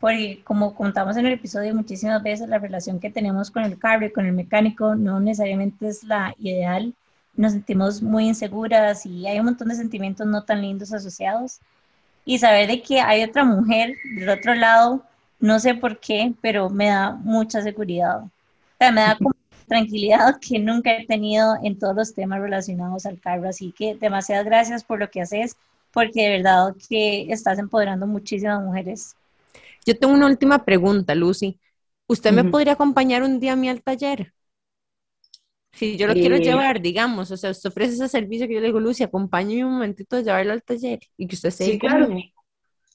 porque 0.00 0.42
como 0.44 0.74
contamos 0.74 1.16
en 1.16 1.26
el 1.26 1.34
episodio 1.34 1.74
muchísimas 1.74 2.22
veces, 2.22 2.48
la 2.48 2.58
relación 2.58 3.00
que 3.00 3.10
tenemos 3.10 3.50
con 3.50 3.64
el 3.64 3.78
carro 3.78 4.06
y 4.06 4.12
con 4.12 4.26
el 4.26 4.32
mecánico 4.32 4.94
no 4.94 5.20
necesariamente 5.20 5.88
es 5.88 6.04
la 6.04 6.34
ideal, 6.38 6.94
nos 7.34 7.52
sentimos 7.52 8.02
muy 8.02 8.28
inseguras 8.28 9.06
y 9.06 9.26
hay 9.26 9.38
un 9.38 9.46
montón 9.46 9.68
de 9.68 9.74
sentimientos 9.76 10.26
no 10.26 10.44
tan 10.44 10.62
lindos 10.62 10.92
asociados 10.92 11.60
y 12.24 12.38
saber 12.38 12.68
de 12.68 12.82
que 12.82 13.00
hay 13.00 13.22
otra 13.24 13.44
mujer 13.44 13.96
del 14.16 14.28
otro 14.28 14.54
lado, 14.54 15.02
no 15.40 15.58
sé 15.60 15.74
por 15.74 15.98
qué, 15.98 16.34
pero 16.40 16.70
me 16.70 16.86
da 16.86 17.12
mucha 17.12 17.62
seguridad. 17.62 18.22
O 18.24 18.30
sea, 18.78 18.92
me 18.92 19.00
da 19.00 19.16
como 19.16 19.34
tranquilidad 19.68 20.38
que 20.40 20.58
nunca 20.58 20.92
he 20.96 21.06
tenido 21.06 21.56
en 21.62 21.78
todos 21.78 21.96
los 21.96 22.14
temas 22.14 22.40
relacionados 22.40 23.06
al 23.06 23.20
carro. 23.20 23.48
Así 23.48 23.72
que 23.72 23.94
demasiadas 23.94 24.44
gracias 24.44 24.84
por 24.84 25.00
lo 25.00 25.10
que 25.10 25.22
haces, 25.22 25.56
porque 25.92 26.22
de 26.22 26.30
verdad 26.38 26.74
que 26.88 27.26
estás 27.30 27.58
empoderando 27.58 28.06
muchísimas 28.06 28.62
mujeres. 28.62 29.14
Yo 29.84 29.96
tengo 29.98 30.14
una 30.14 30.26
última 30.26 30.64
pregunta, 30.64 31.14
Lucy. 31.14 31.58
¿Usted 32.06 32.32
me 32.32 32.44
podría 32.44 32.74
acompañar 32.74 33.22
un 33.22 33.40
día 33.40 33.52
a 33.52 33.56
mí 33.56 33.68
al 33.68 33.82
taller? 33.82 34.32
Si 35.72 35.96
yo 35.96 36.06
lo 36.06 36.12
quiero 36.12 36.36
llevar, 36.36 36.82
digamos, 36.82 37.30
o 37.30 37.36
sea, 37.36 37.50
usted 37.50 37.70
ofrece 37.70 37.94
ese 37.94 38.08
servicio 38.08 38.46
que 38.46 38.54
yo 38.54 38.60
le 38.60 38.66
digo, 38.66 38.80
Lucy, 38.80 39.04
acompáñeme 39.04 39.64
un 39.64 39.72
momentito 39.74 40.16
a 40.16 40.20
llevarlo 40.20 40.52
al 40.52 40.62
taller 40.62 41.00
y 41.16 41.26
que 41.26 41.34
usted 41.34 41.50
se 41.50 41.64
sí, 41.64 41.78
claro. 41.78 42.08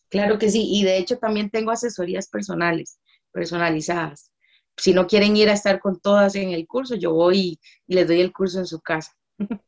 Claro 0.10 0.38
que 0.38 0.50
sí, 0.50 0.66
y 0.70 0.84
de 0.84 0.98
hecho 0.98 1.18
también 1.18 1.50
tengo 1.50 1.72
asesorías 1.72 2.30
personales, 2.30 3.00
personalizadas. 3.32 4.32
Si 4.78 4.94
no 4.94 5.08
quieren 5.08 5.36
ir 5.36 5.50
a 5.50 5.54
estar 5.54 5.80
con 5.80 6.00
todas 6.00 6.36
en 6.36 6.52
el 6.52 6.68
curso, 6.68 6.96
yo 6.96 7.14
voy 7.14 7.60
y, 7.88 7.96
les 7.96 8.08
doy 8.08 8.22
el 8.22 8.32
curso 8.32 8.60
en 8.60 8.68
su 8.68 8.80
casa. 8.80 9.14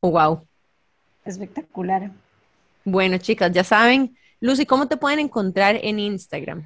Oh, 0.00 0.12
wow. 0.12 0.46
Espectacular. 1.24 2.12
Bueno, 2.90 3.18
chicas, 3.18 3.52
ya 3.52 3.64
saben, 3.64 4.16
Lucy, 4.40 4.66
¿cómo 4.66 4.88
te 4.88 4.96
pueden 4.96 5.18
encontrar 5.18 5.78
en 5.82 5.98
Instagram? 5.98 6.64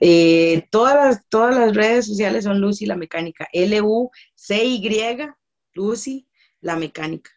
Eh, 0.00 0.66
todas, 0.70 0.94
las, 0.94 1.28
todas 1.28 1.56
las 1.56 1.74
redes 1.74 2.06
sociales 2.06 2.44
son 2.44 2.60
Lucy 2.60 2.86
la 2.86 2.96
Mecánica. 2.96 3.48
L-U-C-Y, 3.52 4.80
Lucy 5.74 6.28
la 6.60 6.76
Mecánica. 6.76 7.30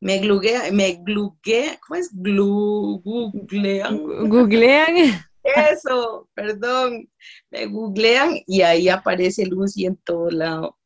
Me 0.00 0.18
gluguea, 0.18 0.72
me 0.72 0.94
gluguea, 0.94 1.78
¿cómo 1.86 2.00
es? 2.00 2.10
googlean. 2.12 4.02
Googlean. 4.28 5.24
Eso, 5.42 6.28
perdón. 6.34 7.08
Me 7.50 7.66
googlean 7.66 8.40
y 8.46 8.62
ahí 8.62 8.88
aparece 8.88 9.46
Lucy 9.46 9.86
en 9.86 9.96
todo 9.96 10.30
lado. 10.30 10.78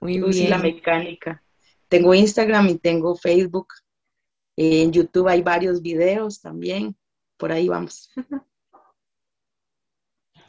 Muy 0.00 0.18
Lucy 0.18 0.48
la 0.48 0.58
Mecánica. 0.58 1.42
Tengo 1.88 2.12
Instagram 2.14 2.68
y 2.70 2.78
tengo 2.78 3.14
Facebook. 3.14 3.68
En 4.56 4.92
YouTube 4.92 5.28
hay 5.28 5.42
varios 5.42 5.82
videos 5.82 6.40
también. 6.40 6.96
Por 7.36 7.52
ahí 7.52 7.68
vamos. 7.68 8.10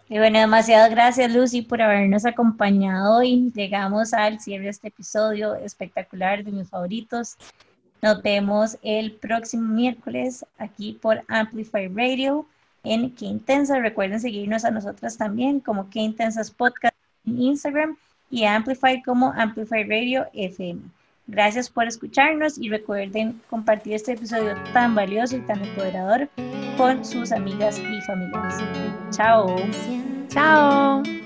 Y 0.08 0.20
bueno, 0.20 0.38
demasiadas 0.38 0.92
gracias 0.92 1.34
Lucy 1.34 1.64
por 1.64 1.82
habernos 1.82 2.28
acompañado 2.28 3.18
hoy. 3.18 3.52
Llegamos 3.56 4.14
al 4.14 4.40
cierre 4.40 4.66
de 4.66 4.70
este 4.70 4.90
episodio 4.90 5.56
espectacular 5.56 6.44
de 6.44 6.52
mis 6.52 6.70
favoritos. 6.70 7.36
Nos 8.04 8.22
vemos 8.22 8.78
el 8.84 9.14
próximo 9.14 9.68
miércoles 9.74 10.46
aquí 10.60 10.94
por 11.02 11.24
Amplify 11.28 11.88
Radio 11.88 12.46
en 12.84 13.16
Qué 13.16 13.26
Intensa. 13.26 13.80
Recuerden 13.80 14.20
seguirnos 14.20 14.64
a 14.64 14.70
nosotras 14.70 15.18
también 15.18 15.60
como 15.60 15.90
Qué 15.90 16.02
Intensas 16.02 16.52
Podcast 16.52 16.96
en 17.26 17.42
Instagram 17.42 17.98
y 18.30 18.44
Amplify 18.44 19.02
como 19.02 19.32
Amplify 19.32 19.86
Radio 19.86 20.28
FM. 20.34 20.84
Gracias 21.28 21.70
por 21.70 21.88
escucharnos 21.88 22.58
y 22.58 22.70
recuerden 22.70 23.42
compartir 23.50 23.94
este 23.94 24.14
episodio 24.14 24.56
tan 24.74 24.94
valioso 24.94 25.38
y 25.38 25.42
tan 25.42 25.64
empoderador 25.64 26.30
con 26.78 27.04
sus 27.04 27.32
amigas 27.32 27.80
y 27.80 28.02
familiares. 28.02 28.56
Chao. 29.12 29.56
Chao. 30.28 31.25